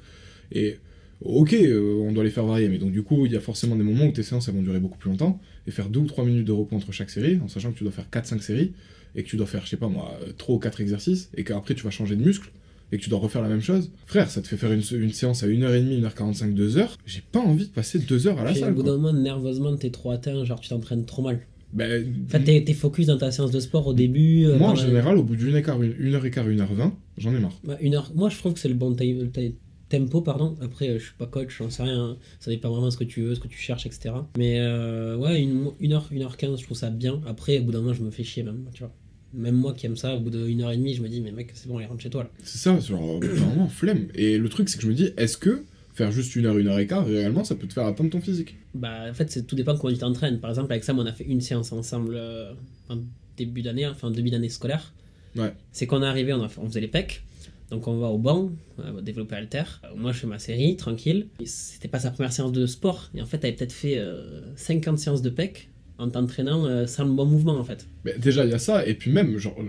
Et... 0.52 0.78
Ok, 1.22 1.54
euh, 1.54 1.94
on 2.06 2.12
doit 2.12 2.24
les 2.24 2.30
faire 2.30 2.44
varier, 2.44 2.68
mais 2.68 2.78
donc 2.78 2.92
du 2.92 3.02
coup, 3.02 3.24
il 3.26 3.32
y 3.32 3.36
a 3.36 3.40
forcément 3.40 3.74
des 3.76 3.82
moments 3.82 4.04
où 4.06 4.12
tes 4.12 4.22
séances 4.22 4.48
elles 4.48 4.54
vont 4.54 4.62
durer 4.62 4.80
beaucoup 4.80 4.98
plus 4.98 5.10
longtemps, 5.10 5.40
et 5.66 5.70
faire 5.70 5.88
2 5.88 6.00
ou 6.00 6.06
3 6.06 6.24
minutes 6.24 6.44
de 6.46 6.52
repos 6.52 6.76
entre 6.76 6.92
chaque 6.92 7.10
série, 7.10 7.38
en 7.42 7.48
sachant 7.48 7.72
que 7.72 7.78
tu 7.78 7.84
dois 7.84 7.92
faire 7.92 8.08
4-5 8.10 8.40
séries, 8.42 8.72
et 9.14 9.22
que 9.22 9.28
tu 9.28 9.36
dois 9.36 9.46
faire, 9.46 9.64
je 9.64 9.70
sais 9.70 9.76
pas 9.78 9.88
moi, 9.88 10.18
3 10.36 10.56
ou 10.56 10.58
4 10.58 10.80
exercices, 10.82 11.30
et 11.36 11.42
qu'après 11.44 11.74
tu 11.74 11.84
vas 11.84 11.90
changer 11.90 12.16
de 12.16 12.22
muscle, 12.22 12.50
et 12.92 12.98
que 12.98 13.02
tu 13.02 13.08
dois 13.10 13.18
refaire 13.18 13.40
la 13.42 13.48
même 13.48 13.62
chose. 13.62 13.90
Frère, 14.06 14.30
ça 14.30 14.42
te 14.42 14.46
fait 14.46 14.56
faire 14.58 14.70
une, 14.72 14.82
une 14.92 15.10
séance 15.12 15.42
à 15.42 15.48
1h30, 15.48 16.02
1h45, 16.02 16.54
2h, 16.54 16.88
j'ai 17.06 17.22
pas 17.32 17.40
envie 17.40 17.64
de 17.66 17.72
passer 17.72 17.98
2 17.98 18.26
heures 18.28 18.38
à 18.38 18.44
la 18.44 18.52
Puis, 18.52 18.60
au 18.60 18.64
salle. 18.66 18.74
bout 18.74 18.82
quoi. 18.82 18.92
d'un 18.92 18.98
moment, 18.98 19.18
nerveusement, 19.18 19.74
t'es 19.76 19.90
trop 19.90 20.10
atteint, 20.10 20.44
genre 20.44 20.60
tu 20.60 20.68
t'entraînes 20.68 21.04
trop 21.06 21.22
mal. 21.22 21.40
Ben, 21.72 22.06
En 22.26 22.28
fait, 22.30 22.44
t'es, 22.44 22.62
t'es 22.64 22.74
focus 22.74 23.06
dans 23.06 23.18
ta 23.18 23.30
séance 23.32 23.50
de 23.50 23.58
sport 23.58 23.86
au 23.88 23.92
début. 23.94 24.44
euh, 24.46 24.56
moi, 24.58 24.68
en 24.70 24.74
général, 24.76 25.16
au 25.18 25.22
bout 25.24 25.34
d'une 25.34 25.48
heure, 25.48 25.56
et 25.56 25.62
quart, 25.62 25.82
une, 25.82 25.94
une 25.98 26.14
heure 26.14 26.24
et 26.24 26.30
quart, 26.30 26.48
une 26.48 26.60
heure 26.60 26.72
vingt, 26.74 26.94
j'en 27.18 27.34
ai 27.34 27.40
marre. 27.40 27.58
Ouais, 27.66 27.74
une 27.80 27.94
heure. 27.96 28.12
Moi, 28.14 28.28
je 28.28 28.38
trouve 28.38 28.52
que 28.54 28.60
c'est 28.60 28.68
le 28.68 28.74
bon 28.74 28.94
ti- 28.94 29.14
le 29.14 29.30
ti- 29.30 29.56
tempo, 29.88 30.20
pardon. 30.20 30.56
Après, 30.60 30.88
euh, 30.88 30.98
je 30.98 31.04
suis 31.04 31.14
pas 31.14 31.26
coach, 31.26 31.56
j'en 31.58 31.70
sais 31.70 31.82
rien. 31.82 32.00
hein. 32.10 32.16
Ça 32.40 32.50
dépend 32.50 32.70
vraiment 32.70 32.86
de 32.86 32.90
ce 32.92 32.96
que 32.98 33.04
tu 33.04 33.22
veux, 33.22 33.34
ce 33.34 33.40
que 33.40 33.48
tu 33.48 33.58
cherches, 33.58 33.86
etc. 33.86 34.14
Mais 34.36 34.58
euh, 34.60 35.16
ouais, 35.16 35.40
une, 35.40 35.70
une 35.80 35.92
heure, 35.92 36.08
une 36.10 36.22
heure 36.22 36.36
quinze, 36.36 36.58
je 36.60 36.64
trouve 36.64 36.76
ça 36.76 36.90
bien. 36.90 37.20
Après, 37.26 37.58
au 37.58 37.62
bout 37.64 37.72
d'un 37.72 37.80
moment, 37.80 37.92
je 37.94 38.02
me 38.02 38.10
fais 38.10 38.24
chier 38.24 38.42
même, 38.42 38.64
tu 38.72 38.80
vois. 38.82 38.92
Même 39.34 39.54
moi 39.56 39.74
qui 39.74 39.86
aime 39.86 39.96
ça, 39.96 40.14
au 40.16 40.20
bout 40.20 40.30
d'une 40.30 40.62
heure 40.62 40.70
et 40.72 40.76
demie, 40.76 40.94
je 40.94 41.02
me 41.02 41.08
dis, 41.08 41.20
mais 41.20 41.32
mec, 41.32 41.50
c'est 41.54 41.68
bon, 41.68 41.78
allez, 41.78 41.86
rentre 41.86 42.02
chez 42.02 42.10
toi 42.10 42.22
là. 42.24 42.30
C'est 42.42 42.58
ça, 42.58 42.78
genre, 42.80 43.20
vraiment, 43.20 43.68
flemme. 43.68 44.08
Et 44.14 44.38
le 44.38 44.48
truc, 44.48 44.68
c'est 44.68 44.76
que 44.76 44.82
je 44.82 44.88
me 44.88 44.94
dis, 44.94 45.10
est-ce 45.16 45.36
que 45.36 45.62
faire 45.94 46.10
juste 46.12 46.36
une 46.36 46.46
heure, 46.46 46.56
une 46.58 46.68
heure 46.68 46.78
et 46.78 46.86
quart, 46.86 47.04
réellement, 47.06 47.42
ça 47.44 47.54
peut 47.54 47.66
te 47.66 47.72
faire 47.72 47.86
atteindre 47.86 48.10
ton 48.10 48.20
physique? 48.20 48.56
Bah, 48.74 49.04
en 49.10 49.14
fait, 49.14 49.30
c'est 49.30 49.46
tout 49.46 49.56
dépend 49.56 49.74
de 49.74 49.78
comment 49.78 49.92
tu 49.92 49.98
t'entraînes. 49.98 50.40
Par 50.40 50.50
exemple, 50.50 50.72
avec 50.72 50.84
Sam, 50.84 50.98
on 50.98 51.06
a 51.06 51.12
fait 51.12 51.24
une 51.24 51.40
séance 51.40 51.72
ensemble 51.72 52.14
euh, 52.16 52.52
en 52.88 52.98
début 53.36 53.62
d'année, 53.62 53.86
enfin, 53.86 54.10
début 54.10 54.30
d'année 54.30 54.48
scolaire. 54.48 54.92
Ouais. 55.36 55.52
C'est 55.72 55.86
qu'on 55.86 56.02
est 56.02 56.06
arrivé, 56.06 56.32
on, 56.32 56.42
a 56.42 56.48
fait- 56.48 56.60
on 56.62 56.66
faisait 56.68 56.80
les 56.80 56.88
pecs. 56.88 57.22
Donc 57.70 57.88
on 57.88 57.98
va 57.98 58.08
au 58.08 58.18
banc, 58.18 58.50
va 58.78 59.00
développer 59.00 59.34
alter. 59.34 59.64
Euh, 59.84 59.88
Moi 59.96 60.12
je 60.12 60.18
fais 60.18 60.26
ma 60.26 60.38
série, 60.38 60.76
tranquille. 60.76 61.28
C'était 61.44 61.88
pas 61.88 61.98
sa 61.98 62.10
première 62.10 62.32
séance 62.32 62.52
de 62.52 62.66
sport. 62.66 63.10
Et 63.14 63.20
en 63.22 63.26
fait, 63.26 63.38
elle 63.38 63.48
avait 63.48 63.56
peut-être 63.56 63.72
fait 63.72 63.98
euh, 63.98 64.40
50 64.56 64.98
séances 64.98 65.22
de 65.22 65.30
pecs 65.30 65.70
en 65.98 66.08
t'entraînant 66.08 66.66
euh, 66.66 66.86
sans 66.86 67.04
le 67.04 67.12
bon 67.12 67.26
mouvement 67.26 67.58
en 67.58 67.64
fait. 67.64 67.86
Mais 68.04 68.18
déjà, 68.18 68.44
il 68.44 68.50
y 68.50 68.54
a 68.54 68.58
ça, 68.58 68.86
et 68.86 68.94
puis 68.94 69.10
même, 69.10 69.38
genre, 69.38 69.56
euh, 69.58 69.64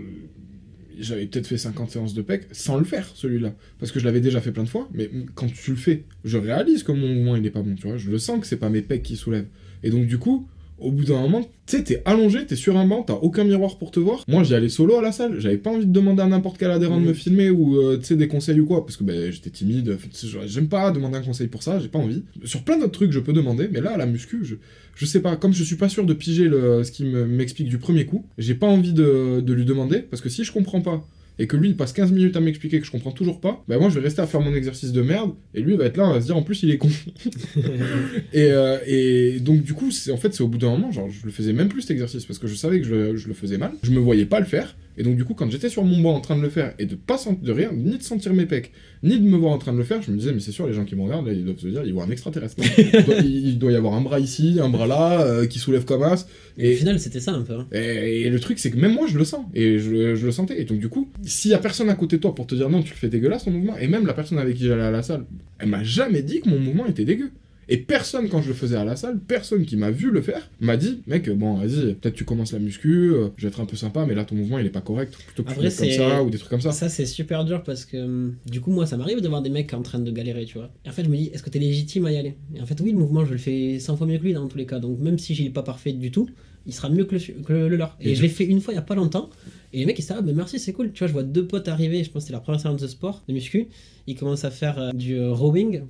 j'avais 0.98 1.26
peut-être 1.26 1.46
fait 1.46 1.58
50 1.58 1.90
séances 1.90 2.14
de 2.14 2.22
PEC 2.22 2.46
sans 2.52 2.76
le 2.76 2.84
faire, 2.84 3.08
celui-là. 3.14 3.54
Parce 3.78 3.92
que 3.92 4.00
je 4.00 4.04
l'avais 4.04 4.20
déjà 4.20 4.40
fait 4.40 4.52
plein 4.52 4.64
de 4.64 4.68
fois, 4.68 4.88
mais 4.92 5.10
quand 5.34 5.46
tu 5.46 5.70
le 5.70 5.76
fais, 5.76 6.04
je 6.24 6.38
réalise 6.38 6.82
que 6.82 6.92
mon 6.92 7.08
mouvement, 7.14 7.36
il 7.36 7.46
est 7.46 7.50
pas 7.50 7.62
bon, 7.62 7.74
tu 7.74 7.86
vois. 7.86 7.96
Je 7.96 8.10
le 8.10 8.18
sens 8.18 8.40
que 8.40 8.46
c'est 8.46 8.56
pas 8.56 8.68
mes 8.68 8.82
pecs 8.82 9.02
qui 9.02 9.16
soulèvent. 9.16 9.48
Et 9.82 9.90
donc, 9.90 10.06
du 10.06 10.18
coup, 10.18 10.48
au 10.80 10.90
bout 10.92 11.04
d'un 11.04 11.20
moment, 11.20 11.42
tu 11.66 11.76
sais, 11.76 11.82
t'es 11.84 12.02
allongé, 12.04 12.46
t'es 12.46 12.56
sur 12.56 12.76
un 12.76 12.86
banc, 12.86 13.02
t'as 13.02 13.14
aucun 13.14 13.44
miroir 13.44 13.78
pour 13.78 13.90
te 13.90 14.00
voir. 14.00 14.24
Moi, 14.28 14.42
j'y 14.44 14.54
allais 14.54 14.68
solo 14.68 14.96
à 14.96 15.02
la 15.02 15.12
salle, 15.12 15.38
j'avais 15.40 15.56
pas 15.58 15.70
envie 15.70 15.86
de 15.86 15.92
demander 15.92 16.22
à 16.22 16.26
n'importe 16.26 16.58
quel 16.58 16.70
adhérent 16.70 17.00
de 17.00 17.06
me 17.06 17.12
filmer 17.12 17.50
ou, 17.50 17.76
euh, 17.78 17.98
tu 17.98 18.04
sais, 18.04 18.16
des 18.16 18.28
conseils 18.28 18.60
ou 18.60 18.66
quoi, 18.66 18.84
parce 18.86 18.96
que 18.96 19.04
ben, 19.04 19.30
j'étais 19.32 19.50
timide, 19.50 19.98
j'aime 20.46 20.68
pas 20.68 20.90
demander 20.90 21.18
un 21.18 21.22
conseil 21.22 21.48
pour 21.48 21.62
ça, 21.62 21.78
j'ai 21.80 21.88
pas 21.88 21.98
envie. 21.98 22.22
Sur 22.44 22.62
plein 22.62 22.78
d'autres 22.78 22.92
trucs, 22.92 23.12
je 23.12 23.20
peux 23.20 23.32
demander, 23.32 23.68
mais 23.70 23.80
là, 23.80 23.92
à 23.92 23.96
la 23.96 24.06
muscu, 24.06 24.44
je, 24.44 24.54
je 24.94 25.04
sais 25.06 25.20
pas, 25.20 25.36
comme 25.36 25.52
je 25.52 25.62
suis 25.64 25.76
pas 25.76 25.88
sûr 25.88 26.04
de 26.04 26.14
piger 26.14 26.48
le, 26.48 26.82
ce 26.84 26.92
qu'il 26.92 27.06
me- 27.06 27.26
m'explique 27.26 27.68
du 27.68 27.78
premier 27.78 28.06
coup, 28.06 28.24
j'ai 28.38 28.54
pas 28.54 28.66
envie 28.66 28.92
de, 28.92 29.40
de 29.40 29.52
lui 29.52 29.64
demander, 29.64 29.98
parce 30.00 30.22
que 30.22 30.28
si 30.28 30.44
je 30.44 30.52
comprends 30.52 30.80
pas, 30.80 31.06
et 31.38 31.46
que 31.46 31.56
lui 31.56 31.68
il 31.68 31.76
passe 31.76 31.92
15 31.92 32.12
minutes 32.12 32.36
à 32.36 32.40
m'expliquer 32.40 32.80
que 32.80 32.86
je 32.86 32.90
comprends 32.90 33.12
toujours 33.12 33.40
pas, 33.40 33.64
bah 33.68 33.78
moi 33.78 33.88
je 33.90 33.94
vais 33.96 34.00
rester 34.04 34.20
à 34.22 34.26
faire 34.26 34.40
mon 34.40 34.54
exercice 34.54 34.92
de 34.92 35.02
merde, 35.02 35.32
et 35.54 35.60
lui 35.60 35.72
il 35.72 35.78
va 35.78 35.84
être 35.84 35.96
là, 35.96 36.08
on 36.08 36.12
va 36.12 36.20
se 36.20 36.26
dire 36.26 36.36
en 36.36 36.42
plus 36.42 36.62
il 36.62 36.70
est 36.70 36.78
con. 36.78 36.88
et, 38.32 38.50
euh, 38.50 38.78
et 38.86 39.40
donc 39.40 39.62
du 39.62 39.74
coup, 39.74 39.90
c'est 39.90 40.10
en 40.12 40.16
fait 40.16 40.34
c'est 40.34 40.42
au 40.42 40.48
bout 40.48 40.58
d'un 40.58 40.70
moment, 40.70 40.90
genre 40.90 41.08
je 41.10 41.24
le 41.24 41.32
faisais 41.32 41.52
même 41.52 41.68
plus 41.68 41.82
cet 41.82 41.92
exercice, 41.92 42.24
parce 42.24 42.38
que 42.38 42.46
je 42.46 42.54
savais 42.54 42.80
que 42.80 42.86
je, 42.86 42.94
le- 42.94 43.16
je 43.16 43.28
le 43.28 43.34
faisais 43.34 43.58
mal, 43.58 43.72
je 43.82 43.90
me 43.90 43.98
voyais 43.98 44.26
pas 44.26 44.40
le 44.40 44.46
faire, 44.46 44.76
et 44.96 45.02
donc 45.02 45.16
du 45.16 45.24
coup 45.24 45.34
quand 45.34 45.50
j'étais 45.50 45.68
sur 45.68 45.84
mon 45.84 46.00
banc 46.00 46.14
en 46.14 46.20
train 46.20 46.36
de 46.36 46.42
le 46.42 46.48
faire, 46.50 46.74
et 46.78 46.86
de 46.86 46.94
pas 46.94 47.18
sentir 47.18 47.42
de 47.44 47.52
rien, 47.52 47.70
ni 47.72 47.98
de 47.98 48.02
sentir 48.02 48.32
mes 48.34 48.46
pecs, 48.46 48.72
ni 49.02 49.18
de 49.18 49.24
me 49.24 49.36
voir 49.36 49.52
en 49.52 49.58
train 49.58 49.72
de 49.72 49.78
le 49.78 49.84
faire, 49.84 50.02
je 50.02 50.10
me 50.10 50.16
disais 50.16 50.32
mais 50.32 50.40
c'est 50.40 50.52
sûr 50.52 50.66
les 50.66 50.72
gens 50.72 50.84
qui 50.84 50.96
me 50.96 51.02
regardent 51.02 51.26
là 51.26 51.32
ils 51.32 51.44
doivent 51.44 51.58
se 51.58 51.68
dire 51.68 51.82
ils 51.84 51.92
voient 51.92 52.04
un 52.04 52.10
extraterrestre. 52.10 52.56
il, 52.78 53.04
doit, 53.04 53.14
il 53.16 53.58
doit 53.58 53.72
y 53.72 53.76
avoir 53.76 53.94
un 53.94 54.00
bras 54.00 54.18
ici, 54.20 54.58
un 54.60 54.68
bras 54.68 54.86
là, 54.86 55.20
euh, 55.22 55.46
qui 55.46 55.58
soulève 55.58 55.84
comme 55.84 56.02
as, 56.02 56.26
Et 56.56 56.70
et, 56.70 56.74
au 56.74 56.76
final, 56.78 56.98
c'était 57.00 57.20
ça 57.20 57.32
un 57.32 57.42
peu. 57.42 57.54
hein. 57.54 57.66
et, 57.72 58.22
et 58.22 58.30
le 58.30 58.40
truc, 58.40 58.58
c'est 58.58 58.70
que 58.70 58.76
même 58.76 58.94
moi, 58.94 59.06
je 59.08 59.16
le 59.18 59.24
sens. 59.24 59.44
Et 59.54 59.78
je, 59.78 60.14
je 60.14 60.26
le 60.26 60.32
sentais. 60.32 60.60
Et 60.60 60.64
donc, 60.64 60.78
du 60.78 60.88
coup, 60.88 61.08
s'il 61.22 61.50
y 61.50 61.54
a 61.54 61.58
personne 61.58 61.88
à 61.90 61.94
côté 61.94 62.16
de 62.16 62.22
toi 62.22 62.34
pour 62.34 62.46
te 62.46 62.54
dire 62.54 62.68
non, 62.68 62.82
tu 62.82 62.90
le 62.90 62.96
fais 62.98 63.08
dégueulasse 63.08 63.44
ton 63.44 63.50
mouvement, 63.52 63.76
et 63.78 63.86
même 63.88 64.06
la 64.06 64.14
personne 64.14 64.38
avec 64.38 64.56
qui 64.56 64.64
j'allais 64.66 64.82
à 64.82 64.90
la 64.90 65.02
salle, 65.02 65.24
elle 65.58 65.68
m'a 65.68 65.82
jamais 65.84 66.22
dit 66.22 66.40
que 66.40 66.48
mon 66.48 66.58
mouvement 66.58 66.86
était 66.86 67.04
dégueu. 67.04 67.30
Et 67.68 67.76
personne, 67.76 68.28
quand 68.28 68.40
je 68.40 68.48
le 68.48 68.54
faisais 68.54 68.76
à 68.76 68.84
la 68.84 68.96
salle, 68.96 69.18
personne 69.18 69.66
qui 69.66 69.76
m'a 69.76 69.90
vu 69.90 70.10
le 70.10 70.22
faire, 70.22 70.50
m'a 70.60 70.76
dit, 70.76 71.02
mec, 71.06 71.28
bon, 71.30 71.54
vas-y, 71.54 71.94
peut-être 71.94 72.14
tu 72.14 72.24
commences 72.24 72.52
la 72.52 72.58
muscu, 72.58 73.12
euh, 73.12 73.28
je 73.36 73.42
vais 73.42 73.48
être 73.48 73.60
un 73.60 73.66
peu 73.66 73.76
sympa, 73.76 74.06
mais 74.06 74.14
là, 74.14 74.24
ton 74.24 74.36
mouvement, 74.36 74.58
il 74.58 74.66
est 74.66 74.70
pas 74.70 74.80
correct. 74.80 75.14
Plutôt 75.26 75.42
que 75.42 75.48
tu 75.48 75.54
Après, 75.54 75.70
comme 75.70 75.90
ça, 75.90 76.22
ou 76.22 76.30
des 76.30 76.38
trucs 76.38 76.50
comme 76.50 76.60
ça. 76.62 76.72
Ça, 76.72 76.88
c'est 76.88 77.04
super 77.04 77.44
dur 77.44 77.62
parce 77.62 77.84
que 77.84 77.98
hum, 77.98 78.36
du 78.46 78.60
coup, 78.60 78.70
moi, 78.70 78.86
ça 78.86 78.96
m'arrive 78.96 79.20
de 79.20 79.28
voir 79.28 79.42
des 79.42 79.50
mecs 79.50 79.74
en 79.74 79.82
train 79.82 79.98
de 79.98 80.10
galérer, 80.10 80.46
tu 80.46 80.56
vois. 80.56 80.70
Et 80.86 80.88
en 80.88 80.92
fait, 80.92 81.04
je 81.04 81.10
me 81.10 81.16
dis, 81.16 81.30
est-ce 81.32 81.42
que 81.42 81.50
t'es 81.50 81.58
légitime 81.58 82.06
à 82.06 82.12
y 82.12 82.16
aller? 82.16 82.36
Et 82.54 82.60
en 82.60 82.66
fait, 82.66 82.80
oui, 82.80 82.92
le 82.92 82.98
mouvement, 82.98 83.26
je 83.26 83.32
le 83.32 83.38
fais 83.38 83.78
100 83.78 83.96
fois 83.96 84.06
mieux 84.06 84.18
que 84.18 84.24
lui 84.24 84.32
dans 84.32 84.48
tous 84.48 84.58
les 84.58 84.66
cas. 84.66 84.78
Donc, 84.78 84.98
même 85.00 85.18
si 85.18 85.34
est 85.44 85.50
pas 85.50 85.62
parfait 85.62 85.92
du 85.92 86.10
tout, 86.10 86.28
il 86.66 86.72
sera 86.72 86.88
mieux 86.88 87.04
que 87.04 87.16
le, 87.16 87.42
que 87.42 87.52
le 87.52 87.76
leur. 87.76 87.96
Et, 88.00 88.10
Et 88.10 88.14
je 88.14 88.22
l'ai 88.22 88.28
fait 88.28 88.44
une 88.44 88.60
fois 88.60 88.72
il 88.72 88.76
y 88.76 88.80
a 88.80 88.82
pas 88.82 88.94
longtemps. 88.94 89.28
Et 89.72 89.80
les 89.80 89.86
mecs, 89.86 89.98
ils 89.98 90.02
disent, 90.02 90.14
ah, 90.16 90.22
merci, 90.22 90.58
c'est 90.58 90.72
cool. 90.72 90.92
Tu 90.92 91.00
vois, 91.00 91.08
je 91.08 91.12
vois 91.12 91.22
deux 91.22 91.46
potes 91.46 91.68
arriver, 91.68 92.02
je 92.02 92.10
pense 92.10 92.22
que 92.22 92.26
c'est 92.28 92.32
leur 92.32 92.42
première 92.42 92.60
séance 92.60 92.80
de 92.80 92.86
sport, 92.86 93.22
de 93.28 93.34
muscu. 93.34 93.68
Ils 94.06 94.16
commencent 94.16 94.44
à 94.44 94.50
faire 94.50 94.78
euh, 94.78 94.92
du 94.92 95.16
euh, 95.16 95.32
rowing 95.32 95.82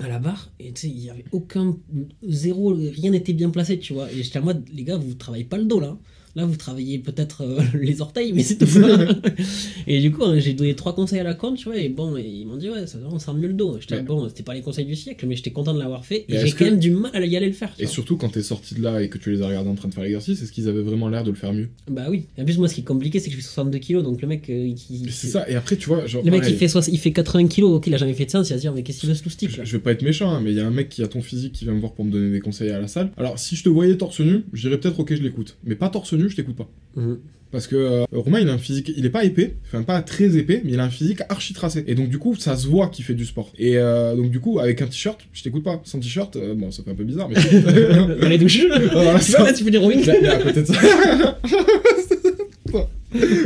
à 0.00 0.08
la 0.08 0.18
barre 0.18 0.50
et 0.58 0.72
tu 0.72 0.82
sais 0.82 0.88
il 0.88 1.04
y 1.04 1.10
avait 1.10 1.24
aucun 1.32 1.76
zéro 2.22 2.74
rien 2.74 3.10
n'était 3.10 3.32
bien 3.32 3.50
placé 3.50 3.78
tu 3.78 3.92
vois. 3.92 4.10
Et 4.12 4.22
j'étais 4.22 4.38
à 4.38 4.42
moi 4.42 4.54
les 4.72 4.84
gars 4.84 4.96
vous 4.96 5.14
travaillez 5.14 5.44
pas 5.44 5.58
le 5.58 5.64
dos 5.64 5.80
là 5.80 5.98
là 6.36 6.44
vous 6.44 6.56
travaillez 6.56 6.98
peut-être 6.98 7.42
euh, 7.42 7.60
les 7.80 8.00
orteils 8.00 8.32
mais 8.32 8.42
c'est 8.42 8.56
tout 8.58 8.66
et 9.86 10.00
du 10.00 10.10
coup 10.12 10.24
hein, 10.24 10.38
j'ai 10.38 10.54
donné 10.54 10.74
trois 10.74 10.94
conseils 10.94 11.18
à 11.20 11.24
la 11.24 11.34
con 11.34 11.54
tu 11.54 11.64
vois 11.64 11.76
et 11.78 11.88
bon 11.88 12.16
et 12.16 12.22
ils 12.26 12.46
m'ont 12.46 12.56
dit 12.56 12.68
ouais 12.70 12.86
ça 12.86 12.98
on 13.10 13.18
sent 13.18 13.32
mieux 13.34 13.48
le 13.48 13.54
dos 13.54 13.78
j'étais 13.80 13.96
Ouais. 13.96 14.02
bon 14.02 14.28
c'était 14.28 14.42
pas 14.44 14.54
les 14.54 14.60
conseils 14.60 14.84
du 14.84 14.94
siècle 14.94 15.26
mais 15.26 15.34
j'étais 15.34 15.50
content 15.50 15.74
de 15.74 15.78
l'avoir 15.80 16.04
fait 16.04 16.24
et 16.28 16.38
j'ai 16.38 16.50
quand 16.52 16.58
que- 16.58 16.64
même 16.64 16.78
du 16.78 16.90
mal 16.90 17.10
à 17.14 17.24
y 17.26 17.36
aller 17.36 17.46
le 17.46 17.52
faire 17.52 17.72
Et 17.78 17.84
vois. 17.84 17.92
surtout, 17.92 18.16
quand 18.16 18.28
t'es 18.28 18.42
sorti 18.42 18.74
de 18.74 18.82
là 18.82 19.02
et 19.02 19.08
que 19.08 19.18
tu 19.18 19.30
les 19.32 19.42
as 19.42 19.46
regardés 19.48 19.70
en 19.70 19.74
train 19.74 19.88
de 19.88 19.94
faire 19.94 20.04
l'exercice, 20.04 20.40
est-ce 20.42 20.52
qu'ils 20.52 20.68
avaient 20.68 20.82
vraiment 20.82 21.08
l'air 21.08 21.24
de 21.24 21.30
le 21.30 21.36
faire 21.36 21.52
mieux? 21.52 21.68
Bah 21.90 22.06
oui 22.10 22.24
en 22.38 22.44
plus 22.44 22.58
moi 22.58 22.68
ce 22.68 22.74
qui 22.74 22.82
est 22.82 22.84
compliqué 22.84 23.18
c'est 23.18 23.30
que 23.30 23.32
je 23.36 23.40
fais 23.40 23.46
62 23.46 23.78
kilos 23.78 24.04
donc 24.04 24.22
le 24.22 24.28
mec 24.28 24.48
euh, 24.50 24.72
C'est 25.10 25.26
ça. 25.28 25.48
Et 25.50 25.54
après, 25.56 25.76
tu 25.76 25.88
vois, 25.88 26.06
genre. 26.06 26.22
le 26.24 26.30
mec 26.30 26.44
il 26.46 26.54
fait, 26.54 26.72
il 26.92 26.98
fait 26.98 27.12
80 27.12 27.46
kilos 27.48 27.70
ok 27.76 27.86
il 27.86 27.94
a 27.94 27.96
jamais 27.96 28.14
fait 28.14 28.26
de 28.26 28.30
séance 28.30 28.48
il 28.50 28.52
va 28.52 28.56
se 28.58 28.62
dire 28.62 28.72
mais 28.74 28.82
qu'est-ce 28.82 29.00
qu'il 29.00 29.08
veut 29.08 29.14
ce 29.14 29.24
loustic 29.24 29.50
Je, 29.50 29.64
je 29.64 29.72
vais 29.72 29.82
pas 29.82 29.92
être 29.92 30.02
méchant, 30.02 30.30
hein, 30.30 30.40
mais 30.42 30.50
il 30.52 30.56
y 30.56 30.60
a 30.60 30.66
un 30.66 30.70
mec 30.70 30.88
qui 30.90 31.02
a 31.02 31.08
ton 31.08 31.22
physique 31.22 31.52
qui 31.52 31.64
vient 31.64 31.74
me 31.74 31.80
voir 31.80 31.92
pour 31.92 32.04
me 32.04 32.10
donner 32.12 32.30
des 32.30 32.40
conseils 32.40 32.70
à 32.70 32.78
la 32.80 32.88
salle. 32.88 33.10
Alors, 33.16 33.38
si 33.38 33.56
je 33.56 33.64
te 33.64 33.68
voyais 33.68 33.96
torse 33.96 34.20
nu, 34.20 34.44
je 34.52 34.68
dirais 34.68 34.78
peut-être 34.80 35.00
ok, 35.00 35.14
je 35.14 35.22
l'écoute. 35.22 35.56
Mais 35.64 35.74
pas 35.74 35.88
torse 35.88 36.12
nu, 36.12 36.17
je 36.26 36.36
t'écoute 36.36 36.56
pas. 36.56 36.68
Mhm. 36.96 37.18
Parce 37.50 37.66
que 37.66 37.76
euh, 37.76 38.04
Romain, 38.12 38.40
il 38.40 38.48
a 38.50 38.52
un 38.52 38.58
physique, 38.58 38.92
il 38.94 39.06
est 39.06 39.10
pas 39.10 39.24
épais, 39.24 39.54
enfin 39.66 39.82
pas 39.82 40.02
très 40.02 40.36
épais, 40.36 40.60
mais 40.64 40.72
il 40.72 40.80
a 40.80 40.84
un 40.84 40.90
physique 40.90 41.20
archi 41.30 41.54
tracé. 41.54 41.82
Et 41.86 41.94
donc, 41.94 42.10
du 42.10 42.18
coup, 42.18 42.34
ça 42.34 42.58
se 42.58 42.66
voit 42.66 42.88
qu'il 42.88 43.06
fait 43.06 43.14
du 43.14 43.24
sport. 43.24 43.52
Et 43.58 43.78
euh, 43.78 44.14
donc, 44.16 44.30
du 44.30 44.38
coup, 44.38 44.58
avec 44.58 44.82
un 44.82 44.86
t-shirt, 44.86 45.18
je 45.32 45.42
t'écoute 45.42 45.64
pas. 45.64 45.80
Sans 45.84 45.98
t-shirt, 45.98 46.36
euh, 46.36 46.54
bon, 46.54 46.70
ça 46.70 46.82
fait 46.82 46.90
un 46.90 46.94
peu 46.94 47.04
bizarre, 47.04 47.30
mais. 47.30 47.36
dans 48.20 48.28
les 48.28 48.36
douches 48.36 48.66
Voilà, 48.92 49.18
ça- 49.18 49.44
là 49.44 49.52
tu 49.54 49.64
fais 49.64 49.70
du 49.70 49.78
rowing 49.78 50.04
mais, 50.06 50.18
mais 50.20 50.28
à 50.28 50.42
côté 50.42 50.60
de 50.60 50.66
ça. 50.66 50.74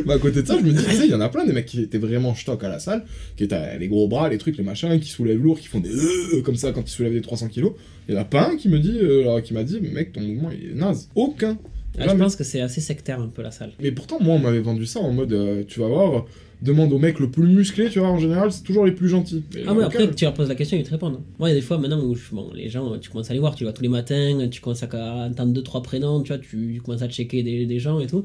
bah 0.07 0.15
à 0.15 0.19
côté 0.19 0.43
de 0.43 0.47
ça, 0.49 0.59
je 0.59 0.65
me 0.65 0.73
dis, 0.73 0.85
tu 0.85 0.91
sais, 0.97 1.05
il 1.05 1.11
y 1.11 1.15
en 1.15 1.21
a 1.21 1.29
plein 1.29 1.45
des 1.45 1.53
mecs 1.53 1.67
qui 1.67 1.81
étaient 1.83 1.99
vraiment 1.99 2.35
stock 2.35 2.65
à 2.65 2.69
la 2.69 2.81
salle, 2.81 3.05
qui 3.37 3.45
étaient 3.45 3.79
les 3.79 3.87
gros 3.87 4.09
bras, 4.09 4.29
les 4.29 4.39
trucs, 4.39 4.57
les 4.57 4.65
machins, 4.65 4.99
qui 4.99 5.11
soulèvent 5.11 5.41
lourd, 5.41 5.61
qui 5.61 5.69
font 5.69 5.79
des 5.79 5.95
euh, 5.95 6.43
comme 6.43 6.57
ça 6.57 6.73
quand 6.73 6.83
ils 6.83 6.91
soulèvent 6.91 7.13
des 7.13 7.21
300 7.21 7.47
kilos. 7.49 7.73
Il 8.09 8.15
y 8.15 8.19
en 8.19 8.21
a 8.21 8.25
pas 8.25 8.51
un 8.51 8.57
qui 8.57 8.69
me 8.69 8.81
dit, 8.81 8.99
euh, 9.01 9.21
alors, 9.23 9.43
qui 9.43 9.55
m'a 9.55 9.63
dit, 9.63 9.81
mec, 9.81 10.13
ton 10.13 10.21
mouvement 10.21 10.51
il 10.51 10.71
est 10.71 10.75
naze. 10.75 11.09
Aucun. 11.15 11.57
Ah, 11.99 12.09
je 12.09 12.15
pense 12.17 12.37
que 12.37 12.45
c'est 12.45 12.61
assez 12.61 12.81
sectaire 12.81 13.21
un 13.21 13.29
peu 13.29 13.43
la 13.43 13.51
salle 13.51 13.73
Mais 13.81 13.93
pourtant, 13.93 14.19
moi, 14.21 14.35
on 14.35 14.39
m'avait 14.39 14.61
vendu 14.61 14.87
ça 14.87 15.01
en 15.01 15.13
mode, 15.13 15.33
euh, 15.33 15.63
tu 15.67 15.81
vas 15.81 15.89
voir, 15.89 16.25
demande 16.63 16.93
au 16.93 16.99
mec 16.99 17.19
le 17.21 17.31
plus 17.31 17.47
musclé, 17.47 17.91
tu 17.91 17.99
vois, 17.99 18.09
en 18.09 18.19
général, 18.19 18.51
c'est 18.53 18.63
toujours 18.63 18.87
les 18.87 18.93
plus 18.93 19.09
gentils. 19.09 19.43
Mais 19.55 19.63
Ah 19.67 19.75
ouais, 19.75 19.85
après 19.85 20.11
tu 20.15 20.25
leur 20.25 20.33
poses 20.33 20.49
la 20.49 20.55
question, 20.55 20.77
ils 20.79 20.85
te 20.85 20.91
répondent. 20.91 21.21
Moi, 21.39 21.49
il 21.51 21.53
y 21.53 21.57
a 21.57 21.61
des 21.61 21.67
fois 21.67 21.79
maintenant 21.79 22.01
où 22.03 22.15
je- 22.15 22.31
bon, 22.33 22.51
les 22.55 22.69
gens, 22.71 22.99
tu 22.99 23.11
commences 23.11 23.31
à 23.31 23.35
les 23.35 23.41
voir, 23.41 23.55
tu 23.55 23.65
vas 23.65 23.73
tous 23.73 23.83
les 23.83 23.89
matins, 23.89 24.49
tu 24.51 24.61
commences 24.61 24.83
à 24.83 25.27
entendre 25.29 25.53
deux 25.53 25.63
trois 25.63 25.83
prénoms, 25.83 26.23
tu 26.23 26.29
vois, 26.29 26.39
tu 26.39 26.81
commences 26.85 27.03
à 27.03 27.09
checker 27.09 27.43
des, 27.43 27.67
des 27.67 27.79
gens 27.79 28.01
et 28.01 28.07
tout. 28.07 28.25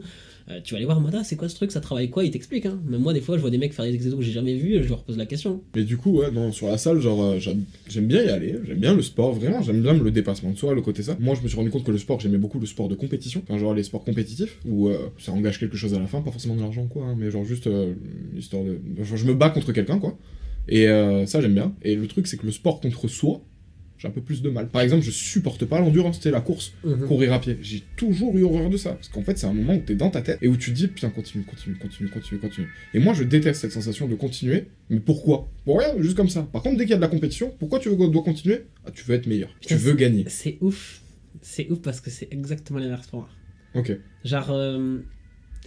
Euh, 0.50 0.62
tu 0.64 0.74
vas 0.74 0.80
les 0.80 0.86
voir, 0.86 1.02
Mada, 1.02 1.26
c'est 1.26 1.36
quoi 1.36 1.50
ce 1.50 1.56
truc, 1.56 1.72
ça 1.72 1.82
travaille 1.82 2.10
quoi 2.10 2.24
Ils 2.24 2.32
t'expliquent. 2.32 2.68
Hein. 2.68 2.80
Même 2.86 3.02
moi, 3.02 3.14
des 3.14 3.20
fois, 3.20 3.36
je 3.36 3.42
vois 3.42 3.50
des 3.50 3.58
mecs 3.58 3.74
faire 3.74 3.84
des 3.84 3.94
exercices 3.94 4.18
que 4.18 4.24
j'ai 4.24 4.32
jamais 4.32 4.56
vus, 4.56 4.82
je 4.82 4.88
leur 4.88 5.04
pose 5.04 5.18
la 5.18 5.26
question. 5.26 5.62
Mais 5.76 5.84
du 5.84 5.98
coup, 5.98 6.20
ouais, 6.20 6.28
sur 6.54 6.68
la 6.68 6.78
salle, 6.78 7.02
genre, 7.02 7.22
euh, 7.22 7.40
j'aime 7.40 8.08
bien 8.08 8.24
y 8.24 8.30
aller, 8.30 8.56
j'aime 8.66 8.80
bien 8.80 8.94
le 8.94 9.02
sport, 9.02 9.34
vraiment, 9.34 9.62
j'aime 9.62 9.82
bien 9.82 9.94
le 9.94 10.10
dépassement 10.10 10.52
de 10.52 10.58
soi, 10.58 10.74
le 10.74 10.82
côté 10.82 11.04
ça. 11.04 11.18
Moi, 11.20 11.36
je 11.36 11.42
me 11.42 11.50
suis 11.50 11.58
rendu 11.58 11.70
compte 11.70 11.84
que 11.84 11.92
le 11.92 11.98
sport, 11.98 12.22
j'aimais 12.22 12.38
beaucoup 12.38 12.60
le 12.60 12.66
sport 12.66 12.88
de 12.88 12.96
compétition, 12.96 13.44
genre 13.58 13.74
les 13.74 13.84
sports 13.84 14.06
compétitifs, 14.06 14.58
où 14.66 14.88
euh, 14.88 15.10
ça 15.18 15.34
engage 15.34 15.60
quelque 15.60 15.76
chose 15.76 15.94
à 15.94 16.00
la 16.00 16.08
fin, 16.08 16.22
pas 16.22 16.32
forcément 16.32 16.56
de 16.56 16.62
l'argent, 16.62 16.88
quoi, 16.88 17.04
hein, 17.04 17.16
mais 17.18 17.30
genre 17.30 17.44
juste 17.44 17.68
euh, 17.68 17.94
histoire 18.38 18.64
de. 18.64 18.80
Genre, 19.04 19.18
je 19.18 19.26
me 19.26 19.34
bats 19.34 19.50
contre 19.50 19.74
quelqu'un, 19.74 20.00
quoi. 20.00 20.18
Et 20.70 20.86
ça, 21.28 21.40
j'aime 21.40 21.54
bien. 21.54 21.74
Et 21.82 21.96
le 21.96 22.08
truc, 22.08 22.28
c'est 22.28 22.36
que 22.36 22.46
le 22.46 22.52
sport 22.52 22.82
contre 22.82 23.08
soi, 23.08 23.42
j'ai 23.98 24.08
un 24.08 24.12
peu 24.12 24.22
plus 24.22 24.42
de 24.42 24.50
mal. 24.50 24.68
Par 24.70 24.82
exemple, 24.82 25.04
je 25.04 25.12
supporte 25.12 25.66
pas 25.66 25.80
l'endurance, 25.80 26.20
c'est 26.22 26.32
la 26.32 26.42
course, 26.42 26.74
courir 27.08 27.34
à 27.34 27.40
pied. 27.40 27.58
J'ai 27.62 27.84
toujours 27.96 28.38
eu 28.38 28.44
horreur 28.44 28.70
de 28.70 28.78
ça, 28.78 28.92
parce 28.94 29.10
qu'en 29.10 29.24
fait, 29.24 29.38
c'est 29.38 29.48
un 29.48 29.54
moment 29.54 29.76
où 29.76 29.82
t'es 29.82 29.96
dans 29.96 30.10
ta 30.10 30.22
tête 30.22 30.38
et 30.42 30.48
où 30.48 30.56
tu 30.58 30.72
te 30.72 30.76
dis, 30.76 30.88
putain, 30.88 31.10
continue, 31.10 31.44
continue, 31.44 31.76
continue, 31.78 32.10
continue, 32.10 32.40
continue. 32.40 32.68
Et 32.94 33.00
moi, 33.00 33.14
je 33.14 33.24
déteste 33.24 33.62
cette 33.62 33.72
sensation 33.72 34.08
de 34.08 34.16
continuer, 34.16 34.66
mais 34.90 35.00
pourquoi? 35.00 35.50
Pour 35.66 35.80
rien, 35.80 35.94
juste 36.00 36.16
comme 36.16 36.30
ça. 36.30 36.44
Par 36.52 36.62
contre, 36.62 36.78
dès 36.78 36.84
qu'il 36.84 36.92
y 36.92 36.94
a 36.94 36.98
de 36.98 37.02
la 37.02 37.08
compétition, 37.08 37.54
pourquoi 37.60 37.80
tu 37.80 37.90
veux, 37.90 37.96
dois 38.10 38.24
continuer? 38.24 38.66
Ah, 38.86 38.92
Tu 38.92 39.04
veux 39.06 39.16
être 39.16 39.28
meilleur, 39.28 39.50
Putain, 39.60 39.76
tu 39.76 39.82
veux 39.82 39.94
gagner. 39.94 40.26
C'est 40.28 40.58
ouf. 40.62 41.02
C'est 41.42 41.70
ouf 41.70 41.80
parce 41.82 42.02
que 42.02 42.10
c'est 42.10 42.28
exactement 42.32 42.80
l'inverse 42.80 43.08
pour 43.08 43.20
moi. 43.20 43.30
Ok. 43.76 43.92
Genre, 44.24 44.52
euh, 44.52 45.00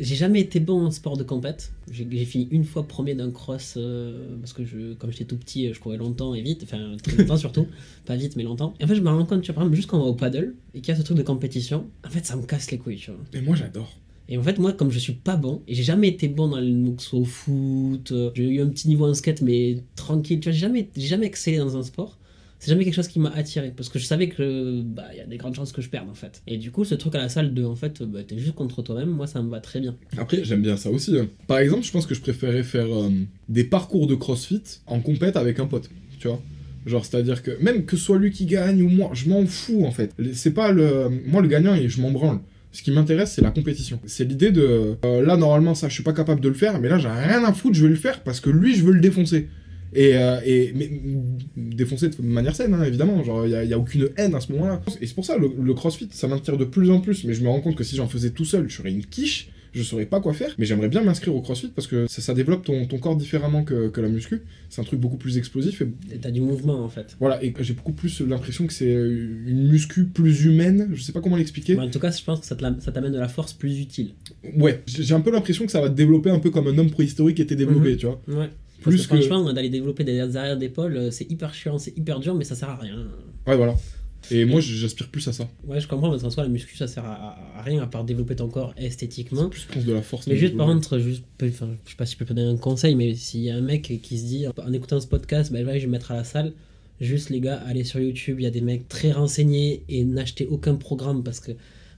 j'ai 0.00 0.14
jamais 0.14 0.40
été 0.40 0.60
bon 0.60 0.86
en 0.86 0.90
sport 0.90 1.16
de 1.16 1.22
compète. 1.22 1.72
J'ai 1.90 2.24
fini 2.24 2.48
une 2.50 2.64
fois 2.64 2.88
premier 2.88 3.14
d'un 3.14 3.30
cross 3.30 3.74
euh, 3.76 4.36
parce 4.40 4.54
que 4.54 4.64
je, 4.64 4.94
comme 4.94 5.12
j'étais 5.12 5.26
tout 5.26 5.36
petit, 5.36 5.72
je 5.72 5.78
courais 5.78 5.98
longtemps 5.98 6.34
et 6.34 6.40
vite, 6.40 6.62
enfin 6.64 6.96
très 7.02 7.16
longtemps 7.16 7.36
surtout, 7.36 7.66
pas 8.06 8.16
vite 8.16 8.34
mais 8.36 8.42
longtemps. 8.42 8.74
Et 8.80 8.84
en 8.84 8.88
fait, 8.88 8.94
je 8.94 9.02
me 9.02 9.10
rends 9.10 9.26
compte, 9.26 9.42
tu 9.42 9.48
vois, 9.48 9.56
par 9.56 9.64
exemple, 9.64 9.76
juste 9.76 9.90
quand 9.90 9.98
on 9.98 10.04
va 10.04 10.08
au 10.08 10.14
paddle 10.14 10.54
et 10.74 10.80
qu'il 10.80 10.88
y 10.88 10.96
a 10.96 10.98
ce 10.98 11.02
truc 11.02 11.18
de 11.18 11.22
compétition, 11.22 11.86
en 12.04 12.10
fait, 12.10 12.24
ça 12.24 12.34
me 12.34 12.42
casse 12.42 12.70
les 12.70 12.78
couilles, 12.78 12.96
tu 12.96 13.10
vois. 13.10 13.20
Et 13.34 13.42
moi, 13.42 13.54
j'adore. 13.54 13.94
Et 14.30 14.38
en 14.38 14.42
fait, 14.42 14.58
moi, 14.58 14.72
comme 14.72 14.90
je 14.90 14.98
suis 14.98 15.12
pas 15.12 15.36
bon, 15.36 15.60
et 15.68 15.74
j'ai 15.74 15.82
jamais 15.82 16.08
été 16.08 16.28
bon 16.28 16.48
dans 16.48 16.60
le 16.60 16.94
soit 16.98 17.18
au 17.18 17.24
foot, 17.24 18.12
euh, 18.12 18.30
j'ai 18.34 18.48
eu 18.48 18.62
un 18.62 18.68
petit 18.68 18.88
niveau 18.88 19.06
en 19.06 19.12
skate, 19.12 19.42
mais 19.42 19.78
tranquille, 19.96 20.40
tu 20.40 20.48
vois, 20.48 20.52
j'ai 20.52 20.60
jamais, 20.60 20.88
j'ai 20.96 21.08
jamais 21.08 21.26
excellé 21.26 21.58
dans 21.58 21.76
un 21.76 21.82
sport. 21.82 22.16
C'est 22.60 22.70
jamais 22.70 22.84
quelque 22.84 22.94
chose 22.94 23.08
qui 23.08 23.18
m'a 23.18 23.30
attiré 23.30 23.72
parce 23.76 23.88
que 23.88 23.98
je 23.98 24.04
savais 24.04 24.28
que 24.28 24.82
bah 24.82 25.06
il 25.12 25.18
y 25.18 25.20
a 25.20 25.26
des 25.26 25.38
grandes 25.38 25.54
chances 25.56 25.72
que 25.72 25.82
je 25.82 25.88
perde 25.88 26.08
en 26.08 26.14
fait. 26.14 26.42
Et 26.46 26.56
du 26.58 26.70
coup, 26.70 26.84
ce 26.84 26.94
truc 26.94 27.14
à 27.16 27.18
la 27.18 27.28
salle 27.28 27.52
de 27.52 27.64
en 27.64 27.74
fait, 27.74 28.02
bah, 28.04 28.20
t'es 28.22 28.38
juste 28.38 28.54
contre 28.54 28.82
toi-même, 28.82 29.08
moi 29.10 29.26
ça 29.26 29.42
me 29.42 29.50
va 29.50 29.58
très 29.60 29.80
bien. 29.80 29.96
Après, 30.16 30.44
j'aime 30.44 30.62
bien 30.62 30.76
ça 30.76 30.90
aussi. 30.90 31.18
hein. 31.18 31.26
Par 31.48 31.58
exemple, 31.58 31.82
je 31.84 31.90
pense 31.90 32.06
que 32.06 32.14
je 32.14 32.20
préférais 32.20 32.62
faire 32.62 32.86
euh, 32.86 33.10
des 33.48 33.64
parcours 33.64 34.06
de 34.06 34.14
crossfit 34.14 34.62
en 34.86 35.00
compète 35.00 35.36
avec 35.36 35.58
un 35.58 35.66
pote, 35.66 35.90
tu 36.20 36.28
vois. 36.28 36.40
Genre, 36.86 37.04
c'est-à-dire 37.04 37.42
que 37.42 37.50
même 37.62 37.84
que 37.84 37.96
soit 37.96 38.18
lui 38.18 38.30
qui 38.30 38.46
gagne 38.46 38.82
ou 38.82 38.88
moi, 38.88 39.10
je 39.12 39.28
m'en 39.28 39.44
fous 39.46 39.84
en 39.84 39.90
fait. 39.90 40.14
C'est 40.32 40.52
pas 40.54 40.70
le. 40.72 41.10
Moi, 41.26 41.42
le 41.42 41.48
gagnant, 41.48 41.74
et 41.74 41.88
je 41.88 42.00
m'en 42.00 42.10
branle. 42.10 42.38
Ce 42.72 42.82
qui 42.82 42.90
m'intéresse, 42.92 43.32
c'est 43.32 43.42
la 43.42 43.50
compétition. 43.50 43.98
C'est 44.06 44.24
l'idée 44.24 44.50
de. 44.50 44.96
euh, 45.04 45.22
là, 45.26 45.36
normalement, 45.36 45.74
ça, 45.74 45.88
je 45.88 45.94
suis 45.94 46.02
pas 46.04 46.12
capable 46.12 46.40
de 46.40 46.48
le 46.48 46.54
faire, 46.54 46.80
mais 46.80 46.88
là, 46.88 46.98
j'ai 46.98 47.08
rien 47.08 47.44
à 47.44 47.52
foutre, 47.52 47.74
je 47.74 47.82
vais 47.82 47.90
le 47.90 47.96
faire 47.96 48.22
parce 48.22 48.40
que 48.40 48.48
lui, 48.48 48.74
je 48.76 48.84
veux 48.84 48.92
le 48.92 49.00
défoncer. 49.00 49.48
Et, 49.94 50.16
euh, 50.16 50.40
et 50.44 50.72
mais, 50.74 50.88
mm, 50.88 51.38
défoncer 51.74 52.08
de 52.08 52.22
manière 52.22 52.54
saine, 52.54 52.74
hein, 52.74 52.84
évidemment. 52.84 53.22
Genre, 53.24 53.46
il 53.46 53.66
n'y 53.66 53.72
a, 53.72 53.78
aucune 53.78 54.08
haine 54.16 54.34
à 54.34 54.40
ce 54.40 54.52
moment-là. 54.52 54.80
Et 55.00 55.06
c'est 55.06 55.14
pour 55.14 55.24
ça, 55.24 55.36
le, 55.38 55.50
le 55.60 55.74
crossfit, 55.74 56.08
ça 56.12 56.28
m'attire 56.28 56.56
de 56.56 56.64
plus 56.64 56.90
en 56.90 57.00
plus. 57.00 57.24
Mais 57.24 57.34
je 57.34 57.42
me 57.42 57.48
rends 57.48 57.60
compte 57.60 57.76
que 57.76 57.84
si 57.84 57.96
j'en 57.96 58.08
faisais 58.08 58.30
tout 58.30 58.44
seul, 58.44 58.68
je 58.68 58.76
serais 58.76 58.92
une 58.92 59.04
quiche. 59.04 59.48
Je 59.72 59.84
saurais 59.84 60.04
pas 60.06 60.20
quoi 60.20 60.32
faire, 60.32 60.52
mais 60.58 60.64
j'aimerais 60.66 60.88
bien 60.88 61.00
m'inscrire 61.04 61.32
au 61.32 61.40
crossfit 61.42 61.68
parce 61.72 61.86
que 61.86 62.08
ça, 62.08 62.20
ça 62.20 62.34
développe 62.34 62.64
ton, 62.64 62.86
ton 62.86 62.98
corps 62.98 63.14
différemment 63.14 63.62
que, 63.62 63.86
que 63.86 64.00
la 64.00 64.08
muscu. 64.08 64.42
C'est 64.68 64.80
un 64.80 64.84
truc 64.84 64.98
beaucoup 64.98 65.16
plus 65.16 65.38
explosif 65.38 65.80
et 66.12 66.18
t'as 66.18 66.32
du 66.32 66.40
mouvement 66.40 66.82
en 66.84 66.88
fait. 66.88 67.16
voilà, 67.20 67.40
et 67.44 67.54
j'ai 67.60 67.74
beaucoup 67.74 67.92
plus 67.92 68.20
l'impression 68.20 68.66
que 68.66 68.72
c'est 68.72 68.92
une 68.92 69.68
muscu 69.70 70.06
plus 70.06 70.44
humaine, 70.44 70.88
je 70.92 71.00
sais 71.00 71.12
pas 71.12 71.20
comment 71.20 71.36
l'expliquer. 71.36 71.78
En 71.78 71.88
tout 71.88 72.00
cas, 72.00 72.10
je 72.10 72.20
pense 72.24 72.40
que 72.40 72.46
ça 72.46 72.56
t'amène 72.56 73.12
de 73.12 73.18
la 73.20 73.28
force 73.28 73.52
plus 73.52 73.78
utile. 73.78 74.14
Ouais, 74.56 74.82
j'ai 74.86 75.04
j'ai 75.04 75.14
un 75.14 75.20
peu 75.20 75.30
l'impression 75.30 75.66
que 75.66 75.70
ça 75.70 75.80
va 75.80 75.88
te 75.88 75.94
développer 75.94 76.30
un 76.30 76.40
peu 76.40 76.50
comme 76.50 76.66
un 76.66 76.76
homme 76.76 76.90
préhistorique 76.90 77.38
était 77.38 77.54
développé, 77.54 77.90
Mhm. 77.92 77.96
tu 77.96 78.06
vois. 78.06 78.20
Ouais. 78.26 78.50
Plus 78.80 78.90
Plus 78.92 79.06
que- 79.06 79.16
franchement, 79.16 79.52
d'aller 79.52 79.68
développer 79.70 80.04
des 80.04 80.36
arrières 80.36 80.56
d'épaule, 80.56 80.96
euh, 80.96 81.10
c'est 81.10 81.30
hyper 81.30 81.52
chiant, 81.54 81.78
c'est 81.78 81.96
hyper 81.96 82.18
dur, 82.20 82.34
mais 82.34 82.44
ça 82.44 82.54
sert 82.54 82.70
à 82.70 82.76
rien. 82.76 83.06
Ouais, 83.46 83.56
voilà. 83.56 83.74
Et 84.30 84.44
moi, 84.44 84.60
j'aspire 84.60 85.08
plus 85.08 85.26
à 85.28 85.32
ça. 85.32 85.48
Ouais, 85.64 85.80
je 85.80 85.88
comprends, 85.88 86.10
parce 86.10 86.22
qu'en 86.22 86.28
soi, 86.30 86.42
la 86.42 86.48
muscu, 86.50 86.76
ça 86.76 86.86
sert 86.86 87.04
à, 87.04 87.38
rien 87.64 87.82
à 87.82 87.86
part 87.86 88.04
développer 88.04 88.36
ton 88.36 88.48
corps 88.48 88.74
esthétiquement. 88.76 89.48
Plus, 89.48 89.62
je 89.68 89.72
pense, 89.74 89.84
de 89.84 89.92
la 89.94 90.02
force. 90.02 90.26
Mais 90.26 90.36
juste 90.36 90.56
par 90.56 90.66
contre, 90.66 90.98
juste, 90.98 91.24
enfin, 91.42 91.68
je 91.84 91.90
sais 91.90 91.96
pas 91.96 92.04
si 92.06 92.12
je 92.14 92.18
peux 92.18 92.24
te 92.26 92.32
donner 92.34 92.48
un 92.50 92.56
conseil, 92.58 92.94
mais 92.94 93.14
s'il 93.14 93.40
y 93.40 93.50
a 93.50 93.56
un 93.56 93.62
mec 93.62 93.82
qui 94.02 94.18
se 94.18 94.24
dit 94.26 94.44
en 94.46 94.72
écoutant 94.74 95.00
ce 95.00 95.06
podcast, 95.06 95.50
bah, 95.52 95.60
ouais, 95.60 95.74
je 95.76 95.80
vais 95.80 95.86
me 95.86 95.92
mettre 95.92 96.10
à 96.10 96.16
la 96.16 96.24
salle, 96.24 96.52
juste 97.00 97.30
les 97.30 97.40
gars, 97.40 97.62
allez 97.66 97.82
sur 97.84 97.98
YouTube, 97.98 98.36
il 98.40 98.42
y 98.42 98.46
a 98.46 98.50
des 98.50 98.60
mecs 98.60 98.88
très 98.88 99.10
renseignés 99.10 99.84
et 99.88 100.04
n'achetez 100.04 100.46
aucun 100.46 100.74
programme 100.74 101.22
parce 101.22 101.40
que 101.40 101.52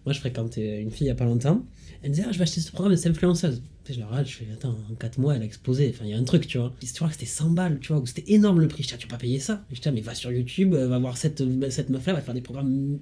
moi 0.04 0.12
je 0.12 0.18
fréquentais 0.20 0.80
une 0.80 0.90
fille 0.90 1.06
il 1.06 1.08
y 1.08 1.12
a 1.12 1.14
pas 1.14 1.24
longtemps, 1.24 1.64
elle 2.02 2.10
me 2.10 2.14
disait 2.14 2.26
ah, 2.28 2.32
je 2.32 2.38
vais 2.38 2.42
acheter 2.42 2.60
ce 2.60 2.70
programme 2.72 2.96
cette 2.96 3.10
influenceuse. 3.10 3.62
Je 3.88 3.98
la 3.98 4.06
regarde, 4.06 4.26
je 4.26 4.36
fais 4.36 4.46
attends, 4.52 4.76
en 4.90 4.94
4 4.94 5.18
mois 5.18 5.34
elle 5.34 5.42
a 5.42 5.44
explosé, 5.44 5.92
enfin 5.92 6.04
il 6.04 6.10
y 6.10 6.14
a 6.14 6.18
un 6.18 6.24
truc, 6.24 6.46
tu 6.46 6.58
vois. 6.58 6.72
Tu 6.80 6.86
vois 6.98 7.08
que 7.08 7.14
c'était 7.14 7.26
100 7.26 7.50
balles, 7.50 7.78
tu 7.80 7.92
vois, 7.92 8.00
ou 8.00 8.06
c'était 8.06 8.32
énorme 8.32 8.60
le 8.60 8.68
prix, 8.68 8.82
je 8.84 8.88
dis, 8.88 8.94
Ah, 8.94 8.98
tu 8.98 9.08
vas 9.08 9.16
pas 9.16 9.20
payer 9.20 9.40
ça. 9.40 9.64
Je 9.72 9.80
dis, 9.80 9.88
Ah, 9.88 9.92
mais 9.92 10.00
va 10.00 10.14
sur 10.14 10.30
YouTube, 10.30 10.74
euh, 10.74 10.86
va 10.86 10.98
voir 10.98 11.16
cette, 11.16 11.42
cette 11.70 11.90
meuf 11.90 12.06
là, 12.06 12.12
va 12.12 12.20
faire 12.20 12.34
des 12.34 12.40
programmes 12.40 12.98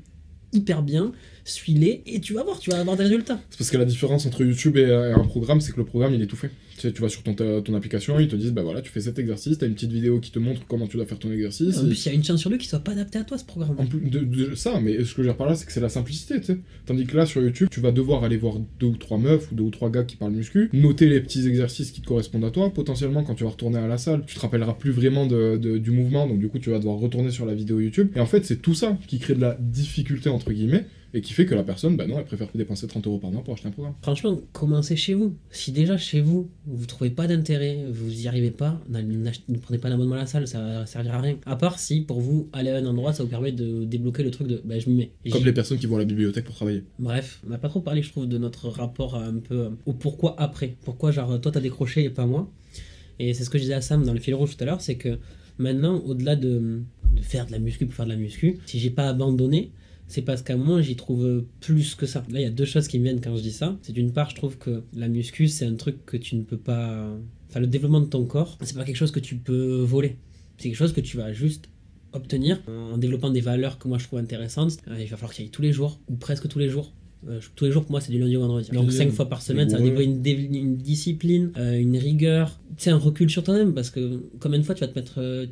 hyper 0.52 0.82
bien, 0.82 1.12
suis-les 1.44 2.02
et 2.06 2.20
tu 2.20 2.34
vas 2.34 2.42
voir, 2.42 2.58
tu 2.58 2.70
vas 2.70 2.80
avoir 2.80 2.96
des 2.96 3.04
résultats. 3.04 3.40
C'est 3.50 3.58
parce 3.58 3.70
que 3.70 3.76
la 3.76 3.84
différence 3.84 4.26
entre 4.26 4.42
YouTube 4.44 4.76
et, 4.76 4.84
euh, 4.84 5.10
et 5.10 5.12
un 5.12 5.24
programme, 5.24 5.60
c'est 5.60 5.72
que 5.72 5.76
le 5.78 5.84
programme, 5.84 6.14
il 6.14 6.22
est 6.22 6.26
tout 6.26 6.36
fait. 6.36 6.50
Tu 6.80 6.88
sais, 6.88 6.94
tu 6.94 7.02
vas 7.02 7.10
sur 7.10 7.22
ton, 7.22 7.74
application, 7.74 8.18
ils 8.18 8.28
te 8.28 8.36
disent, 8.36 8.52
bah 8.52 8.62
voilà, 8.62 8.80
tu 8.80 8.90
fais 8.90 9.02
cet 9.02 9.18
exercice, 9.18 9.58
t'as 9.58 9.66
une 9.66 9.74
petite 9.74 9.92
vidéo 9.92 10.18
qui 10.18 10.30
te 10.30 10.38
montre 10.38 10.62
comment 10.66 10.86
tu 10.86 10.96
dois 10.96 11.04
faire 11.04 11.18
ton 11.18 11.30
exercice. 11.30 11.76
En 11.76 11.84
plus, 11.84 12.06
il 12.06 12.08
y 12.08 12.12
a 12.12 12.14
une 12.14 12.24
chance 12.24 12.40
sur 12.40 12.48
deux 12.48 12.56
qui 12.56 12.68
soit 12.68 12.78
pas 12.78 12.92
adapté 12.92 13.18
à 13.18 13.24
toi 13.24 13.36
ce 13.36 13.44
programme. 13.44 13.74
En 13.76 13.84
plus 13.84 14.00
de, 14.00 14.20
de 14.20 14.54
ça, 14.54 14.80
mais 14.82 14.94
ce 14.94 15.00
que 15.00 15.04
je 15.04 15.16
veux 15.18 15.24
dire 15.24 15.36
par 15.36 15.46
là, 15.46 15.54
c'est 15.56 15.66
que 15.66 15.72
c'est 15.72 15.80
la 15.82 15.90
simplicité, 15.90 16.40
tu 16.40 16.46
sais. 16.46 16.58
Tandis 16.86 17.04
que 17.04 17.14
là, 17.18 17.26
sur 17.26 17.42
YouTube, 17.42 17.68
tu 17.70 17.80
vas 17.80 17.92
devoir 17.92 18.24
aller 18.24 18.38
voir 18.38 18.54
deux 18.78 18.86
ou 18.86 18.96
trois 18.96 19.18
meufs 19.18 19.52
ou 19.52 19.54
deux 19.56 19.64
ou 19.64 19.70
trois 19.70 19.90
gars 19.90 20.04
qui 20.04 20.16
parlent 20.16 20.32
muscu, 20.32 20.70
noter 20.72 21.06
les 21.10 21.20
petits 21.20 21.46
exercices 21.46 21.90
qui 21.90 22.00
te 22.00 22.06
correspondent 22.06 22.46
à 22.46 22.50
toi. 22.50 22.72
Potentiellement, 22.72 23.24
quand 23.24 23.34
tu 23.34 23.44
vas 23.44 23.50
retourner 23.50 23.78
à 23.78 23.86
la 23.86 23.98
salle, 23.98 24.24
tu 24.26 24.34
te 24.34 24.40
rappelleras 24.40 24.72
plus 24.72 24.90
vraiment 24.90 25.26
de, 25.26 25.58
de- 25.58 25.76
du 25.76 25.90
mouvement, 25.90 26.26
donc 26.26 26.38
du 26.38 26.48
coup, 26.48 26.58
tu 26.58 26.70
vas 26.70 26.78
devoir 26.78 26.96
retourner 26.96 27.30
sur 27.30 27.44
la 27.44 27.54
vidéo 27.54 27.78
YouTube. 27.80 28.08
Et 28.16 28.20
en 28.20 28.26
fait, 28.26 28.46
c'est 28.46 28.62
tout 28.62 28.74
ça 28.74 28.96
qui 29.06 29.18
crée 29.18 29.34
de 29.34 29.42
la 29.42 29.54
difficulté, 29.60 30.30
entre 30.30 30.50
guillemets, 30.50 30.86
et 31.12 31.20
qui 31.20 31.32
fait 31.32 31.46
que 31.46 31.54
la 31.54 31.64
personne, 31.64 31.96
bah 31.96 32.06
non, 32.06 32.18
elle 32.18 32.24
préfère 32.24 32.48
dépenser 32.54 32.86
30 32.86 33.06
euros 33.06 33.18
par 33.18 33.30
mois 33.30 33.42
pour 33.42 33.54
acheter 33.54 33.68
un 33.68 33.72
programme. 33.72 33.94
Franchement, 34.02 34.40
commencez 34.52 34.96
chez 34.96 35.14
vous. 35.14 35.34
Si 35.50 35.72
déjà 35.72 35.96
chez 35.96 36.20
vous, 36.20 36.50
vous 36.66 36.86
trouvez 36.86 37.10
pas 37.10 37.26
d'intérêt, 37.26 37.84
vous 37.90 38.22
y 38.22 38.28
arrivez 38.28 38.50
pas, 38.50 38.80
ne 38.88 39.58
prenez 39.58 39.78
pas 39.78 39.90
d'abonnement 39.90 40.14
à 40.14 40.18
la 40.18 40.26
salle, 40.26 40.46
ça 40.46 40.60
va 40.60 40.86
servir 40.86 41.14
à 41.14 41.20
rien. 41.20 41.36
À 41.46 41.56
part 41.56 41.78
si 41.78 42.02
pour 42.02 42.20
vous, 42.20 42.48
aller 42.52 42.70
à 42.70 42.76
un 42.76 42.86
endroit, 42.86 43.12
ça 43.12 43.22
vous 43.22 43.28
permet 43.28 43.52
de 43.52 43.84
débloquer 43.84 44.22
le 44.22 44.30
truc 44.30 44.46
de 44.46 44.60
bah, 44.64 44.78
je 44.78 44.88
m'y 44.88 44.96
mets. 44.96 45.10
Et 45.24 45.30
Comme 45.30 45.44
les 45.44 45.52
personnes 45.52 45.78
qui 45.78 45.86
vont 45.86 45.96
à 45.96 46.00
la 46.00 46.04
bibliothèque 46.04 46.44
pour 46.44 46.54
travailler. 46.54 46.84
Bref, 46.98 47.40
on 47.46 47.50
n'a 47.50 47.58
pas 47.58 47.68
trop 47.68 47.80
parlé, 47.80 48.02
je 48.02 48.10
trouve, 48.10 48.28
de 48.28 48.38
notre 48.38 48.68
rapport 48.68 49.16
à 49.16 49.24
un 49.24 49.38
peu 49.38 49.58
euh, 49.58 49.70
au 49.86 49.92
pourquoi 49.92 50.40
après. 50.40 50.76
Pourquoi, 50.82 51.10
genre, 51.10 51.40
toi 51.40 51.50
t'as 51.50 51.60
décroché 51.60 52.04
et 52.04 52.10
pas 52.10 52.26
moi. 52.26 52.50
Et 53.18 53.34
c'est 53.34 53.44
ce 53.44 53.50
que 53.50 53.58
je 53.58 53.64
disais 53.64 53.74
à 53.74 53.80
Sam 53.80 54.04
dans 54.04 54.14
le 54.14 54.20
fil 54.20 54.34
rouge 54.34 54.56
tout 54.56 54.62
à 54.62 54.66
l'heure, 54.66 54.80
c'est 54.80 54.94
que 54.94 55.18
maintenant, 55.58 55.98
au-delà 55.98 56.36
de, 56.36 56.80
de 57.14 57.20
faire 57.20 57.46
de 57.46 57.52
la 57.52 57.58
muscu 57.58 57.84
pour 57.84 57.94
faire 57.94 58.06
de 58.06 58.10
la 58.10 58.16
muscu, 58.16 58.58
si 58.64 58.78
j'ai 58.78 58.90
pas 58.90 59.08
abandonné, 59.08 59.72
c'est 60.10 60.22
parce 60.22 60.42
qu'à 60.42 60.52
un 60.54 60.56
moment 60.58 60.82
j'y 60.82 60.96
trouve 60.96 61.44
plus 61.60 61.94
que 61.94 62.04
ça. 62.06 62.22
Là, 62.30 62.40
il 62.40 62.42
y 62.42 62.46
a 62.46 62.50
deux 62.50 62.64
choses 62.66 62.86
qui 62.88 62.98
me 62.98 63.04
viennent 63.04 63.20
quand 63.20 63.34
je 63.36 63.42
dis 63.42 63.52
ça. 63.52 63.78
C'est 63.82 63.92
d'une 63.92 64.12
part, 64.12 64.28
je 64.30 64.34
trouve 64.36 64.58
que 64.58 64.82
la 64.94 65.08
muscu, 65.08 65.48
c'est 65.48 65.64
un 65.64 65.74
truc 65.76 66.04
que 66.04 66.16
tu 66.18 66.36
ne 66.36 66.42
peux 66.42 66.58
pas. 66.58 67.08
Enfin, 67.48 67.60
le 67.60 67.66
développement 67.66 68.00
de 68.00 68.06
ton 68.06 68.24
corps, 68.26 68.58
c'est 68.62 68.76
pas 68.76 68.84
quelque 68.84 68.96
chose 68.96 69.10
que 69.10 69.20
tu 69.20 69.36
peux 69.36 69.80
voler. 69.82 70.16
C'est 70.58 70.68
quelque 70.68 70.76
chose 70.78 70.92
que 70.92 71.00
tu 71.00 71.16
vas 71.16 71.32
juste 71.32 71.68
obtenir 72.12 72.60
en 72.92 72.98
développant 72.98 73.30
des 73.30 73.40
valeurs 73.40 73.78
que 73.78 73.86
moi 73.88 73.98
je 73.98 74.04
trouve 74.06 74.18
intéressantes. 74.18 74.76
Euh, 74.88 74.96
il 75.00 75.06
va 75.08 75.16
falloir 75.16 75.32
tu 75.32 75.42
y 75.42 75.44
ailles 75.44 75.50
tous 75.50 75.62
les 75.62 75.72
jours, 75.72 76.00
ou 76.08 76.16
presque 76.16 76.48
tous 76.48 76.58
les 76.58 76.68
jours. 76.68 76.92
Euh, 77.28 77.38
tous 77.54 77.66
les 77.66 77.70
jours 77.70 77.82
pour 77.82 77.90
moi 77.92 78.00
c'est 78.00 78.10
du 78.12 78.18
lundi 78.18 78.36
au 78.36 78.40
vendredi. 78.40 78.70
Donc 78.72 78.88
Euh, 78.88 78.90
5 78.92 79.10
fois 79.10 79.28
par 79.28 79.42
semaine, 79.42 79.68
ça 79.70 79.76
va 79.76 79.82
développer 79.84 80.04
une, 80.04 80.22
dé- 80.22 80.48
une 80.52 80.76
discipline, 80.76 81.52
euh, 81.58 81.78
une 81.78 81.96
rigueur, 81.98 82.58
c'est 82.78 82.90
un 82.90 82.96
recul 82.96 83.28
sur 83.30 83.44
toi-même 83.44 83.74
parce 83.74 83.90
que 83.90 84.22
combien 84.40 84.58
de 84.58 84.64
fois 84.64 84.74
tu 84.74 84.80
vas 84.80 84.88
te 84.88 84.98
mettre, 84.98 85.46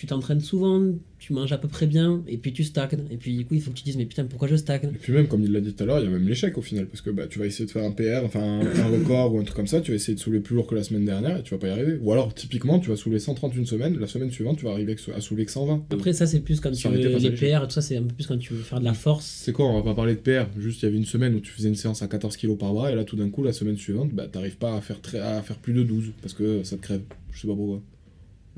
tu 0.00 0.06
t'entraînes 0.06 0.40
souvent, 0.40 0.82
tu 1.18 1.34
manges 1.34 1.52
à 1.52 1.58
peu 1.58 1.68
près 1.68 1.86
bien 1.86 2.22
et 2.26 2.38
puis 2.38 2.54
tu 2.54 2.64
stagnes. 2.64 3.04
Et 3.10 3.18
puis 3.18 3.36
du 3.36 3.44
coup 3.44 3.52
il 3.52 3.60
faut 3.60 3.70
que 3.70 3.76
tu 3.76 3.82
te 3.82 3.84
dises 3.84 3.98
mais 3.98 4.06
putain 4.06 4.24
pourquoi 4.24 4.48
je 4.48 4.56
stagne? 4.56 4.88
Et 4.94 4.98
puis 4.98 5.12
même, 5.12 5.28
comme 5.28 5.42
il 5.42 5.52
l'a 5.52 5.60
dit 5.60 5.74
tout 5.74 5.82
à 5.82 5.86
l'heure, 5.86 5.98
il 6.00 6.04
y 6.04 6.06
a 6.06 6.10
même 6.10 6.26
l'échec 6.26 6.56
au 6.56 6.62
final, 6.62 6.86
parce 6.86 7.02
que 7.02 7.10
bah, 7.10 7.26
tu 7.28 7.38
vas 7.38 7.44
essayer 7.44 7.66
de 7.66 7.70
faire 7.70 7.84
un 7.84 7.90
PR, 7.90 8.24
enfin 8.24 8.40
un, 8.60 8.86
record 8.86 9.34
ou 9.34 9.40
un 9.40 9.42
truc 9.44 9.56
comme 9.56 9.66
ça, 9.66 9.82
tu 9.82 9.90
vas 9.90 9.96
essayer 9.96 10.14
de 10.14 10.20
soulever 10.20 10.40
plus 10.40 10.56
lourd 10.56 10.66
que 10.66 10.74
la 10.74 10.82
semaine 10.84 11.04
dernière 11.04 11.36
et 11.36 11.42
tu 11.42 11.50
vas 11.52 11.58
pas 11.58 11.68
y 11.68 11.70
arriver. 11.70 11.98
Ou 12.00 12.12
alors, 12.12 12.32
typiquement, 12.32 12.78
tu 12.78 12.88
vas 12.88 12.96
soulever 12.96 13.18
130 13.18 13.54
une 13.56 13.66
semaine, 13.66 13.98
la 13.98 14.06
semaine 14.06 14.30
suivante, 14.30 14.56
tu 14.56 14.64
vas 14.64 14.70
arriver 14.70 14.96
à 15.14 15.20
soulever 15.20 15.44
que 15.44 15.52
120. 15.52 15.84
Après 15.90 16.14
ça 16.14 16.26
c'est 16.26 16.40
plus 16.40 16.60
quand 16.60 16.70
tu 16.72 16.88
veux 16.88 16.96
les. 16.96 17.30
PR 17.32 17.64
et 17.64 17.66
tout 17.66 17.70
ça 17.72 17.82
c'est 17.82 17.98
un 17.98 18.02
peu 18.02 18.14
plus 18.14 18.26
quand 18.26 18.38
tu 18.38 18.54
veux 18.54 18.62
faire 18.62 18.80
de 18.80 18.86
la 18.86 18.94
force. 18.94 19.26
C'est 19.26 19.52
quoi, 19.52 19.66
on 19.66 19.76
va 19.76 19.82
pas 19.82 19.94
parler 19.94 20.14
de 20.14 20.20
PR, 20.20 20.48
juste 20.58 20.80
il 20.80 20.86
y 20.86 20.88
avait 20.88 20.96
une 20.96 21.04
semaine 21.04 21.34
où 21.34 21.40
tu 21.40 21.52
faisais 21.52 21.68
une 21.68 21.74
séance 21.74 22.00
à 22.00 22.08
14 22.08 22.38
kg 22.38 22.56
par 22.56 22.72
bras 22.72 22.90
et 22.90 22.94
là 22.94 23.04
tout 23.04 23.16
d'un 23.16 23.28
coup, 23.28 23.42
la 23.42 23.52
semaine 23.52 23.76
suivante, 23.76 24.14
bah 24.14 24.26
t'arrives 24.32 24.56
pas 24.56 24.74
à 24.74 24.80
faire, 24.80 25.02
très- 25.02 25.20
à 25.20 25.42
faire 25.42 25.58
plus 25.58 25.74
de 25.74 25.82
12 25.82 26.12
parce 26.22 26.32
que 26.32 26.62
ça 26.62 26.76
te 26.76 26.80
crève. 26.82 27.02
Je 27.32 27.42
sais 27.42 27.48
pas 27.48 27.54
pourquoi. 27.54 27.82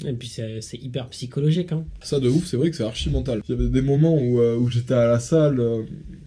Et 0.07 0.13
puis 0.13 0.29
c'est 0.29 0.79
hyper 0.79 1.09
psychologique. 1.11 1.73
Hein. 1.73 1.85
Ça 2.01 2.19
de 2.19 2.29
ouf, 2.29 2.47
c'est 2.47 2.57
vrai 2.57 2.71
que 2.71 2.77
c'est 2.77 2.85
archi 2.85 3.11
mental. 3.11 3.43
Il 3.49 3.55
y 3.55 3.59
avait 3.59 3.69
des 3.69 3.83
moments 3.83 4.17
où, 4.17 4.41
euh, 4.41 4.57
où 4.57 4.69
j'étais 4.69 4.95
à 4.95 5.07
la 5.07 5.21
salle 5.21 5.61
euh, 5.61 5.83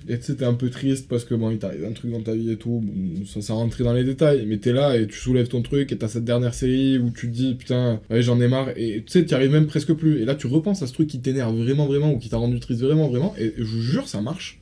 et 0.07 0.17
tu 0.19 0.25
sais, 0.25 0.35
t'es 0.35 0.45
un 0.45 0.53
peu 0.53 0.69
triste 0.69 1.07
parce 1.07 1.25
que 1.25 1.33
bon, 1.33 1.49
il 1.49 1.57
t'arrive 1.57 1.83
un 1.83 1.91
truc 1.91 2.11
dans 2.11 2.21
ta 2.21 2.35
vie 2.35 2.51
et 2.51 2.57
tout. 2.57 2.83
Ça, 3.25 3.41
ça 3.41 3.53
rentrer 3.53 3.83
dans 3.83 3.93
les 3.93 4.03
détails, 4.03 4.45
mais 4.45 4.57
t'es 4.57 4.71
là 4.71 4.95
et 4.97 5.07
tu 5.07 5.17
soulèves 5.17 5.47
ton 5.47 5.61
truc 5.61 5.91
et 5.91 5.97
t'as 5.97 6.07
cette 6.07 6.25
dernière 6.25 6.53
série 6.53 6.99
où 6.99 7.09
tu 7.09 7.27
te 7.27 7.35
dis 7.35 7.55
putain, 7.55 7.99
j'en 8.11 8.39
ai 8.39 8.47
marre 8.47 8.69
et 8.77 9.03
tu 9.05 9.11
sais, 9.11 9.25
t'y 9.25 9.33
arrives 9.33 9.51
même 9.51 9.67
presque 9.67 9.93
plus. 9.93 10.21
Et 10.21 10.25
là, 10.25 10.35
tu 10.35 10.47
repenses 10.47 10.83
à 10.83 10.87
ce 10.87 10.93
truc 10.93 11.07
qui 11.07 11.19
t'énerve 11.19 11.55
vraiment, 11.55 11.87
vraiment 11.87 12.13
ou 12.13 12.19
qui 12.19 12.29
t'a 12.29 12.37
rendu 12.37 12.59
triste 12.59 12.81
vraiment, 12.81 13.09
vraiment. 13.09 13.33
Et 13.37 13.53
je 13.57 13.63
jure, 13.63 14.07
ça 14.07 14.21
marche. 14.21 14.61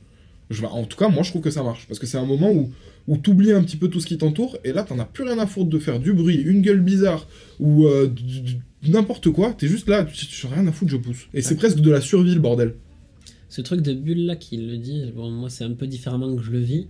Je, 0.50 0.64
en 0.64 0.84
tout 0.84 0.96
cas, 0.96 1.08
moi, 1.08 1.22
je 1.22 1.30
trouve 1.30 1.42
que 1.42 1.50
ça 1.50 1.62
marche 1.62 1.86
parce 1.88 1.98
que 1.98 2.06
c'est 2.06 2.18
un 2.18 2.26
moment 2.26 2.50
où 2.50 2.70
où 3.06 3.18
t'oublies 3.18 3.52
un 3.52 3.62
petit 3.62 3.76
peu 3.76 3.88
tout 3.88 4.00
ce 4.00 4.06
qui 4.06 4.16
t'entoure, 4.16 4.56
et 4.64 4.72
là 4.72 4.82
t'en 4.82 4.98
as 4.98 5.04
plus 5.04 5.24
rien 5.24 5.38
à 5.38 5.46
foutre 5.46 5.68
de 5.68 5.78
faire 5.78 6.00
du 6.00 6.12
bruit, 6.12 6.36
une 6.36 6.62
gueule 6.62 6.80
bizarre, 6.80 7.26
ou 7.60 7.86
euh, 7.86 8.08
n'importe 8.86 9.30
quoi, 9.30 9.52
t'es 9.52 9.68
juste 9.68 9.88
là, 9.88 10.04
tu 10.04 10.26
tu 10.26 10.46
rien 10.46 10.66
à 10.66 10.72
foutre, 10.72 10.90
je 10.90 10.96
pousse. 10.96 11.26
Et 11.34 11.42
c'est 11.42 11.56
presque 11.56 11.80
de 11.80 11.90
la 11.90 12.00
survie, 12.00 12.34
le 12.34 12.40
bordel. 12.40 12.74
Ce 13.48 13.60
truc 13.60 13.82
de 13.82 13.92
bulle 13.92 14.26
là 14.26 14.36
qui 14.36 14.56
le 14.56 14.78
dit, 14.78 15.12
bon, 15.14 15.30
moi 15.30 15.50
c'est 15.50 15.64
un 15.64 15.72
peu 15.72 15.86
différemment 15.86 16.34
que 16.34 16.42
je 16.42 16.50
le 16.50 16.60
vis, 16.60 16.86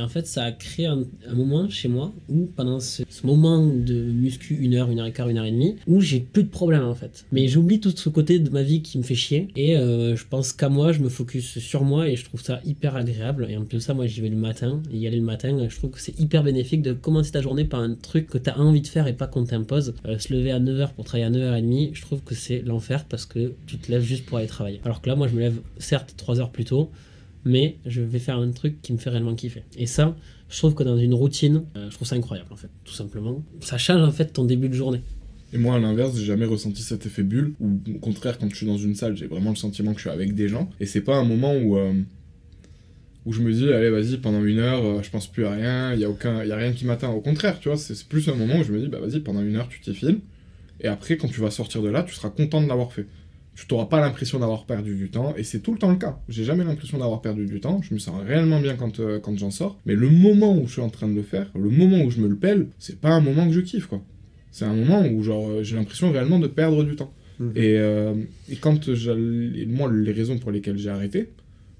en 0.00 0.08
fait 0.08 0.26
ça 0.26 0.44
a 0.44 0.52
créé 0.52 0.86
un, 0.86 1.04
moment 1.34 1.68
chez 1.68 1.88
moi 1.88 2.12
où 2.28 2.48
pendant 2.56 2.80
ce, 2.80 3.02
moment 3.24 3.64
de 3.64 3.94
muscu, 3.94 4.56
une 4.60 4.74
heure, 4.74 4.90
une 4.90 5.00
heure 5.00 5.06
et 5.06 5.12
quart, 5.12 5.28
une 5.28 5.38
heure 5.38 5.44
et 5.44 5.50
demie, 5.50 5.76
où 5.86 6.00
j'ai 6.00 6.20
plus 6.20 6.44
de 6.44 6.48
problème 6.48 6.84
en 6.84 6.94
fait. 6.94 7.24
Mais 7.32 7.48
j'oublie 7.48 7.80
tout 7.80 7.92
ce 7.94 8.08
côté 8.08 8.38
de 8.38 8.50
ma 8.50 8.62
vie 8.62 8.82
qui 8.82 8.98
me 8.98 9.02
fait 9.02 9.14
chier 9.14 9.48
et 9.56 9.76
euh, 9.76 10.16
je 10.16 10.24
pense 10.26 10.52
qu'à 10.52 10.68
moi, 10.68 10.92
je 10.92 11.00
me 11.00 11.08
focus 11.08 11.58
sur 11.58 11.84
moi 11.84 12.08
et 12.08 12.16
je 12.16 12.24
trouve 12.24 12.42
ça 12.42 12.60
hyper 12.64 12.96
agréable. 12.96 13.46
Et 13.50 13.56
en 13.56 13.64
plus 13.64 13.78
de 13.78 13.82
ça, 13.82 13.94
moi 13.94 14.06
j'y 14.06 14.20
vais 14.20 14.28
le 14.28 14.36
matin, 14.36 14.82
y 14.92 15.06
aller 15.06 15.18
le 15.18 15.24
matin, 15.24 15.66
je 15.68 15.76
trouve 15.76 15.90
que 15.90 16.00
c'est 16.00 16.18
hyper 16.18 16.42
bénéfique 16.42 16.82
de 16.82 16.92
commencer 16.92 17.32
ta 17.32 17.40
journée 17.40 17.64
par 17.64 17.80
un 17.80 17.94
truc 17.94 18.28
que 18.28 18.38
tu 18.38 18.50
as 18.50 18.58
envie 18.58 18.80
de 18.80 18.86
faire 18.86 19.06
et 19.06 19.12
pas 19.12 19.26
qu'on 19.26 19.44
t'impose. 19.44 19.94
Euh, 20.06 20.18
se 20.18 20.32
lever 20.32 20.50
à 20.50 20.60
9h 20.60 20.92
pour 20.94 21.04
travailler 21.04 21.26
à 21.26 21.30
9h30, 21.30 21.90
je 21.94 22.02
trouve 22.02 22.22
que 22.22 22.34
c'est 22.34 22.62
l'enfer 22.62 23.04
parce 23.04 23.26
que 23.26 23.52
tu 23.66 23.78
te 23.78 23.90
lèves 23.90 24.02
juste 24.02 24.26
pour 24.26 24.38
aller 24.38 24.46
travailler. 24.46 24.80
Alors 24.84 25.00
que 25.00 25.08
là, 25.08 25.16
moi 25.16 25.28
je 25.28 25.34
me 25.34 25.40
lève 25.40 25.60
certes 25.78 26.14
3 26.16 26.40
heures 26.40 26.50
plus 26.50 26.64
tôt, 26.64 26.90
mais 27.48 27.78
je 27.86 28.00
vais 28.02 28.18
faire 28.20 28.38
un 28.38 28.50
truc 28.52 28.80
qui 28.82 28.92
me 28.92 28.98
fait 28.98 29.10
réellement 29.10 29.34
kiffer. 29.34 29.64
Et 29.76 29.86
ça, 29.86 30.16
je 30.48 30.56
trouve 30.58 30.74
que 30.74 30.82
dans 30.84 30.98
une 30.98 31.14
routine, 31.14 31.64
euh, 31.76 31.88
je 31.90 31.94
trouve 31.96 32.06
ça 32.06 32.16
incroyable 32.16 32.52
en 32.52 32.56
fait, 32.56 32.70
tout 32.84 32.94
simplement. 32.94 33.42
Ça 33.60 33.78
change 33.78 34.02
en 34.02 34.12
fait 34.12 34.26
ton 34.32 34.44
début 34.44 34.68
de 34.68 34.74
journée. 34.74 35.00
Et 35.52 35.58
moi, 35.58 35.76
à 35.76 35.78
l'inverse, 35.78 36.16
j'ai 36.16 36.26
jamais 36.26 36.44
ressenti 36.44 36.82
cet 36.82 37.06
effet 37.06 37.22
bulle, 37.22 37.54
ou 37.58 37.80
au 37.96 37.98
contraire, 37.98 38.38
quand 38.38 38.50
je 38.50 38.56
suis 38.56 38.66
dans 38.66 38.76
une 38.76 38.94
salle, 38.94 39.16
j'ai 39.16 39.26
vraiment 39.26 39.50
le 39.50 39.56
sentiment 39.56 39.92
que 39.92 39.98
je 39.98 40.02
suis 40.02 40.10
avec 40.10 40.34
des 40.34 40.48
gens, 40.48 40.68
et 40.78 40.86
c'est 40.86 41.00
pas 41.00 41.16
un 41.16 41.24
moment 41.24 41.54
où. 41.56 41.76
euh, 41.78 41.94
où 43.26 43.32
je 43.32 43.42
me 43.42 43.52
dis, 43.52 43.70
allez, 43.70 43.90
vas-y, 43.90 44.16
pendant 44.16 44.42
une 44.42 44.58
heure, 44.58 44.82
euh, 44.82 45.02
je 45.02 45.10
pense 45.10 45.26
plus 45.26 45.44
à 45.44 45.50
rien, 45.50 45.92
il 45.92 46.00
y 46.00 46.04
a, 46.04 46.08
a 46.08 46.56
rien 46.56 46.72
qui 46.72 46.86
m'atteint. 46.86 47.10
Au 47.10 47.20
contraire, 47.20 47.58
tu 47.60 47.68
vois, 47.68 47.76
c'est 47.76 48.02
plus 48.08 48.26
un 48.30 48.34
moment 48.34 48.58
où 48.60 48.64
je 48.64 48.72
me 48.72 48.80
dis, 48.80 48.88
bah 48.88 49.00
vas-y, 49.00 49.20
pendant 49.20 49.42
une 49.42 49.56
heure, 49.56 49.68
tu 49.68 49.80
t'y 49.80 49.94
filmes, 49.94 50.20
et 50.80 50.88
après, 50.88 51.18
quand 51.18 51.28
tu 51.28 51.40
vas 51.40 51.50
sortir 51.50 51.82
de 51.82 51.90
là, 51.90 52.04
tu 52.04 52.14
seras 52.14 52.30
content 52.30 52.62
de 52.62 52.68
l'avoir 52.68 52.90
fait. 52.92 53.06
Tu 53.66 53.74
n'auras 53.74 53.86
pas 53.86 54.00
l'impression 54.00 54.38
d'avoir 54.38 54.66
perdu 54.66 54.94
du 54.94 55.10
temps, 55.10 55.34
et 55.36 55.42
c'est 55.42 55.60
tout 55.60 55.72
le 55.72 55.78
temps 55.78 55.90
le 55.90 55.96
cas. 55.96 56.20
J'ai 56.28 56.44
jamais 56.44 56.64
l'impression 56.64 56.98
d'avoir 56.98 57.20
perdu 57.20 57.46
du 57.46 57.60
temps, 57.60 57.80
je 57.82 57.94
me 57.94 57.98
sens 57.98 58.22
réellement 58.24 58.60
bien 58.60 58.76
quand, 58.76 59.00
euh, 59.00 59.18
quand 59.18 59.36
j'en 59.36 59.50
sors, 59.50 59.80
mais 59.86 59.94
le 59.94 60.08
moment 60.08 60.56
où 60.56 60.66
je 60.66 60.72
suis 60.72 60.82
en 60.82 60.90
train 60.90 61.08
de 61.08 61.14
le 61.14 61.22
faire, 61.22 61.50
le 61.54 61.70
moment 61.70 62.02
où 62.02 62.10
je 62.10 62.20
me 62.20 62.28
le 62.28 62.36
pèle, 62.36 62.68
c'est 62.78 63.00
pas 63.00 63.10
un 63.10 63.20
moment 63.20 63.46
que 63.46 63.52
je 63.52 63.60
kiffe, 63.60 63.86
quoi. 63.86 64.02
C'est 64.50 64.64
un 64.64 64.74
moment 64.74 65.06
où, 65.06 65.22
genre, 65.22 65.48
euh, 65.48 65.62
j'ai 65.62 65.76
l'impression 65.76 66.10
réellement 66.10 66.38
de 66.38 66.46
perdre 66.46 66.84
du 66.84 66.96
temps. 66.96 67.12
Mhm. 67.38 67.52
Et, 67.54 67.78
euh, 67.78 68.14
et 68.48 68.56
quand 68.56 68.94
j'ai... 68.94 69.66
Moi, 69.66 69.90
les 69.92 70.12
raisons 70.12 70.38
pour 70.38 70.50
lesquelles 70.50 70.78
j'ai 70.78 70.90
arrêté, 70.90 71.30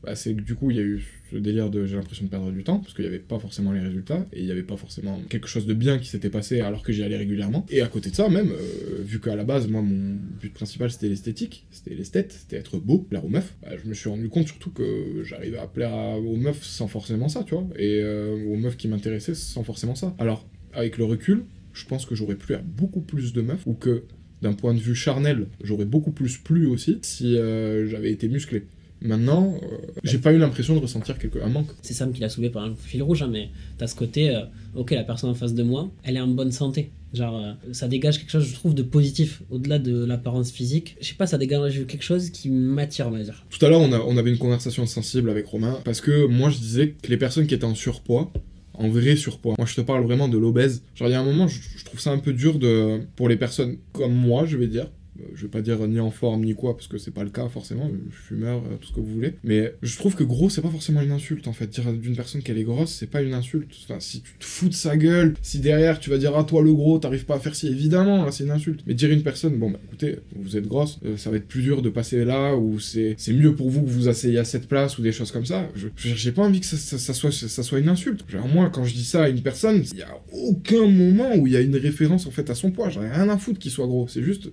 bah, 0.02 0.14
c'est 0.14 0.34
que 0.34 0.40
du 0.40 0.54
coup, 0.54 0.70
il 0.70 0.76
y 0.76 0.80
a 0.80 0.84
eu 0.84 1.04
ce 1.30 1.36
délire 1.36 1.70
de 1.70 1.84
j'ai 1.84 1.96
l'impression 1.96 2.24
de 2.24 2.30
perdre 2.30 2.50
du 2.50 2.62
temps, 2.62 2.78
parce 2.78 2.94
qu'il 2.94 3.04
n'y 3.04 3.08
avait 3.08 3.18
pas 3.18 3.38
forcément 3.38 3.72
les 3.72 3.80
résultats, 3.80 4.26
et 4.32 4.40
il 4.40 4.44
n'y 4.44 4.50
avait 4.50 4.62
pas 4.62 4.76
forcément 4.76 5.20
quelque 5.28 5.48
chose 5.48 5.66
de 5.66 5.74
bien 5.74 5.98
qui 5.98 6.06
s'était 6.06 6.30
passé 6.30 6.60
alors 6.60 6.82
que 6.82 6.92
j'y 6.92 7.02
allais 7.02 7.16
régulièrement. 7.16 7.66
Et 7.70 7.80
à 7.80 7.88
côté 7.88 8.10
de 8.10 8.14
ça, 8.14 8.28
même, 8.28 8.50
euh, 8.50 9.02
vu 9.02 9.20
qu'à 9.20 9.36
la 9.36 9.44
base, 9.44 9.68
moi, 9.68 9.82
mon 9.82 10.16
but 10.40 10.52
principal, 10.52 10.90
c'était 10.90 11.08
l'esthétique, 11.08 11.66
c'était 11.70 11.94
l'esthète, 11.94 12.32
c'était 12.32 12.56
être 12.56 12.78
beau, 12.78 12.98
plaire 12.98 13.24
aux 13.24 13.28
meufs, 13.28 13.54
bah, 13.62 13.70
je 13.82 13.88
me 13.88 13.94
suis 13.94 14.08
rendu 14.08 14.28
compte 14.28 14.46
surtout 14.46 14.70
que 14.70 15.22
j'arrivais 15.24 15.58
à 15.58 15.66
plaire 15.66 15.92
aux 15.94 16.36
meufs 16.36 16.62
sans 16.62 16.88
forcément 16.88 17.28
ça, 17.28 17.44
tu 17.44 17.54
vois, 17.54 17.66
et 17.76 18.00
euh, 18.00 18.34
aux 18.46 18.56
meufs 18.56 18.76
qui 18.76 18.88
m'intéressaient 18.88 19.34
sans 19.34 19.64
forcément 19.64 19.94
ça. 19.94 20.14
Alors, 20.18 20.48
avec 20.72 20.98
le 20.98 21.04
recul, 21.04 21.44
je 21.72 21.84
pense 21.86 22.06
que 22.06 22.14
j'aurais 22.14 22.36
plu 22.36 22.54
à 22.54 22.58
beaucoup 22.58 23.00
plus 23.00 23.32
de 23.32 23.42
meufs, 23.42 23.66
ou 23.66 23.74
que 23.74 24.04
d'un 24.42 24.52
point 24.52 24.74
de 24.74 24.78
vue 24.78 24.94
charnel, 24.94 25.46
j'aurais 25.62 25.84
beaucoup 25.84 26.12
plus 26.12 26.38
plu 26.38 26.66
aussi 26.66 26.98
si 27.02 27.36
euh, 27.36 27.86
j'avais 27.86 28.12
été 28.12 28.28
musclé. 28.28 28.64
Maintenant, 29.00 29.54
euh, 29.62 29.76
j'ai 30.02 30.18
pas 30.18 30.32
eu 30.32 30.38
l'impression 30.38 30.74
de 30.74 30.80
ressentir 30.80 31.18
quelque... 31.18 31.38
un 31.40 31.48
manque. 31.48 31.68
C'est 31.82 31.94
Sam 31.94 32.12
qui 32.12 32.20
l'a 32.20 32.28
soulevé 32.28 32.50
par 32.50 32.64
un 32.64 32.74
fil 32.74 33.02
rouge, 33.02 33.22
hein, 33.22 33.28
mais 33.30 33.50
t'as 33.76 33.86
ce 33.86 33.94
côté, 33.94 34.34
euh, 34.34 34.42
ok, 34.74 34.90
la 34.90 35.04
personne 35.04 35.30
en 35.30 35.34
face 35.34 35.54
de 35.54 35.62
moi, 35.62 35.90
elle 36.02 36.16
est 36.16 36.20
en 36.20 36.28
bonne 36.28 36.52
santé. 36.52 36.90
Genre, 37.14 37.38
euh, 37.38 37.72
ça 37.72 37.88
dégage 37.88 38.18
quelque 38.18 38.30
chose, 38.30 38.44
je 38.44 38.54
trouve, 38.54 38.74
de 38.74 38.82
positif, 38.82 39.42
au-delà 39.50 39.78
de 39.78 40.04
l'apparence 40.04 40.50
physique. 40.50 40.96
Je 41.00 41.08
sais 41.08 41.14
pas, 41.14 41.26
ça 41.26 41.38
dégage 41.38 41.86
quelque 41.86 42.02
chose 42.02 42.30
qui 42.30 42.50
m'attire, 42.50 43.06
on 43.06 43.12
va 43.12 43.22
dire. 43.22 43.44
Tout 43.50 43.64
à 43.64 43.68
l'heure, 43.68 43.80
on, 43.80 44.16
avait 44.16 44.30
une 44.30 44.38
conversation 44.38 44.84
sensible 44.84 45.30
avec 45.30 45.46
Romain, 45.46 45.78
parce 45.84 46.00
que 46.00 46.26
moi, 46.26 46.50
je 46.50 46.58
disais 46.58 46.94
que 47.00 47.08
les 47.08 47.16
personnes 47.16 47.46
qui 47.46 47.54
étaient 47.54 47.64
en 47.64 47.74
surpoids, 47.74 48.32
en 48.74 48.88
vrai 48.88 49.16
surpoids, 49.16 49.54
moi, 49.56 49.66
je 49.66 49.74
te 49.74 49.80
parle 49.80 50.04
vraiment 50.04 50.28
de 50.28 50.38
l'obèse. 50.38 50.82
Genre, 50.96 51.08
il 51.08 51.12
y 51.12 51.14
a 51.14 51.20
un 51.20 51.24
moment, 51.24 51.48
je, 51.48 51.60
je 51.76 51.84
trouve 51.84 52.00
ça 52.00 52.10
un 52.10 52.18
peu 52.18 52.32
dur 52.32 52.58
de, 52.58 53.00
pour 53.16 53.28
les 53.28 53.36
personnes 53.36 53.76
comme 53.92 54.14
moi, 54.14 54.44
je 54.44 54.56
vais 54.56 54.66
dire, 54.66 54.88
je 55.34 55.42
vais 55.42 55.48
pas 55.48 55.62
dire 55.62 55.86
ni 55.86 56.00
en 56.00 56.10
forme 56.10 56.44
ni 56.44 56.54
quoi, 56.54 56.74
parce 56.74 56.88
que 56.88 56.98
c'est 56.98 57.10
pas 57.10 57.24
le 57.24 57.30
cas 57.30 57.48
forcément, 57.48 57.88
suis 57.88 58.36
fumeur, 58.36 58.58
euh, 58.58 58.76
tout 58.80 58.88
ce 58.88 58.92
que 58.92 59.00
vous 59.00 59.12
voulez. 59.12 59.34
Mais 59.44 59.74
je 59.82 59.96
trouve 59.96 60.14
que 60.14 60.24
gros, 60.24 60.50
c'est 60.50 60.62
pas 60.62 60.70
forcément 60.70 61.00
une 61.00 61.12
insulte 61.12 61.48
en 61.48 61.52
fait. 61.52 61.66
Dire 61.66 61.92
d'une 61.92 62.16
personne 62.16 62.42
qu'elle 62.42 62.58
est 62.58 62.64
grosse, 62.64 62.92
c'est 62.92 63.06
pas 63.10 63.22
une 63.22 63.34
insulte. 63.34 63.70
Enfin, 63.84 64.00
si 64.00 64.22
tu 64.22 64.32
te 64.38 64.44
fous 64.44 64.68
de 64.68 64.74
sa 64.74 64.96
gueule, 64.96 65.34
si 65.42 65.58
derrière 65.58 66.00
tu 66.00 66.10
vas 66.10 66.18
dire 66.18 66.32
ah 66.36 66.44
toi 66.44 66.62
le 66.62 66.72
gros, 66.72 66.98
t'arrives 66.98 67.24
pas 67.24 67.36
à 67.36 67.38
faire 67.40 67.54
ci, 67.54 67.68
évidemment, 67.68 68.30
c'est 68.30 68.44
une 68.44 68.50
insulte. 68.50 68.80
Mais 68.86 68.94
dire 68.94 69.10
une 69.10 69.22
personne, 69.22 69.56
bon 69.58 69.70
bah 69.70 69.80
écoutez, 69.86 70.18
vous 70.36 70.56
êtes 70.56 70.66
grosse, 70.66 70.98
euh, 71.04 71.16
ça 71.16 71.30
va 71.30 71.36
être 71.36 71.48
plus 71.48 71.62
dur 71.62 71.82
de 71.82 71.90
passer 71.90 72.24
là, 72.24 72.56
ou 72.56 72.78
c'est 72.80 73.16
mieux 73.28 73.54
pour 73.54 73.70
vous 73.70 73.82
que 73.82 73.88
vous 73.88 74.08
asseyez 74.08 74.38
à 74.38 74.44
cette 74.44 74.68
place, 74.68 74.98
ou 74.98 75.02
des 75.02 75.12
choses 75.12 75.32
comme 75.32 75.46
ça. 75.46 75.68
Je 75.74 75.88
j'ai 75.96 76.32
pas 76.32 76.42
envie 76.42 76.60
que 76.60 76.66
ça, 76.66 77.14
soit, 77.14 77.32
ça 77.32 77.62
soit 77.62 77.78
une 77.78 77.88
insulte. 77.88 78.24
Genre 78.28 78.48
moi, 78.48 78.70
quand 78.70 78.84
je 78.84 78.94
dis 78.94 79.04
ça 79.04 79.24
à 79.24 79.28
une 79.28 79.42
personne, 79.42 79.82
il 79.92 79.98
y 79.98 80.02
a 80.02 80.18
aucun 80.32 80.86
moment 80.86 81.34
où 81.36 81.46
il 81.46 81.52
y 81.52 81.56
a 81.56 81.60
une 81.60 81.76
référence 81.76 82.26
en 82.26 82.30
fait 82.30 82.50
à 82.50 82.54
son 82.54 82.70
poids. 82.70 82.88
J'en 82.90 83.02
ai 83.02 83.10
rien 83.10 83.28
à 83.28 83.38
foutre 83.38 83.58
qu'il 83.58 83.70
soit 83.70 83.86
gros. 83.86 84.08
C'est 84.08 84.22
juste 84.22 84.50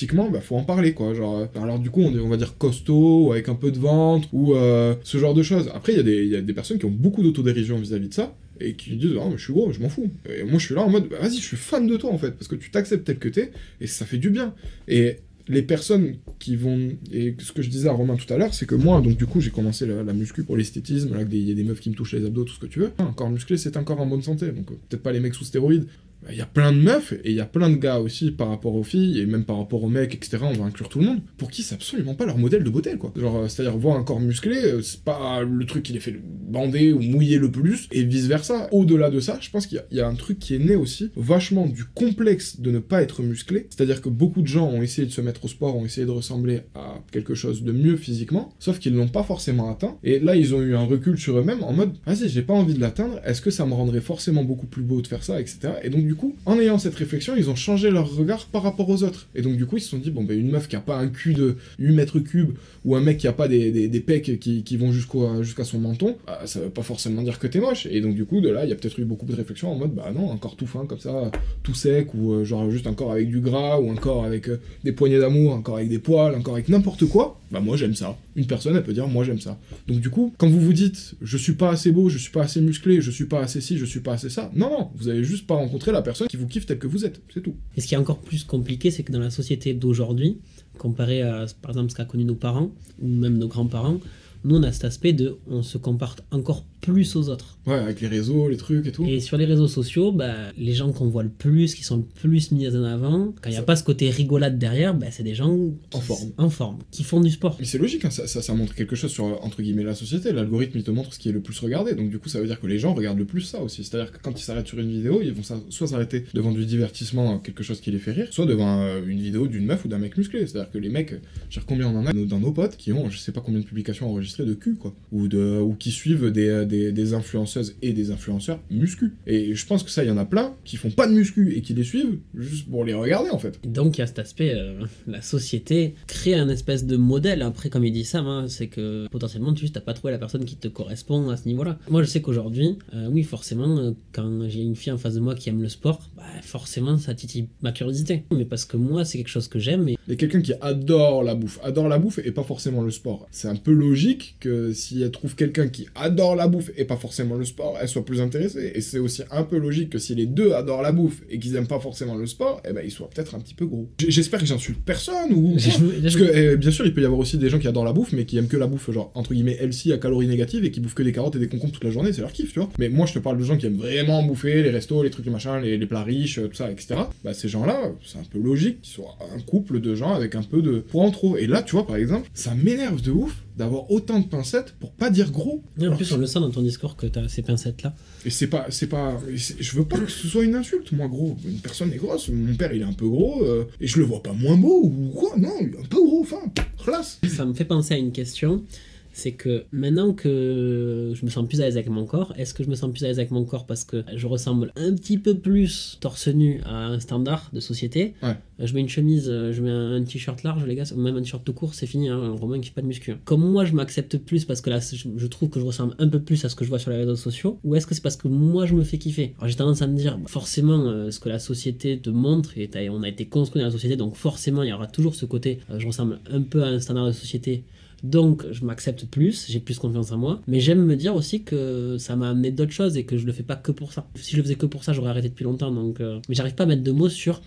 logistiquement, 0.00 0.30
bah 0.30 0.40
faut 0.40 0.56
en 0.56 0.64
parler 0.64 0.92
quoi. 0.94 1.14
Genre, 1.14 1.38
euh, 1.38 1.46
alors 1.62 1.78
du 1.78 1.90
coup, 1.90 2.00
on, 2.00 2.12
est- 2.14 2.20
on 2.20 2.28
va 2.28 2.36
dire 2.36 2.56
costaud, 2.58 3.26
ou 3.26 3.32
avec 3.32 3.48
un 3.48 3.54
peu 3.54 3.70
de 3.70 3.78
ventre, 3.78 4.28
ou 4.32 4.54
euh, 4.54 4.94
ce 5.02 5.18
genre 5.18 5.34
de 5.34 5.42
choses. 5.42 5.70
Après, 5.74 5.92
il 5.92 5.98
y, 6.28 6.36
a 6.36 6.40
des- 6.40 6.52
personnes 6.54 6.78
qui 6.78 6.84
ont 6.86 6.90
beaucoup 6.90 7.22
d'autodérision 7.22 7.78
vis-à-vis 7.78 8.08
de 8.08 8.14
ça. 8.14 8.34
Et 8.62 8.74
qui 8.74 8.94
disent, 8.96 9.14
ah, 9.18 9.24
mais 9.30 9.38
je 9.38 9.44
suis 9.44 9.54
gros, 9.54 9.72
je 9.72 9.80
m'en 9.80 9.88
fous. 9.88 10.10
Et 10.28 10.42
moi, 10.42 10.58
je 10.58 10.66
suis 10.66 10.74
là 10.74 10.82
en 10.82 10.90
mode, 10.90 11.08
bah, 11.08 11.16
vas-y, 11.22 11.36
je 11.36 11.46
suis 11.46 11.56
fan 11.56 11.86
de 11.86 11.96
toi 11.96 12.12
en 12.12 12.18
fait, 12.18 12.32
parce 12.32 12.46
que 12.46 12.56
tu 12.56 12.70
t'acceptes 12.70 13.06
tel 13.06 13.18
que 13.18 13.30
t'es, 13.30 13.52
et 13.80 13.86
ça 13.86 14.04
fait 14.04 14.18
du 14.18 14.28
bien. 14.28 14.52
Et 14.86 15.16
les 15.48 15.62
personnes 15.62 16.16
qui 16.38 16.56
vont. 16.56 16.90
Et 17.10 17.34
ce 17.38 17.52
que 17.52 17.62
je 17.62 17.70
disais 17.70 17.88
à 17.88 17.92
Romain 17.92 18.16
tout 18.16 18.30
à 18.30 18.36
l'heure, 18.36 18.52
c'est 18.52 18.66
que 18.66 18.74
moi, 18.74 19.00
donc 19.00 19.16
du 19.16 19.24
coup, 19.24 19.40
j'ai 19.40 19.50
commencé 19.50 19.86
la, 19.86 20.02
la 20.02 20.12
muscu 20.12 20.44
pour 20.44 20.58
l'esthétisme, 20.58 21.14
là, 21.14 21.22
il 21.22 21.48
y 21.48 21.50
a 21.50 21.54
des 21.54 21.64
meufs 21.64 21.80
qui 21.80 21.88
me 21.88 21.94
touchent 21.94 22.12
les 22.12 22.26
abdos, 22.26 22.44
tout 22.44 22.52
ce 22.52 22.60
que 22.60 22.66
tu 22.66 22.80
veux. 22.80 22.90
Un 22.98 23.12
corps 23.12 23.30
musclé, 23.30 23.56
c'est 23.56 23.78
un 23.78 23.82
corps 23.82 23.98
en 24.00 24.06
bonne 24.06 24.22
santé, 24.22 24.48
donc 24.48 24.70
euh, 24.70 24.74
peut-être 24.90 25.02
pas 25.02 25.12
les 25.12 25.20
mecs 25.20 25.34
sous 25.34 25.44
stéroïdes. 25.44 25.86
Bah, 26.22 26.28
Il 26.32 26.38
y 26.38 26.42
a 26.42 26.46
plein 26.46 26.72
de 26.72 26.78
meufs 26.78 27.12
et 27.12 27.30
il 27.30 27.34
y 27.34 27.40
a 27.40 27.46
plein 27.46 27.70
de 27.70 27.76
gars 27.76 27.98
aussi 27.98 28.30
par 28.30 28.48
rapport 28.48 28.74
aux 28.74 28.82
filles 28.82 29.20
et 29.20 29.26
même 29.26 29.44
par 29.44 29.56
rapport 29.58 29.82
aux 29.82 29.88
mecs, 29.88 30.14
etc. 30.14 30.38
On 30.42 30.52
va 30.52 30.64
inclure 30.64 30.88
tout 30.88 30.98
le 31.00 31.06
monde. 31.06 31.20
Pour 31.38 31.50
qui 31.50 31.62
c'est 31.62 31.74
absolument 31.74 32.14
pas 32.14 32.26
leur 32.26 32.38
modèle 32.38 32.62
de 32.64 32.70
beauté, 32.70 32.96
quoi. 32.96 33.12
Genre, 33.16 33.36
euh, 33.36 33.48
c'est-à-dire 33.48 33.76
voir 33.78 33.96
un 33.96 34.02
corps 34.04 34.20
musclé, 34.20 34.56
euh, 34.56 34.82
c'est 34.82 35.02
pas 35.02 35.42
le 35.42 35.64
truc 35.64 35.82
qui 35.84 35.92
les 35.92 36.00
fait 36.00 36.14
bander 36.22 36.92
ou 36.92 37.00
mouiller 37.00 37.38
le 37.38 37.50
plus 37.50 37.88
et 37.92 38.02
vice 38.02 38.26
versa. 38.26 38.68
Au-delà 38.72 39.10
de 39.10 39.20
ça, 39.20 39.38
je 39.40 39.50
pense 39.50 39.66
qu'il 39.66 39.82
y 39.92 40.00
a- 40.00 40.08
un 40.08 40.14
truc 40.14 40.38
qui 40.38 40.54
est 40.54 40.58
né 40.58 40.74
aussi 40.76 41.10
vachement 41.16 41.66
du 41.66 41.84
complexe 41.84 42.60
de 42.60 42.70
ne 42.70 42.78
pas 42.80 43.02
être 43.02 43.22
musclé. 43.22 43.66
C'est-à-dire 43.70 44.00
que 44.02 44.08
beaucoup 44.08 44.42
de 44.42 44.46
gens 44.48 44.68
ont 44.68 44.82
essayé 44.82 45.06
de 45.06 45.12
se 45.12 45.20
mettre 45.20 45.44
au 45.44 45.48
sport, 45.48 45.76
ont 45.76 45.84
essayé 45.84 46.06
de 46.06 46.10
ressembler 46.10 46.62
à 46.74 46.96
quelque 47.12 47.34
chose 47.34 47.62
de 47.62 47.70
mieux 47.72 47.96
physiquement, 47.96 48.52
sauf 48.58 48.78
qu'ils 48.78 48.94
l'ont 48.94 49.08
pas 49.08 49.22
forcément 49.22 49.70
atteint. 49.70 49.96
Et 50.02 50.18
là, 50.18 50.34
ils 50.36 50.54
ont 50.54 50.62
eu 50.62 50.74
un 50.74 50.84
recul 50.84 51.18
sur 51.18 51.38
eux-mêmes 51.38 51.62
en 51.62 51.72
mode, 51.72 51.92
vas-y, 52.06 52.28
j'ai 52.28 52.42
pas 52.42 52.54
envie 52.54 52.74
de 52.74 52.80
l'atteindre. 52.80 53.20
Est-ce 53.24 53.40
que 53.40 53.50
ça 53.50 53.64
me 53.66 53.74
rendrait 53.74 54.00
forcément 54.00 54.42
beaucoup 54.42 54.66
plus 54.66 54.82
beau 54.82 55.00
de 55.02 55.06
faire 55.06 55.22
ça, 55.22 55.40
etc. 55.40 55.58
Et 55.84 55.90
donc 55.90 56.02
du 56.10 56.16
coup, 56.16 56.34
en 56.44 56.58
ayant 56.58 56.76
cette 56.76 56.96
réflexion, 56.96 57.34
ils 57.36 57.50
ont 57.50 57.54
changé 57.54 57.88
leur 57.88 58.12
regard 58.16 58.44
par 58.46 58.64
rapport 58.64 58.88
aux 58.88 59.04
autres. 59.04 59.28
Et 59.36 59.42
donc 59.42 59.56
du 59.56 59.64
coup, 59.64 59.76
ils 59.76 59.80
se 59.80 59.90
sont 59.90 59.98
dit, 59.98 60.10
bon, 60.10 60.24
ben 60.24 60.36
une 60.36 60.50
meuf 60.50 60.66
qui 60.66 60.74
a 60.74 60.80
pas 60.80 60.96
un 60.96 61.06
cul 61.06 61.34
de 61.34 61.54
8 61.78 61.94
mètres 61.94 62.18
cubes, 62.18 62.56
ou 62.84 62.96
un 62.96 63.00
mec 63.00 63.18
qui 63.18 63.28
a 63.28 63.32
pas 63.32 63.46
des, 63.46 63.70
des, 63.70 64.00
pecs 64.00 64.40
qui, 64.40 64.64
qui 64.64 64.76
vont 64.76 64.90
jusqu'à 64.90 65.62
son 65.62 65.78
menton, 65.78 66.16
bah, 66.26 66.40
ça 66.46 66.58
veut 66.58 66.68
pas 66.68 66.82
forcément 66.82 67.22
dire 67.22 67.38
que 67.38 67.46
t'es 67.46 67.60
moche. 67.60 67.86
Et 67.88 68.00
donc 68.00 68.16
du 68.16 68.24
coup, 68.24 68.40
de 68.40 68.48
là, 68.48 68.64
il 68.64 68.70
y 68.70 68.72
a 68.72 68.74
peut-être 68.74 68.98
eu 68.98 69.04
beaucoup 69.04 69.24
de 69.24 69.36
réflexions 69.36 69.70
en 69.70 69.76
mode, 69.76 69.94
bah 69.94 70.10
non, 70.12 70.32
un 70.32 70.36
corps 70.36 70.56
tout 70.56 70.66
fin 70.66 70.84
comme 70.84 70.98
ça, 70.98 71.30
tout 71.62 71.74
sec, 71.74 72.12
ou 72.14 72.32
euh, 72.32 72.44
genre 72.44 72.68
juste 72.72 72.88
un 72.88 72.94
corps 72.94 73.12
avec 73.12 73.28
du 73.28 73.38
gras, 73.38 73.78
ou 73.78 73.88
un 73.92 73.94
corps 73.94 74.24
avec 74.24 74.48
euh, 74.48 74.60
des 74.82 74.90
poignées 74.90 75.20
d'amour, 75.20 75.54
un 75.54 75.62
corps 75.62 75.76
avec 75.76 75.90
des 75.90 76.00
poils, 76.00 76.34
un 76.34 76.40
corps 76.40 76.54
avec 76.54 76.68
n'importe 76.68 77.06
quoi, 77.06 77.39
bah 77.50 77.60
moi 77.60 77.76
j'aime 77.76 77.94
ça. 77.94 78.16
Une 78.36 78.46
personne, 78.46 78.76
elle 78.76 78.84
peut 78.84 78.92
dire, 78.92 79.08
moi 79.08 79.24
j'aime 79.24 79.40
ça. 79.40 79.58
Donc 79.88 80.00
du 80.00 80.10
coup, 80.10 80.34
quand 80.38 80.48
vous 80.48 80.60
vous 80.60 80.72
dites, 80.72 81.14
je 81.20 81.36
suis 81.36 81.54
pas 81.54 81.70
assez 81.70 81.92
beau, 81.92 82.08
je 82.08 82.18
suis 82.18 82.30
pas 82.30 82.42
assez 82.42 82.60
musclé, 82.60 83.00
je 83.00 83.10
suis 83.10 83.26
pas 83.26 83.40
assez 83.40 83.60
ci, 83.60 83.78
je 83.78 83.84
suis 83.84 84.00
pas 84.00 84.14
assez 84.14 84.30
ça, 84.30 84.50
non, 84.54 84.70
non, 84.70 84.90
vous 84.94 85.08
avez 85.08 85.24
juste 85.24 85.46
pas 85.46 85.54
rencontré 85.54 85.92
la 85.92 86.02
personne 86.02 86.28
qui 86.28 86.36
vous 86.36 86.46
kiffe 86.46 86.66
tel 86.66 86.78
que 86.78 86.86
vous 86.86 87.04
êtes, 87.04 87.20
c'est 87.32 87.42
tout. 87.42 87.54
Et 87.76 87.80
ce 87.80 87.86
qui 87.86 87.94
est 87.94 87.98
encore 87.98 88.20
plus 88.20 88.44
compliqué, 88.44 88.90
c'est 88.90 89.02
que 89.02 89.12
dans 89.12 89.20
la 89.20 89.30
société 89.30 89.74
d'aujourd'hui, 89.74 90.38
comparé 90.78 91.22
à 91.22 91.46
par 91.60 91.72
exemple 91.72 91.90
ce 91.90 91.96
qu'a 91.96 92.04
connu 92.04 92.24
nos 92.24 92.34
parents, 92.34 92.70
ou 93.00 93.08
même 93.08 93.38
nos 93.38 93.48
grands-parents, 93.48 94.00
nous 94.44 94.56
on 94.56 94.62
a 94.62 94.72
cet 94.72 94.84
aspect 94.84 95.12
de 95.12 95.36
on 95.48 95.62
se 95.62 95.78
compare 95.78 96.16
encore 96.30 96.64
plus 96.80 97.16
aux 97.16 97.28
autres. 97.28 97.58
Ouais, 97.66 97.74
avec 97.74 98.00
les 98.00 98.08
réseaux, 98.08 98.48
les 98.48 98.56
trucs 98.56 98.86
et 98.86 98.92
tout. 98.92 99.04
Et 99.06 99.20
sur 99.20 99.36
les 99.36 99.44
réseaux 99.44 99.68
sociaux, 99.68 100.12
bah, 100.12 100.34
les 100.56 100.72
gens 100.72 100.92
qu'on 100.92 101.08
voit 101.08 101.22
le 101.22 101.28
plus, 101.28 101.74
qui 101.74 101.84
sont 101.84 101.98
le 101.98 102.02
plus 102.02 102.52
mis 102.52 102.66
en 102.68 102.84
avant, 102.84 103.26
quand 103.40 103.48
il 103.48 103.50
n'y 103.50 103.56
a 103.56 103.60
Ça- 103.60 103.64
pas 103.66 103.76
ce 103.76 103.84
côté 103.84 104.08
rigolade 104.10 104.58
derrière, 104.58 104.94
bah, 104.94 105.06
c'est 105.10 105.22
des 105.22 105.34
gens 105.34 105.56
En 105.92 106.00
forme. 106.00 106.30
en 106.38 106.48
forme, 106.50 106.78
qui 106.90 107.02
font 107.04 107.20
du 107.20 107.30
sport. 107.30 107.56
Mais 107.60 107.66
c'est 107.66 107.78
logique, 107.78 108.04
hein, 108.06 108.10
ça, 108.10 108.26
ça, 108.26 108.40
ça 108.42 108.54
montre 108.54 108.74
quelque 108.74 108.96
chose 108.96 109.10
sur, 109.10 109.24
entre 109.44 109.60
guillemets, 109.62 109.82
la 109.84 109.94
société. 109.94 110.32
L'algorithme, 110.32 110.78
il 110.78 110.84
te 110.84 110.90
montre 110.90 111.12
ce 111.12 111.18
qui 111.18 111.28
est 111.28 111.32
le 111.32 111.40
plus 111.40 111.58
regardé. 111.60 111.94
Donc, 111.94 112.08
du 112.10 112.18
coup, 112.18 112.28
ça 112.28 112.40
veut 112.40 112.46
dire 112.46 112.58
que 112.60 112.66
les 112.66 112.78
gens 112.78 112.94
regardent 112.94 113.18
le 113.18 113.26
plus 113.26 113.42
ça 113.42 113.60
aussi. 113.60 113.84
C'est-à-dire 113.84 114.10
que 114.12 114.18
quand 114.22 114.40
ils 114.40 114.42
s'arrêtent 114.44 114.68
sur 114.68 114.78
une 114.78 114.90
vidéo, 114.90 115.20
ils 115.22 115.32
vont 115.32 115.42
soit 115.68 115.86
s'arrêter 115.86 116.24
devant 116.34 116.52
du 116.52 116.64
divertissement, 116.64 117.34
euh, 117.34 117.38
quelque 117.38 117.62
chose 117.62 117.80
qui 117.80 117.90
les 117.90 117.98
fait 117.98 118.12
rire, 118.12 118.28
soit 118.30 118.46
devant 118.46 118.80
euh, 118.82 119.00
une 119.06 119.20
vidéo 119.20 119.46
d'une 119.46 119.66
meuf 119.66 119.84
ou 119.84 119.88
d'un 119.88 119.98
mec 119.98 120.16
musclé. 120.16 120.46
C'est-à-dire 120.46 120.70
que 120.70 120.78
les 120.78 120.88
mecs, 120.88 121.14
je 121.50 121.60
combien 121.66 121.88
on 121.88 121.96
en 121.98 122.06
a 122.06 122.12
dans 122.14 122.40
nos 122.40 122.52
potes 122.52 122.76
qui 122.78 122.92
ont, 122.92 123.10
je 123.10 123.18
sais 123.18 123.32
pas 123.32 123.42
combien 123.42 123.60
de 123.60 123.64
publications 123.66 124.08
enregistrées 124.08 124.46
de 124.46 124.54
cul, 124.54 124.76
quoi. 124.76 124.94
Ou, 125.12 125.28
de, 125.28 125.60
ou 125.60 125.74
qui 125.74 125.90
suivent 125.90 126.30
des, 126.32 126.48
euh, 126.48 126.64
des, 126.70 126.92
des 126.92 127.14
influenceuses 127.14 127.76
et 127.82 127.92
des 127.92 128.10
influenceurs 128.10 128.60
muscu. 128.70 129.12
Et 129.26 129.54
je 129.54 129.66
pense 129.66 129.82
que 129.82 129.90
ça, 129.90 130.04
il 130.04 130.08
y 130.08 130.10
en 130.10 130.16
a 130.16 130.24
plein 130.24 130.54
qui 130.64 130.76
font 130.76 130.90
pas 130.90 131.06
de 131.06 131.12
muscu 131.12 131.54
et 131.54 131.60
qui 131.60 131.74
les 131.74 131.84
suivent 131.84 132.18
juste 132.34 132.70
pour 132.70 132.84
les 132.84 132.94
regarder, 132.94 133.30
en 133.30 133.38
fait. 133.38 133.58
Donc 133.66 133.98
il 133.98 134.00
y 134.00 134.04
a 134.04 134.06
cet 134.06 134.18
aspect, 134.18 134.54
euh, 134.54 134.84
la 135.06 135.20
société 135.20 135.94
crée 136.06 136.34
un 136.34 136.48
espèce 136.48 136.86
de 136.86 136.96
modèle. 136.96 137.42
Après, 137.42 137.68
comme 137.68 137.84
il 137.84 137.92
dit 137.92 138.04
Sam, 138.04 138.26
hein, 138.26 138.46
c'est 138.48 138.68
que 138.68 139.06
potentiellement 139.10 139.52
tu 139.52 139.66
n'as 139.66 139.80
pas 139.80 139.94
trouvé 139.94 140.12
la 140.12 140.18
personne 140.18 140.44
qui 140.44 140.56
te 140.56 140.68
correspond 140.68 141.28
à 141.30 141.36
ce 141.36 141.46
niveau-là. 141.46 141.78
Moi, 141.90 142.02
je 142.02 142.08
sais 142.08 142.22
qu'aujourd'hui, 142.22 142.78
euh, 142.94 143.08
oui, 143.10 143.22
forcément, 143.22 143.78
euh, 143.78 143.90
quand 144.12 144.48
j'ai 144.48 144.60
une 144.60 144.76
fille 144.76 144.92
en 144.92 144.98
face 144.98 145.14
de 145.14 145.20
moi 145.20 145.34
qui 145.34 145.48
aime 145.48 145.62
le 145.62 145.68
sport, 145.68 146.00
bah, 146.16 146.22
forcément, 146.42 146.96
ça 146.98 147.14
titille 147.14 147.48
ma 147.62 147.72
curiosité. 147.72 148.24
Mais 148.32 148.44
parce 148.44 148.64
que 148.64 148.76
moi, 148.76 149.04
c'est 149.04 149.18
quelque 149.18 149.28
chose 149.28 149.48
que 149.48 149.58
j'aime. 149.58 149.88
Et 149.88 149.98
Et 150.08 150.16
quelqu'un 150.16 150.40
qui 150.40 150.52
adore 150.60 151.22
la 151.22 151.34
bouffe, 151.34 151.58
adore 151.62 151.88
la 151.88 151.98
bouffe 151.98 152.18
et 152.22 152.30
pas 152.32 152.42
forcément 152.42 152.82
le 152.82 152.90
sport. 152.90 153.26
C'est 153.30 153.48
un 153.48 153.56
peu 153.56 153.72
logique 153.72 154.36
que 154.40 154.72
si 154.72 155.02
elle 155.02 155.10
trouve 155.10 155.34
quelqu'un 155.34 155.68
qui 155.68 155.86
adore 155.94 156.36
la 156.36 156.48
bouffe 156.48 156.59
et 156.76 156.84
pas 156.84 156.96
forcément 156.96 157.36
le 157.36 157.44
sport, 157.44 157.78
elle 157.80 157.88
soit 157.88 158.04
plus 158.04 158.20
intéressée. 158.20 158.72
Et 158.74 158.80
c'est 158.80 158.98
aussi 158.98 159.22
un 159.30 159.42
peu 159.42 159.58
logique 159.58 159.90
que 159.90 159.98
si 159.98 160.14
les 160.14 160.26
deux 160.26 160.52
adorent 160.52 160.82
la 160.82 160.92
bouffe 160.92 161.22
et 161.30 161.38
qu'ils 161.38 161.56
aiment 161.56 161.66
pas 161.66 161.80
forcément 161.80 162.16
le 162.16 162.26
sport, 162.26 162.60
eh 162.68 162.72
ben 162.72 162.82
ils 162.84 162.90
soient 162.90 163.08
peut-être 163.08 163.34
un 163.34 163.40
petit 163.40 163.54
peu 163.54 163.66
gros. 163.66 163.88
J'espère 163.98 164.40
que 164.40 164.46
j'insulte 164.46 164.80
personne 164.84 165.32
ou. 165.32 165.56
Parce 166.02 166.16
que 166.16 166.52
eh, 166.52 166.56
bien 166.56 166.70
sûr, 166.70 166.86
il 166.86 166.94
peut 166.94 167.02
y 167.02 167.04
avoir 167.04 167.20
aussi 167.20 167.38
des 167.38 167.48
gens 167.48 167.58
qui 167.58 167.68
adorent 167.68 167.84
la 167.84 167.92
bouffe, 167.92 168.12
mais 168.12 168.24
qui 168.24 168.38
aiment 168.38 168.48
que 168.48 168.56
la 168.56 168.66
bouffe, 168.66 168.90
genre 168.90 169.10
entre 169.14 169.34
guillemets 169.34 169.56
healthy 169.60 169.92
à 169.92 169.98
calories 169.98 170.26
négatives 170.26 170.64
et 170.64 170.70
qui 170.70 170.80
bouffent 170.80 170.94
que 170.94 171.02
des 171.02 171.12
carottes 171.12 171.36
et 171.36 171.38
des 171.38 171.48
concombres 171.48 171.72
toute 171.72 171.84
la 171.84 171.90
journée, 171.90 172.12
c'est 172.12 172.20
leur 172.20 172.32
kiff, 172.32 172.52
tu 172.52 172.58
vois. 172.58 172.70
Mais 172.78 172.88
moi, 172.88 173.06
je 173.06 173.14
te 173.14 173.18
parle 173.18 173.38
de 173.38 173.44
gens 173.44 173.56
qui 173.56 173.66
aiment 173.66 173.76
vraiment 173.76 174.22
bouffer 174.22 174.62
les 174.62 174.70
restos, 174.70 175.02
les 175.02 175.10
trucs 175.10 175.26
les 175.26 175.32
machins, 175.32 175.60
les, 175.62 175.76
les 175.76 175.86
plats 175.86 176.02
riches, 176.02 176.40
tout 176.40 176.54
ça, 176.54 176.70
etc. 176.70 176.96
Bah, 177.24 177.34
ces 177.34 177.48
gens-là, 177.48 177.92
c'est 178.04 178.18
un 178.18 178.24
peu 178.30 178.38
logique 178.38 178.82
qu'ils 178.82 178.94
soient 178.94 179.16
un 179.34 179.40
couple 179.40 179.80
de 179.80 179.94
gens 179.94 180.14
avec 180.14 180.34
un 180.34 180.42
peu 180.42 180.62
de 180.62 180.78
poids 180.78 181.04
en 181.04 181.10
trop. 181.10 181.36
Et 181.36 181.46
là, 181.46 181.62
tu 181.62 181.72
vois, 181.72 181.86
par 181.86 181.96
exemple, 181.96 182.28
ça 182.34 182.54
m'énerve 182.54 183.02
de 183.02 183.10
ouf 183.10 183.34
d'avoir 183.56 183.90
autant 183.90 184.18
de 184.20 184.26
pincettes 184.26 184.74
pour 184.80 184.92
pas 184.92 185.10
dire 185.10 185.30
gros. 185.30 185.62
Et 185.80 185.86
en 185.88 185.96
plus, 185.96 186.10
on 186.12 186.18
le 186.18 186.26
sent 186.26 186.40
dans 186.40 186.50
ton 186.50 186.62
discours 186.62 186.96
que 186.96 187.06
tu 187.06 187.18
as 187.18 187.28
ces 187.28 187.42
pincettes-là. 187.42 187.94
et 188.24 188.30
c'est 188.30 188.46
pas, 188.46 188.66
c'est 188.70 188.86
pas, 188.86 189.18
je 189.34 189.76
veux 189.76 189.84
pas 189.84 189.98
que 189.98 190.10
ce 190.10 190.28
soit 190.28 190.44
une 190.44 190.54
insulte, 190.54 190.92
moi 190.92 191.08
gros. 191.08 191.36
Une 191.44 191.58
personne 191.58 191.92
est 191.92 191.96
grosse, 191.96 192.28
mon 192.28 192.54
père 192.54 192.72
il 192.72 192.82
est 192.82 192.84
un 192.84 192.92
peu 192.92 193.08
gros, 193.08 193.42
euh, 193.44 193.64
et 193.80 193.86
je 193.86 193.98
le 193.98 194.04
vois 194.04 194.22
pas 194.22 194.32
moins 194.32 194.56
beau 194.56 194.82
ou 194.84 195.12
quoi, 195.14 195.36
non, 195.36 195.54
il 195.60 195.74
est 195.74 195.78
un 195.78 195.88
peu 195.88 196.02
gros, 196.02 196.20
enfin, 196.22 196.42
place. 196.82 197.20
Ça 197.28 197.44
me 197.44 197.54
fait 197.54 197.64
penser 197.64 197.94
à 197.94 197.98
une 197.98 198.12
question. 198.12 198.64
C'est 199.12 199.32
que 199.32 199.64
maintenant 199.72 200.12
que 200.12 201.12
je 201.14 201.24
me 201.24 201.30
sens 201.30 201.46
plus 201.46 201.60
à 201.60 201.64
l'aise 201.64 201.76
avec 201.76 201.88
mon 201.88 202.04
corps, 202.04 202.32
est-ce 202.36 202.54
que 202.54 202.62
je 202.62 202.70
me 202.70 202.74
sens 202.74 202.90
plus 202.90 203.04
à 203.04 203.08
l'aise 203.08 203.18
avec 203.18 203.30
mon 203.30 203.44
corps 203.44 203.66
parce 203.66 203.84
que 203.84 204.04
je 204.14 204.26
ressemble 204.26 204.72
un 204.76 204.94
petit 204.94 205.18
peu 205.18 205.36
plus 205.36 205.98
torse 206.00 206.28
nu 206.28 206.60
à 206.64 206.86
un 206.86 207.00
standard 207.00 207.50
de 207.52 207.60
société? 207.60 208.14
Ouais. 208.22 208.36
Je 208.62 208.74
mets 208.74 208.80
une 208.80 208.88
chemise, 208.88 209.28
euh, 209.30 209.52
je 209.52 209.62
mets 209.62 209.70
un, 209.70 210.02
t-shirt 210.02 210.42
large, 210.42 210.64
les 210.66 210.74
gars, 210.74 210.84
ou 210.94 211.00
même 211.00 211.16
un 211.16 211.20
t-shirt 211.20 211.42
tout 211.44 211.54
court, 211.54 211.74
c'est 211.74 211.86
fini. 211.86 212.08
Hein, 212.08 212.36
Romain 212.38 212.60
qui 212.60 212.68
fait 212.68 212.74
pas 212.74 212.82
de 212.82 212.86
muscu. 212.86 213.14
Comme 213.24 213.40
moi, 213.40 213.64
je 213.64 213.72
m'accepte 213.72 214.18
plus 214.18 214.44
parce 214.44 214.60
que 214.60 214.70
là, 214.70 214.80
je, 214.80 215.26
trouve 215.26 215.48
que 215.48 215.60
je 215.60 215.64
ressemble 215.64 215.94
un 215.98 216.08
peu 216.08 216.20
plus 216.20 216.44
à 216.44 216.48
ce 216.48 216.56
que 216.56 216.64
je 216.64 216.68
vois 216.68 216.78
sur 216.78 216.90
les 216.90 216.98
réseaux 216.98 217.16
sociaux, 217.16 217.58
ou 217.64 217.74
est-ce 217.74 217.86
que 217.86 217.94
c'est 217.94 218.02
parce 218.02 218.16
que 218.16 218.28
moi, 218.28 218.66
je 218.66 218.74
me 218.74 218.84
fais 218.84 218.98
kiffer? 218.98 219.34
Alors 219.38 219.48
j'ai 219.48 219.56
tendance 219.56 219.82
à 219.82 219.86
me 219.86 219.96
dire, 219.96 220.18
bah, 220.18 220.24
forcément, 220.26 220.86
euh, 220.86 221.10
ce 221.10 221.20
que 221.20 221.28
la 221.28 221.38
société 221.38 221.98
te 221.98 222.10
montre, 222.10 222.56
et 222.58 222.90
on 222.90 223.02
a 223.02 223.08
été 223.08 223.26
construit 223.26 223.60
dans 223.60 223.66
la 223.66 223.72
société, 223.72 223.96
donc 223.96 224.14
forcément, 224.16 224.62
il 224.62 224.68
y 224.68 224.72
aura 224.72 224.86
toujours 224.86 225.14
ce 225.14 225.24
côté, 225.24 225.60
euh, 225.70 225.78
je 225.78 225.86
ressemble 225.86 226.20
un 226.30 226.42
peu 226.42 226.62
à 226.62 226.68
un 226.68 226.80
standard 226.80 227.06
de 227.06 227.12
société. 227.12 227.64
Donc, 228.02 228.50
je 228.50 228.64
m'accepte 228.64 229.04
plus, 229.06 229.46
j'ai 229.48 229.60
plus 229.60 229.78
confiance 229.78 230.10
en 230.12 230.18
moi. 230.18 230.40
Mais 230.46 230.60
j'aime 230.60 230.84
me 230.84 230.96
dire 230.96 231.14
aussi 231.14 231.42
que 231.42 231.96
ça 231.98 232.16
m'a 232.16 232.30
amené 232.30 232.50
d'autres 232.50 232.72
choses 232.72 232.96
et 232.96 233.04
que 233.04 233.18
je 233.18 233.26
le 233.26 233.32
fais 233.32 233.42
pas 233.42 233.56
que 233.56 233.72
pour 233.72 233.92
ça. 233.92 234.08
Si 234.14 234.32
je 234.32 234.36
le 234.38 234.42
faisais 234.42 234.54
que 234.54 234.66
pour 234.66 234.84
ça, 234.84 234.92
j'aurais 234.92 235.10
arrêté 235.10 235.28
depuis 235.28 235.44
longtemps. 235.44 235.70
Donc, 235.70 236.00
euh, 236.00 236.20
mais 236.28 236.34
j'arrive 236.34 236.54
pas 236.54 236.64
à 236.64 236.66
mettre 236.66 236.82
de 236.82 236.92
mots 236.92 237.08
sur. 237.08 237.42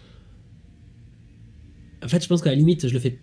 En 2.04 2.08
fait, 2.08 2.22
je 2.22 2.28
pense 2.28 2.41
qu'à 2.41 2.49
la 2.49 2.56
limite, 2.56 2.88
je 2.88 2.93
le 2.93 2.99
fais 2.99 3.20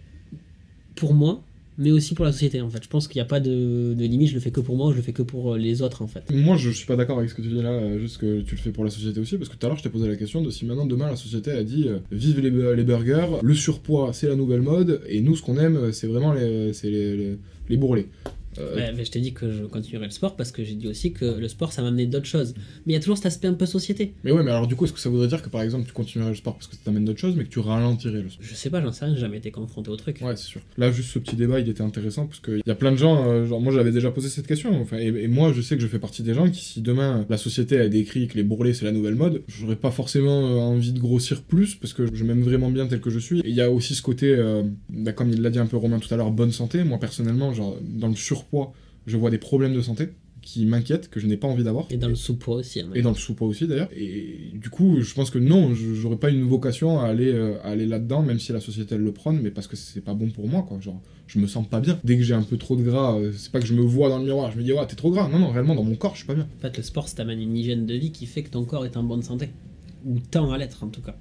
pour 0.96 1.14
moi, 1.14 1.42
mais 1.80 1.90
aussi 1.90 2.14
pour 2.14 2.24
la 2.24 2.32
société. 2.32 2.60
En 2.60 2.68
fait, 2.68 2.84
je 2.84 2.88
pense 2.88 3.08
qu'il 3.08 3.16
n'y 3.16 3.22
a 3.22 3.26
pas 3.26 3.40
de, 3.40 3.94
de 3.94 4.04
limite. 4.04 4.28
Je 4.28 4.34
le 4.34 4.40
fais 4.40 4.50
que 4.50 4.60
pour 4.60 4.76
moi, 4.76 4.92
je 4.92 4.96
le 4.96 5.02
fais 5.02 5.12
que 5.12 5.22
pour 5.22 5.54
euh, 5.54 5.58
les 5.58 5.82
autres. 5.82 6.02
En 6.02 6.06
fait. 6.06 6.30
Moi, 6.30 6.56
je 6.56 6.70
suis 6.70 6.86
pas 6.86 6.94
d'accord 6.94 7.18
avec 7.18 7.30
ce 7.30 7.34
que 7.34 7.42
tu 7.42 7.48
dis 7.48 7.62
là, 7.62 7.70
euh, 7.70 7.98
juste 7.98 8.18
que 8.18 8.42
tu 8.42 8.54
le 8.54 8.60
fais 8.60 8.70
pour 8.70 8.84
la 8.84 8.90
société 8.90 9.18
aussi, 9.18 9.38
parce 9.38 9.48
que 9.48 9.56
tout 9.56 9.66
à 9.66 9.68
l'heure, 9.68 9.78
je 9.78 9.82
t'ai 9.82 9.88
posé 9.88 10.06
la 10.06 10.16
question 10.16 10.42
de 10.42 10.50
si 10.50 10.66
maintenant, 10.66 10.86
demain, 10.86 11.08
la 11.08 11.16
société 11.16 11.50
a 11.50 11.64
dit 11.64 11.88
euh, 11.88 11.98
vive 12.12 12.40
les, 12.40 12.50
les 12.76 12.84
burgers, 12.84 13.38
le 13.42 13.54
surpoids, 13.54 14.12
c'est 14.12 14.28
la 14.28 14.36
nouvelle 14.36 14.60
mode, 14.60 15.00
et 15.08 15.22
nous, 15.22 15.34
ce 15.34 15.42
qu'on 15.42 15.56
aime, 15.56 15.90
c'est 15.92 16.06
vraiment 16.06 16.34
les, 16.34 16.72
les, 16.82 17.16
les, 17.16 17.38
les 17.68 17.76
bourrelets. 17.76 18.08
Euh, 18.58 18.74
Ouais, 18.76 18.92
mais 18.96 19.04
je 19.04 19.10
t'ai 19.10 19.20
dit 19.20 19.32
que 19.32 19.50
je 19.52 19.64
continuerai 19.64 20.06
le 20.06 20.10
sport 20.12 20.36
parce 20.36 20.50
que 20.52 20.64
j'ai 20.64 20.74
dit 20.74 20.88
aussi 20.88 21.12
que 21.12 21.24
le 21.24 21.48
sport, 21.48 21.72
ça 21.72 21.82
m'a 21.82 21.88
amené 21.88 22.06
d'autres 22.06 22.26
choses. 22.26 22.54
Mais 22.86 22.92
il 22.92 22.94
y 22.94 22.96
a 22.96 23.00
toujours 23.00 23.16
cet 23.16 23.26
aspect 23.26 23.48
un 23.48 23.54
peu 23.54 23.66
société. 23.66 24.14
Mais 24.24 24.32
ouais, 24.32 24.42
mais 24.42 24.50
alors 24.50 24.66
du 24.66 24.76
coup, 24.76 24.84
est-ce 24.84 24.92
que 24.92 24.98
ça 25.00 25.08
voudrait 25.08 25.28
dire 25.28 25.42
que 25.42 25.48
par 25.48 25.62
exemple, 25.62 25.86
tu 25.86 25.92
continuerais 25.92 26.30
le 26.30 26.36
sport 26.36 26.54
parce 26.54 26.66
que 26.66 26.74
ça 26.74 26.82
t'amène 26.84 27.04
d'autres 27.04 27.20
choses, 27.20 27.36
mais 27.36 27.44
que 27.44 27.48
tu 27.48 27.58
ralentirais 27.60 28.22
le 28.22 28.30
sport? 28.30 28.44
Je 28.44 28.54
sais 28.54 28.70
pas, 28.70 28.80
j'en 28.80 28.92
sais 28.92 29.04
rien, 29.04 29.14
j'ai 29.14 29.20
jamais 29.20 29.38
été 29.38 29.50
confronté 29.50 29.90
au 29.90 29.96
truc. 29.96 30.20
Ouais, 30.22 30.36
c'est 30.36 30.46
sûr. 30.46 30.60
Là, 30.78 30.90
juste 30.90 31.10
ce 31.10 31.18
petit 31.18 31.36
débat, 31.36 31.60
il 31.60 31.68
était 31.68 31.82
intéressant 31.82 32.26
parce 32.26 32.40
qu'il 32.40 32.62
y 32.66 32.70
a 32.70 32.74
plein 32.74 32.92
de 32.92 32.96
gens, 32.96 33.26
euh, 33.28 33.46
genre 33.46 33.60
moi 33.60 33.72
j'avais 33.72 33.92
déjà 33.92 34.10
posé 34.10 34.28
cette 34.28 34.46
question, 34.46 34.80
enfin, 34.80 34.98
et, 34.98 35.06
et 35.06 35.28
moi 35.28 35.52
je 35.52 35.60
sais 35.60 35.76
que 35.76 35.82
je 35.82 35.86
fais 35.88 35.98
partie 35.98 36.22
des 36.22 36.34
gens 36.34 36.48
qui, 36.50 36.64
si 36.64 36.80
demain 36.80 37.26
la 37.28 37.36
société 37.38 37.78
a 37.78 37.88
décrit 37.88 38.26
que 38.28 38.36
les 38.36 38.42
bourrelets 38.42 38.74
c'est 38.74 38.84
la 38.84 38.92
nouvelle 38.92 39.14
mode, 39.14 39.42
j'aurais 39.48 39.76
pas 39.76 39.90
forcément 39.90 40.46
euh, 40.48 40.58
envie 40.58 40.92
de 40.92 40.98
grossir 40.98 41.42
plus 41.42 41.74
parce 41.76 41.92
que 41.92 42.06
je 42.12 42.24
m'aime 42.24 42.42
vraiment 42.42 42.70
bien 42.70 42.86
tel 42.86 43.00
que 43.00 43.10
je 43.10 43.18
suis. 43.18 43.40
Et 43.40 43.48
il 43.48 43.54
y 43.54 43.60
a 43.60 43.70
aussi 43.70 43.94
ce 43.94 44.02
côté, 44.02 44.36
bah, 44.88 45.12
comme 45.12 45.30
il 45.30 45.40
l'a 45.42 45.50
dit 45.50 45.58
un 45.58 45.66
peu 45.66 45.76
Romain 45.76 45.98
tout 45.98 46.12
à 46.12 46.16
l'heure, 46.16 46.30
bonne 46.30 46.52
santé. 46.52 46.84
Moi 46.84 46.98
personnellement, 46.98 47.52
genre 47.52 47.76
dans 47.82 48.08
le 48.08 48.14
surpoids, 48.40 48.72
je 49.06 49.16
vois 49.16 49.30
des 49.30 49.38
problèmes 49.38 49.74
de 49.74 49.80
santé 49.82 50.08
qui 50.42 50.64
m'inquiètent, 50.64 51.10
que 51.10 51.20
je 51.20 51.26
n'ai 51.26 51.36
pas 51.36 51.46
envie 51.48 51.64
d'avoir. 51.64 51.86
Et 51.90 51.98
dans 51.98 52.08
le 52.08 52.14
sous-poids 52.14 52.56
aussi. 52.56 52.80
hein, 52.80 52.88
Et 52.94 53.02
dans 53.02 53.10
le 53.10 53.16
sous-poids 53.16 53.46
aussi 53.46 53.66
d'ailleurs. 53.66 53.90
Et 53.94 54.52
du 54.54 54.70
coup, 54.70 55.02
je 55.02 55.12
pense 55.12 55.28
que 55.30 55.38
non, 55.38 55.74
je- 55.74 55.92
j'aurais 55.94 56.16
pas 56.16 56.30
une 56.30 56.44
vocation 56.44 56.98
à 56.98 57.04
aller, 57.08 57.30
euh, 57.30 57.58
à 57.62 57.68
aller 57.72 57.84
là-dedans, 57.84 58.22
même 58.22 58.38
si 58.38 58.50
la 58.52 58.60
société 58.60 58.94
elle 58.94 59.02
le 59.02 59.12
prône, 59.12 59.38
mais 59.42 59.50
parce 59.50 59.66
que 59.66 59.76
c'est 59.76 60.00
pas 60.00 60.14
bon 60.14 60.30
pour 60.30 60.48
moi, 60.48 60.62
quoi. 60.66 60.80
Genre, 60.80 60.98
je 61.26 61.38
me 61.38 61.46
sens 61.46 61.68
pas 61.68 61.80
bien. 61.80 62.00
Dès 62.04 62.16
que 62.16 62.22
j'ai 62.22 62.32
un 62.34 62.42
peu 62.42 62.56
trop 62.56 62.74
de 62.76 62.82
gras, 62.82 63.18
euh, 63.18 63.32
c'est 63.36 63.52
pas 63.52 63.60
que 63.60 63.66
je 63.66 63.74
me 63.74 63.82
vois 63.82 64.08
dans 64.08 64.18
le 64.18 64.24
miroir, 64.24 64.50
je 64.50 64.56
me 64.56 64.62
dis, 64.62 64.72
ouais, 64.72 64.86
t'es 64.86 64.96
trop 64.96 65.10
gras. 65.10 65.28
Non, 65.28 65.38
non, 65.38 65.50
réellement, 65.50 65.74
dans 65.74 65.84
mon 65.84 65.94
corps, 65.96 66.12
je 66.14 66.18
suis 66.20 66.26
pas 66.26 66.34
bien. 66.34 66.48
En 66.58 66.60
fait, 66.62 66.74
le 66.74 66.82
sport, 66.82 67.06
ça 67.08 67.16
t'amène 67.16 67.40
une 67.42 67.54
hygiène 67.56 67.84
de 67.84 67.94
vie 67.94 68.10
qui 68.10 68.24
fait 68.24 68.42
que 68.42 68.50
ton 68.50 68.64
corps 68.64 68.86
est 68.86 68.96
en 68.96 69.02
bonne 69.02 69.22
santé. 69.22 69.50
Ou 70.04 70.18
tend 70.30 70.52
à 70.52 70.58
l'être, 70.58 70.82
en 70.82 70.88
tout 70.88 71.02
cas. 71.02 71.16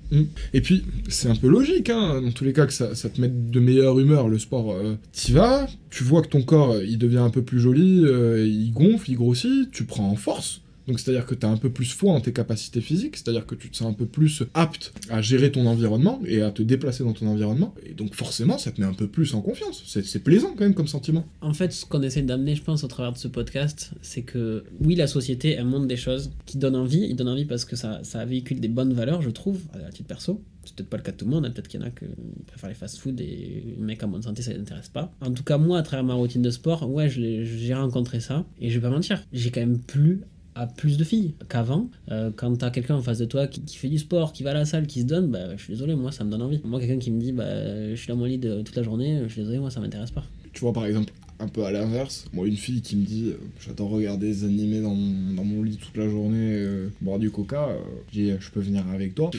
Et 0.53 0.61
puis, 0.61 0.85
c'est 1.07 1.29
un 1.29 1.35
peu 1.35 1.47
logique, 1.47 1.89
hein, 1.89 2.21
dans 2.21 2.31
tous 2.31 2.43
les 2.43 2.53
cas, 2.53 2.65
que 2.65 2.73
ça, 2.73 2.93
te 2.93 3.21
mette 3.21 3.49
de 3.49 3.59
meilleure 3.59 3.99
humeur, 3.99 4.27
le 4.29 4.39
sport. 4.39 4.71
Euh, 4.71 4.95
T'y 5.11 5.33
vas, 5.33 5.67
tu 5.89 6.03
vois 6.03 6.21
que 6.21 6.29
ton 6.29 6.41
corps, 6.41 6.77
il 6.81 6.97
devient 6.97 7.17
un 7.17 7.29
peu 7.29 7.41
plus 7.41 7.59
joli, 7.59 8.03
euh, 8.05 8.45
il 8.45 8.71
gonfle, 8.71 9.11
il 9.11 9.15
grossit, 9.15 9.71
tu 9.71 9.83
prends 9.83 10.09
en 10.09 10.15
force. 10.15 10.61
Donc 10.89 10.99
c'est-à-dire 10.99 11.27
que 11.27 11.35
tu 11.35 11.45
as 11.45 11.49
un 11.49 11.57
peu 11.57 11.69
plus 11.69 11.93
foi 11.93 12.13
en 12.13 12.19
tes 12.19 12.33
capacités 12.33 12.81
physiques, 12.81 13.15
c'est-à-dire 13.15 13.45
que 13.45 13.53
tu 13.53 13.69
te 13.69 13.77
sens 13.77 13.91
un 13.91 13.93
peu 13.93 14.07
plus 14.07 14.41
apte 14.55 14.91
à 15.11 15.21
gérer 15.21 15.51
ton 15.51 15.67
environnement 15.67 16.19
et 16.25 16.41
à 16.41 16.49
te 16.49 16.63
déplacer 16.63 17.03
dans 17.03 17.13
ton 17.13 17.27
environnement. 17.27 17.75
Et 17.85 17.93
donc 17.93 18.15
forcément, 18.15 18.57
ça 18.57 18.71
te 18.71 18.81
met 18.81 18.87
un 18.87 18.95
peu 18.95 19.07
plus 19.07 19.35
en 19.35 19.41
confiance. 19.41 19.83
C'est 19.85 20.23
plaisant 20.23 20.55
quand 20.57 20.63
même 20.63 20.73
comme 20.73 20.87
sentiment. 20.87 21.27
En 21.41 21.53
fait, 21.53 21.73
ce 21.73 21.85
qu'on 21.85 22.01
essaie 22.01 22.23
d'amener, 22.23 22.55
je 22.55 22.63
pense, 22.63 22.83
au 22.83 22.87
travers 22.87 23.13
de 23.13 23.19
ce 23.19 23.27
podcast, 23.27 23.91
c'est 24.01 24.23
que 24.23 24.63
oui, 24.81 24.95
la 24.95 25.05
société, 25.05 25.51
elle 25.51 25.65
montre 25.65 25.85
des 25.85 25.95
choses 25.95 26.31
qui 26.47 26.57
donnent 26.57 26.75
envie. 26.75 27.05
Il 27.07 27.15
donne 27.15 27.29
envie 27.29 27.45
parce 27.45 27.65
que 27.65 27.75
ça, 27.75 27.99
ça 28.01 28.25
véhicule 28.25 28.59
des 28.59 28.67
bonnes 28.67 28.93
valeurs, 28.93 29.21
je 29.21 29.29
trouve, 29.29 29.61
à 29.73 29.91
titre 29.91 30.07
perso. 30.07 30.41
C'est 30.65 30.75
peut-être 30.75 30.89
pas 30.89 30.97
le 30.97 31.03
cas 31.03 31.11
de 31.11 31.17
tout 31.17 31.25
le 31.25 31.31
monde, 31.31 31.45
hein. 31.45 31.51
peut-être 31.51 31.67
qu'il 31.67 31.79
y 31.79 31.83
en 31.83 31.85
a 31.85 31.91
qui 31.91 32.05
préfèrent 32.47 32.69
les 32.69 32.75
fast-food 32.75 33.21
et 33.21 33.75
les 33.77 33.83
mecs 33.83 34.03
en 34.03 34.07
bonne 34.07 34.21
santé, 34.23 34.41
ça 34.41 34.53
les 34.53 34.59
intéresse 34.59 34.89
pas. 34.89 35.13
En 35.21 35.31
tout 35.31 35.43
cas, 35.43 35.57
moi, 35.57 35.77
à 35.77 35.83
travers 35.83 36.03
ma 36.03 36.15
routine 36.15 36.41
de 36.41 36.49
sport, 36.49 36.89
ouais, 36.89 37.09
j'ai 37.09 37.73
rencontré 37.75 38.19
ça. 38.19 38.45
Et 38.59 38.69
je 38.69 38.79
vais 38.79 38.87
pas 38.87 38.93
mentir, 38.93 39.23
j'ai 39.31 39.51
quand 39.51 39.61
même 39.61 39.79
plus 39.79 40.21
à 40.55 40.67
plus 40.67 40.97
de 40.97 41.03
filles 41.03 41.33
qu'avant. 41.47 41.89
Euh, 42.11 42.31
quand 42.35 42.55
t'as 42.57 42.69
quelqu'un 42.69 42.95
en 42.95 43.01
face 43.01 43.19
de 43.19 43.25
toi 43.25 43.47
qui, 43.47 43.61
qui 43.61 43.77
fait 43.77 43.87
du 43.89 43.97
sport, 43.99 44.33
qui 44.33 44.43
va 44.43 44.51
à 44.51 44.53
la 44.55 44.65
salle, 44.65 44.87
qui 44.87 45.01
se 45.01 45.05
donne, 45.05 45.27
bah, 45.31 45.55
je 45.55 45.63
suis 45.63 45.73
désolé, 45.73 45.95
moi, 45.95 46.11
ça 46.11 46.23
me 46.23 46.31
donne 46.31 46.41
envie. 46.41 46.59
Moi, 46.63 46.79
quelqu'un 46.79 46.97
qui 46.99 47.11
me 47.11 47.19
dit, 47.21 47.31
bah, 47.31 47.89
je 47.91 47.95
suis 47.95 48.07
dans 48.07 48.15
mon 48.17 48.25
lit 48.25 48.37
de- 48.37 48.61
toute 48.61 48.75
la 48.75 48.83
journée, 48.83 49.19
je 49.27 49.31
suis 49.31 49.41
désolé, 49.41 49.59
moi, 49.59 49.71
ça 49.71 49.79
m'intéresse 49.79 50.11
pas. 50.11 50.23
Tu 50.51 50.61
vois 50.61 50.73
par 50.73 50.85
exemple, 50.85 51.13
un 51.39 51.47
peu 51.47 51.63
à 51.63 51.71
l'inverse, 51.71 52.25
moi 52.33 52.45
une 52.47 52.57
fille 52.57 52.81
qui 52.81 52.95
me 52.97 53.05
dit 53.05 53.27
euh, 53.29 53.37
j'adore 53.65 53.91
regarder 53.91 54.27
des 54.27 54.43
animés 54.43 54.81
dans 54.81 54.93
mon, 54.95 55.35
dans 55.35 55.43
mon 55.45 55.61
lit 55.63 55.77
toute 55.77 55.95
la 55.95 56.09
journée, 56.09 56.53
euh, 56.55 56.89
boire 57.01 57.19
du 57.19 57.29
coca, 57.31 57.69
euh, 57.69 57.77
je 58.11 58.19
dis 58.19 58.31
je 58.39 58.49
peux 58.51 58.59
venir 58.59 58.83
avec 58.93 59.13
toi. 59.15 59.29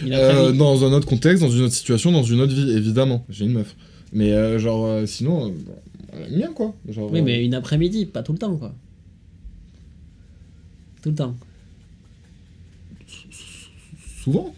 Dans 0.57 0.85
un 0.85 0.93
autre 0.93 1.07
contexte, 1.09 1.43
dans 1.43 1.51
une 1.51 1.63
autre 1.63 1.75
situation, 1.75 2.13
dans 2.13 2.23
une 2.23 2.41
autre 2.41 2.55
vie, 2.55 2.71
évidemment. 2.71 3.25
J'ai 3.29 3.45
une 3.45 3.53
meuf. 3.53 3.77
Mais 4.13 4.59
genre 4.61 5.07
sinon, 5.07 5.53
bien 6.31 6.53
quoi. 6.53 6.75
Genre, 6.89 7.11
Oui, 7.13 7.23
mais 7.23 7.45
une 7.45 7.55
après-midi, 7.55 8.07
pas 8.07 8.23
tout 8.23 8.33
le 8.33 8.39
temps, 8.39 8.57
quoi. 8.57 8.75
Tout 11.03 11.09
le 11.11 11.15
temps. 11.15 11.37
souvent, 14.23 14.55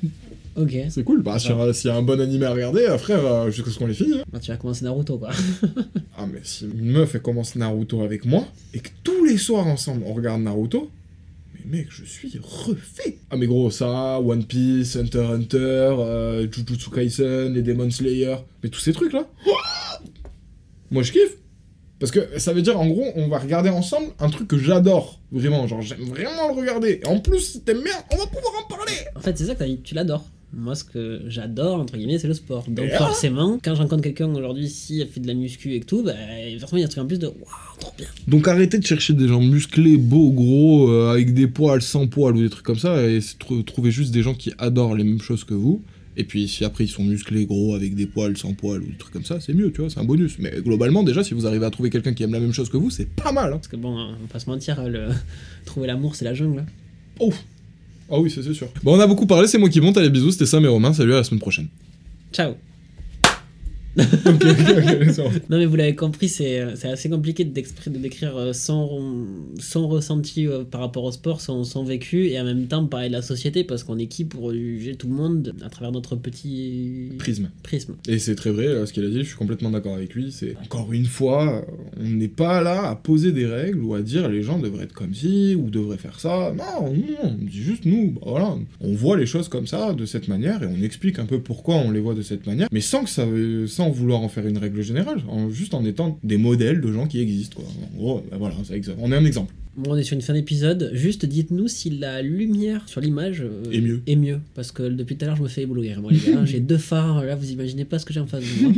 Ok. 0.56 0.76
c'est 0.90 1.04
cool. 1.04 1.22
Bah, 1.22 1.38
s'il 1.38 1.50
y 1.50 1.54
a- 1.54 1.72
s'il 1.72 1.88
y 1.88 1.92
a 1.92 1.96
un 1.96 2.02
bon 2.02 2.20
animé 2.20 2.46
à 2.46 2.52
regarder, 2.52 2.84
après, 2.86 3.12
euh, 3.14 3.50
jusqu'à 3.50 3.70
ce 3.70 3.78
qu'on 3.78 3.86
les 3.86 3.94
finit. 3.94 4.18
hein. 4.20 4.24
Bah, 4.32 4.40
tu 4.40 4.50
vas 4.50 4.56
commencer 4.56 4.84
Naruto, 4.84 5.18
quoi. 5.18 5.30
Ah, 6.18 6.26
mais 6.26 6.40
si 6.42 6.64
une 6.66 6.90
meuf 6.90 7.14
elle 7.14 7.22
commence 7.22 7.54
Naruto 7.56 8.02
avec 8.02 8.24
moi, 8.24 8.46
et 8.74 8.80
que 8.80 8.90
tous 9.04 9.24
les 9.24 9.38
soirs 9.38 9.66
ensemble 9.66 10.02
on 10.06 10.12
regarde 10.14 10.42
Naruto, 10.42 10.90
mais 11.54 11.78
mec, 11.78 11.86
je 11.90 12.04
suis 12.04 12.38
refait. 12.42 13.18
Ah, 13.30 13.36
mais 13.36 13.46
gros, 13.46 13.70
ça, 13.70 14.20
One 14.20 14.44
Piece, 14.44 14.96
Hunter 14.96 15.22
x 15.24 15.30
Hunter, 15.30 15.58
euh, 15.98 16.46
Jujutsu 16.52 16.90
Kaisen, 16.90 17.54
les 17.54 17.62
Demon 17.62 17.90
Slayer, 17.90 18.36
mais 18.62 18.68
tous 18.68 18.80
ces 18.80 18.92
trucs 18.92 19.12
là. 19.12 19.26
Moi 20.90 21.02
je 21.02 21.12
kiffe. 21.12 21.36
Parce 22.02 22.10
que 22.10 22.40
ça 22.40 22.52
veut 22.52 22.62
dire, 22.62 22.80
en 22.80 22.88
gros, 22.88 23.04
on 23.14 23.28
va 23.28 23.38
regarder 23.38 23.70
ensemble 23.70 24.08
un 24.18 24.28
truc 24.28 24.48
que 24.48 24.58
j'adore. 24.58 25.20
Vraiment, 25.30 25.68
genre, 25.68 25.82
j'aime 25.82 26.00
vraiment 26.00 26.48
le 26.52 26.60
regarder. 26.60 26.98
Et 27.00 27.06
en 27.06 27.20
plus, 27.20 27.38
si 27.38 27.60
t'aimes 27.60 27.80
bien, 27.84 27.92
on 28.12 28.16
va 28.16 28.26
pouvoir 28.26 28.52
en 28.64 28.68
parler. 28.76 28.92
En 29.14 29.20
fait, 29.20 29.38
c'est 29.38 29.44
ça 29.44 29.54
que 29.54 29.60
t'as 29.60 29.66
dit, 29.66 29.78
tu 29.84 29.94
l'adores. 29.94 30.24
Moi, 30.52 30.74
ce 30.74 30.82
que 30.82 31.20
j'adore, 31.28 31.78
entre 31.80 31.96
guillemets, 31.96 32.18
c'est 32.18 32.26
le 32.26 32.34
sport. 32.34 32.64
Donc, 32.66 32.86
Et 32.86 32.90
forcément, 32.90 33.56
quand 33.64 33.76
je 33.76 33.80
rencontre 33.82 34.02
quelqu'un 34.02 34.34
aujourd'hui, 34.34 34.68
si 34.68 35.00
elle 35.00 35.06
fait 35.06 35.20
de 35.20 35.28
la 35.28 35.34
muscu 35.34 35.74
et 35.74 35.80
que 35.80 35.86
tout, 35.86 36.02
bah, 36.02 36.12
forcément, 36.58 36.78
il 36.78 36.80
y 36.80 36.82
a 36.82 36.86
un 36.86 36.88
truc 36.90 37.04
en 37.04 37.06
plus 37.06 37.20
de 37.20 37.28
waouh, 37.28 37.36
trop 37.78 37.92
bien. 37.96 38.08
Donc 38.26 38.48
arrêtez 38.48 38.78
de 38.78 38.84
chercher 38.84 39.12
des 39.14 39.28
gens 39.28 39.40
musclés, 39.40 39.96
beaux, 39.96 40.30
gros, 40.32 40.90
euh, 40.90 41.12
avec 41.12 41.32
des 41.34 41.46
poils, 41.46 41.80
sans 41.82 42.08
poils 42.08 42.36
ou 42.36 42.42
des 42.42 42.50
trucs 42.50 42.66
comme 42.66 42.78
ça, 42.80 43.00
et 43.02 43.20
c'est 43.20 43.38
tr- 43.38 43.64
trouvez 43.64 43.92
juste 43.92 44.10
des 44.12 44.22
gens 44.22 44.34
qui 44.34 44.52
adorent 44.58 44.94
les 44.96 45.04
mêmes 45.04 45.22
choses 45.22 45.44
que 45.44 45.54
vous. 45.54 45.82
Et 46.16 46.24
puis 46.24 46.46
si 46.48 46.64
après 46.64 46.84
ils 46.84 46.88
sont 46.88 47.04
musclés, 47.04 47.46
gros, 47.46 47.74
avec 47.74 47.94
des 47.94 48.06
poils, 48.06 48.36
sans 48.36 48.52
poils 48.52 48.82
ou 48.82 48.86
des 48.86 48.96
trucs 48.98 49.12
comme 49.12 49.24
ça, 49.24 49.40
c'est 49.40 49.54
mieux, 49.54 49.72
tu 49.72 49.80
vois, 49.80 49.90
c'est 49.90 50.00
un 50.00 50.04
bonus. 50.04 50.38
Mais 50.38 50.52
globalement, 50.60 51.02
déjà, 51.02 51.24
si 51.24 51.34
vous 51.34 51.46
arrivez 51.46 51.64
à 51.64 51.70
trouver 51.70 51.90
quelqu'un 51.90 52.12
qui 52.12 52.22
aime 52.22 52.32
la 52.32 52.40
même 52.40 52.52
chose 52.52 52.68
que 52.68 52.76
vous, 52.76 52.90
c'est 52.90 53.08
pas 53.08 53.32
mal. 53.32 53.52
Hein. 53.52 53.56
Parce 53.56 53.68
que 53.68 53.76
bon, 53.76 53.96
on 53.96 54.12
va 54.12 54.28
pas 54.30 54.38
se 54.38 54.48
mentir, 54.48 54.82
le... 54.88 55.08
trouver 55.64 55.86
l'amour, 55.86 56.14
c'est 56.14 56.24
la 56.24 56.34
jungle. 56.34 56.64
Oh 57.18 57.32
Ah 58.10 58.18
oui, 58.18 58.30
ça, 58.30 58.42
c'est 58.42 58.54
sûr. 58.54 58.68
Bon, 58.82 58.96
on 58.96 59.00
a 59.00 59.06
beaucoup 59.06 59.26
parlé, 59.26 59.46
c'est 59.46 59.58
moi 59.58 59.68
qui 59.68 59.80
monte, 59.80 59.96
allez 59.96 60.10
bisous, 60.10 60.32
c'était 60.32 60.46
Sam 60.46 60.64
et 60.64 60.68
Romain, 60.68 60.92
salut 60.92 61.14
à 61.14 61.16
la 61.16 61.24
semaine 61.24 61.40
prochaine. 61.40 61.68
Ciao. 62.32 62.54
Non, 65.50 65.58
mais 65.58 65.66
vous 65.66 65.76
l'avez 65.76 65.94
compris, 65.94 66.28
c'est 66.28 66.64
c'est 66.76 66.88
assez 66.88 67.10
compliqué 67.10 67.44
de 67.44 67.50
décrire 67.98 68.36
euh, 68.36 68.52
son, 68.52 69.26
son 69.58 69.88
ressenti 69.88 70.46
euh, 70.46 70.64
par 70.64 70.80
rapport 70.80 71.04
au 71.04 71.12
sport, 71.12 71.40
son, 71.40 71.64
son 71.64 71.84
vécu, 71.84 72.28
et 72.28 72.40
en 72.40 72.44
même 72.44 72.66
temps 72.66 72.86
parler 72.86 73.08
de 73.08 73.12
la 73.12 73.22
société, 73.22 73.64
parce 73.64 73.84
qu'on 73.84 73.98
est 73.98 74.06
qui 74.06 74.24
pour 74.24 74.52
juger 74.52 74.94
tout 74.94 75.08
le 75.08 75.14
monde 75.14 75.54
à 75.64 75.68
travers 75.68 75.92
notre 75.92 76.16
petit 76.16 77.10
Prisme. 77.18 77.50
prisme. 77.62 77.94
Et 78.08 78.18
c'est 78.18 78.34
très 78.34 78.50
vrai, 78.50 78.66
euh, 78.66 78.86
ce 78.86 78.92
qu'il 78.92 79.04
a 79.04 79.08
dit, 79.08 79.18
je 79.18 79.28
suis 79.28 79.36
complètement 79.36 79.70
d'accord 79.70 79.94
avec 79.94 80.14
lui. 80.14 80.32
C'est 80.32 80.56
encore 80.62 80.92
une 80.92 81.06
fois, 81.06 81.58
euh, 81.58 82.00
on 82.00 82.08
n'est 82.08 82.28
pas 82.28 82.62
là 82.62 82.88
à 82.88 82.96
poser 82.96 83.32
des 83.32 83.46
règles 83.46 83.80
ou 83.80 83.94
à 83.94 84.02
dire 84.02 84.28
les 84.28 84.42
gens 84.42 84.58
devraient 84.58 84.84
être 84.84 84.92
comme 84.92 85.14
ci 85.14 85.54
ou 85.54 85.70
devraient 85.70 85.98
faire 85.98 86.18
ça. 86.18 86.54
Non, 86.56 86.92
non, 86.92 87.36
on 87.40 87.44
dit 87.44 87.62
juste 87.62 87.84
nous, 87.84 88.12
bah 88.12 88.20
voilà, 88.26 88.56
on 88.80 88.94
voit 88.94 89.16
les 89.16 89.26
choses 89.26 89.48
comme 89.48 89.66
ça, 89.66 89.92
de 89.92 90.06
cette 90.06 90.28
manière, 90.28 90.62
et 90.62 90.66
on 90.66 90.82
explique 90.82 91.18
un 91.18 91.26
peu 91.26 91.40
pourquoi 91.40 91.76
on 91.76 91.90
les 91.90 92.00
voit 92.00 92.14
de 92.14 92.22
cette 92.22 92.46
manière, 92.46 92.68
mais 92.72 92.80
sans 92.80 93.04
que 93.04 93.10
ça, 93.10 93.26
sans 93.82 93.90
vouloir 93.90 94.20
en 94.20 94.28
faire 94.28 94.46
une 94.46 94.58
règle 94.58 94.82
générale, 94.82 95.18
en- 95.28 95.50
juste 95.50 95.74
en 95.74 95.84
étant 95.84 96.18
des 96.22 96.36
modèles 96.38 96.80
de 96.80 96.92
gens 96.92 97.06
qui 97.06 97.20
existent. 97.20 97.56
Quoi. 97.56 97.64
En 97.94 97.96
gros, 97.98 98.22
bah 98.30 98.36
voilà, 98.38 98.54
ça 98.64 98.76
existe. 98.76 98.96
on 99.00 99.10
est 99.12 99.16
un 99.16 99.24
exemple. 99.24 99.52
Bon, 99.76 99.92
on 99.92 99.96
est 99.96 100.02
sur 100.02 100.14
une 100.14 100.20
fin 100.22 100.34
d'épisode. 100.34 100.90
Juste 100.92 101.24
dites-nous 101.24 101.66
si 101.66 101.88
la 101.88 102.20
lumière 102.20 102.82
sur 102.86 103.00
l'image 103.00 103.40
euh, 103.40 103.72
Est 103.72 103.80
mieux. 103.80 104.02
Est 104.06 104.16
mieux. 104.16 104.38
Parce 104.54 104.70
que 104.70 104.82
depuis 104.82 105.16
tout 105.16 105.24
à 105.24 105.28
l'heure, 105.28 105.36
je 105.36 105.42
me 105.42 105.48
fais 105.48 105.62
éblouir, 105.62 106.02
moi, 106.02 106.12
les 106.12 106.18
gars. 106.32 106.44
j'ai 106.44 106.60
deux 106.72 106.76
phares. 106.76 107.24
Là, 107.24 107.36
vous 107.36 107.50
imaginez 107.50 107.86
pas 107.86 107.98
ce 107.98 108.04
que 108.04 108.12
j'ai 108.12 108.20
en 108.20 108.26
face 108.26 108.42
de 108.44 108.62
moi. 108.64 108.72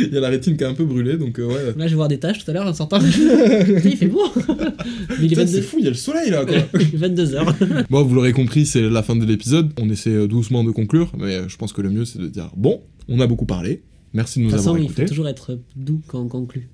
Il 0.00 0.12
y 0.12 0.16
a 0.16 0.20
la 0.20 0.28
rétine 0.28 0.56
qui 0.56 0.64
est 0.64 0.66
un 0.66 0.74
peu 0.74 0.84
brûlée, 0.84 1.16
donc 1.16 1.38
euh, 1.38 1.46
ouais. 1.46 1.74
Là, 1.76 1.86
je 1.86 1.90
vais 1.90 1.94
voir 1.94 2.08
des 2.08 2.18
taches 2.18 2.44
tout 2.44 2.50
à 2.50 2.54
l'heure 2.54 2.66
en 2.66 2.74
sortant. 2.74 2.98
Il 3.84 3.96
fait 3.96 4.06
beau 4.08 4.22
Mais 4.36 5.16
il 5.20 5.24
est 5.26 5.28
Putain, 5.28 5.46
c'est 5.46 5.60
22 5.60 5.62
fou, 5.62 5.76
il 5.78 5.84
y 5.84 5.86
a 5.86 5.90
le 5.90 5.96
soleil 5.96 6.30
là 6.30 6.44
quoi. 6.44 6.56
22h. 6.78 7.86
bon, 7.88 8.02
vous 8.04 8.14
l'aurez 8.14 8.32
compris, 8.32 8.66
c'est 8.66 8.82
la 8.88 9.02
fin 9.02 9.16
de 9.16 9.24
l'épisode. 9.24 9.70
On 9.80 9.88
essaie 9.90 10.10
euh, 10.10 10.26
doucement 10.26 10.64
de 10.64 10.70
conclure, 10.70 11.12
mais 11.18 11.48
je 11.48 11.56
pense 11.56 11.72
que 11.72 11.82
le 11.82 11.90
mieux 11.90 12.04
c'est 12.04 12.18
de 12.20 12.28
dire 12.28 12.50
bon, 12.56 12.82
on 13.08 13.20
a 13.20 13.26
beaucoup 13.26 13.46
parlé. 13.46 13.82
Merci 14.12 14.38
de 14.40 14.44
De 14.44 14.46
nous 14.46 14.50
toute 14.50 14.58
façon, 14.60 14.70
avoir 14.70 14.82
il 14.82 14.88
faut 14.88 14.92
écoutés. 14.94 15.06
toujours 15.08 15.28
être 15.28 15.58
doux 15.76 16.00
quand 16.08 16.18
on 16.20 16.28
conclut. 16.28 16.68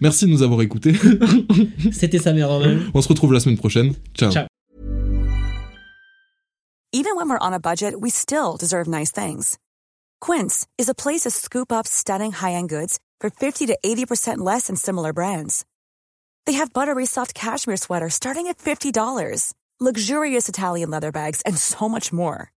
Merci 0.00 0.26
de 0.26 0.30
nous 0.30 0.42
avoir 0.42 0.60
écoutés. 0.62 0.94
C'était 1.92 2.18
sa 2.18 2.32
mère 2.32 2.48
Romain. 2.48 2.80
on 2.94 3.00
se 3.02 3.08
retrouve 3.08 3.32
la 3.32 3.40
semaine 3.40 3.58
prochaine. 3.58 3.94
Ciao. 4.14 4.30
Ciao. 4.32 4.46
Even 6.92 7.16
when 7.16 7.28
we're 7.28 7.38
on 7.40 7.52
a 7.52 7.58
budget, 7.60 8.00
we 8.00 8.10
still 8.10 8.56
deserve 8.56 8.86
nice 8.86 9.10
things. 9.10 9.58
Quince 10.20 10.66
is 10.78 10.88
a 10.88 10.94
place 10.94 11.22
to 11.22 11.30
scoop 11.30 11.72
up 11.72 11.86
stunning 11.86 12.32
high-end 12.32 12.68
goods 12.68 12.98
for 13.20 13.30
50 13.30 13.66
to 13.66 13.76
80% 13.84 14.38
less 14.38 14.68
than 14.68 14.76
similar 14.76 15.12
brands. 15.12 15.64
They 16.46 16.52
have 16.54 16.72
buttery 16.72 17.06
soft 17.06 17.34
cashmere 17.34 17.76
sweaters 17.76 18.14
starting 18.14 18.46
at 18.48 18.58
$50, 18.58 19.52
luxurious 19.80 20.48
Italian 20.48 20.90
leather 20.90 21.10
bags, 21.10 21.40
and 21.44 21.56
so 21.58 21.88
much 21.88 22.12
more. 22.12 22.52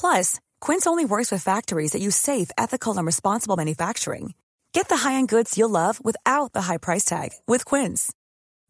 Plus, 0.00 0.38
Quince 0.60 0.86
only 0.86 1.04
works 1.04 1.30
with 1.30 1.42
factories 1.42 1.92
that 1.92 2.00
use 2.00 2.16
safe, 2.16 2.50
ethical, 2.56 2.96
and 2.96 3.04
responsible 3.04 3.56
manufacturing. 3.56 4.32
Get 4.72 4.88
the 4.88 4.96
high-end 4.96 5.28
goods 5.28 5.58
you'll 5.58 5.68
love 5.68 6.02
without 6.02 6.52
the 6.52 6.62
high 6.62 6.78
price 6.78 7.04
tag 7.04 7.32
with 7.46 7.64
Quince. 7.64 8.12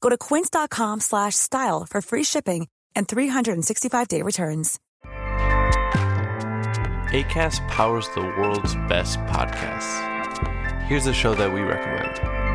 Go 0.01 0.09
to 0.09 0.19
quince.com 0.19 1.01
slash 1.01 1.35
style 1.37 1.87
for 1.87 2.01
free 2.01 2.25
shipping 2.25 2.67
and 2.97 3.07
365-day 3.07 4.23
returns. 4.23 4.81
ACAST 7.13 7.67
powers 7.69 8.09
the 8.11 8.21
world's 8.21 8.75
best 8.87 9.19
podcasts. 9.21 10.83
Here's 10.83 11.07
a 11.07 11.15
show 11.15 11.35
that 11.35 11.53
we 11.53 11.63
recommend. 11.63 12.48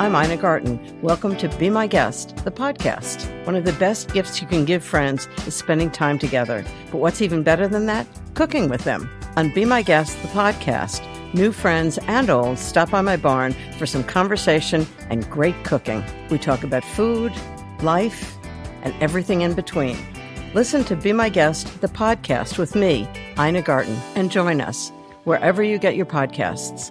I'm 0.00 0.16
Ina 0.16 0.38
Garten. 0.38 1.02
Welcome 1.02 1.36
to 1.36 1.48
Be 1.58 1.68
My 1.68 1.86
Guest, 1.86 2.34
the 2.44 2.50
podcast. 2.50 3.28
One 3.44 3.54
of 3.54 3.66
the 3.66 3.74
best 3.74 4.14
gifts 4.14 4.40
you 4.40 4.48
can 4.48 4.64
give 4.64 4.82
friends 4.82 5.28
is 5.46 5.54
spending 5.54 5.90
time 5.90 6.18
together. 6.18 6.64
But 6.90 7.02
what's 7.02 7.20
even 7.20 7.42
better 7.42 7.68
than 7.68 7.84
that? 7.84 8.06
Cooking 8.32 8.70
with 8.70 8.84
them. 8.84 9.10
On 9.36 9.52
Be 9.52 9.66
My 9.66 9.82
Guest, 9.82 10.16
the 10.22 10.28
podcast, 10.28 11.04
new 11.34 11.52
friends 11.52 11.98
and 12.06 12.30
old 12.30 12.58
stop 12.58 12.90
by 12.90 13.02
my 13.02 13.18
barn 13.18 13.54
for 13.76 13.84
some 13.84 14.02
conversation 14.02 14.86
and 15.10 15.28
great 15.28 15.64
cooking. 15.64 16.02
We 16.30 16.38
talk 16.38 16.64
about 16.64 16.82
food, 16.82 17.34
life, 17.82 18.38
and 18.80 18.94
everything 19.02 19.42
in 19.42 19.52
between. 19.52 19.98
Listen 20.54 20.82
to 20.84 20.96
Be 20.96 21.12
My 21.12 21.28
Guest, 21.28 21.82
the 21.82 21.88
podcast 21.88 22.56
with 22.56 22.74
me, 22.74 23.06
Ina 23.38 23.60
Garten, 23.60 24.00
and 24.14 24.30
join 24.30 24.62
us 24.62 24.92
wherever 25.24 25.62
you 25.62 25.76
get 25.76 25.94
your 25.94 26.06
podcasts. 26.06 26.90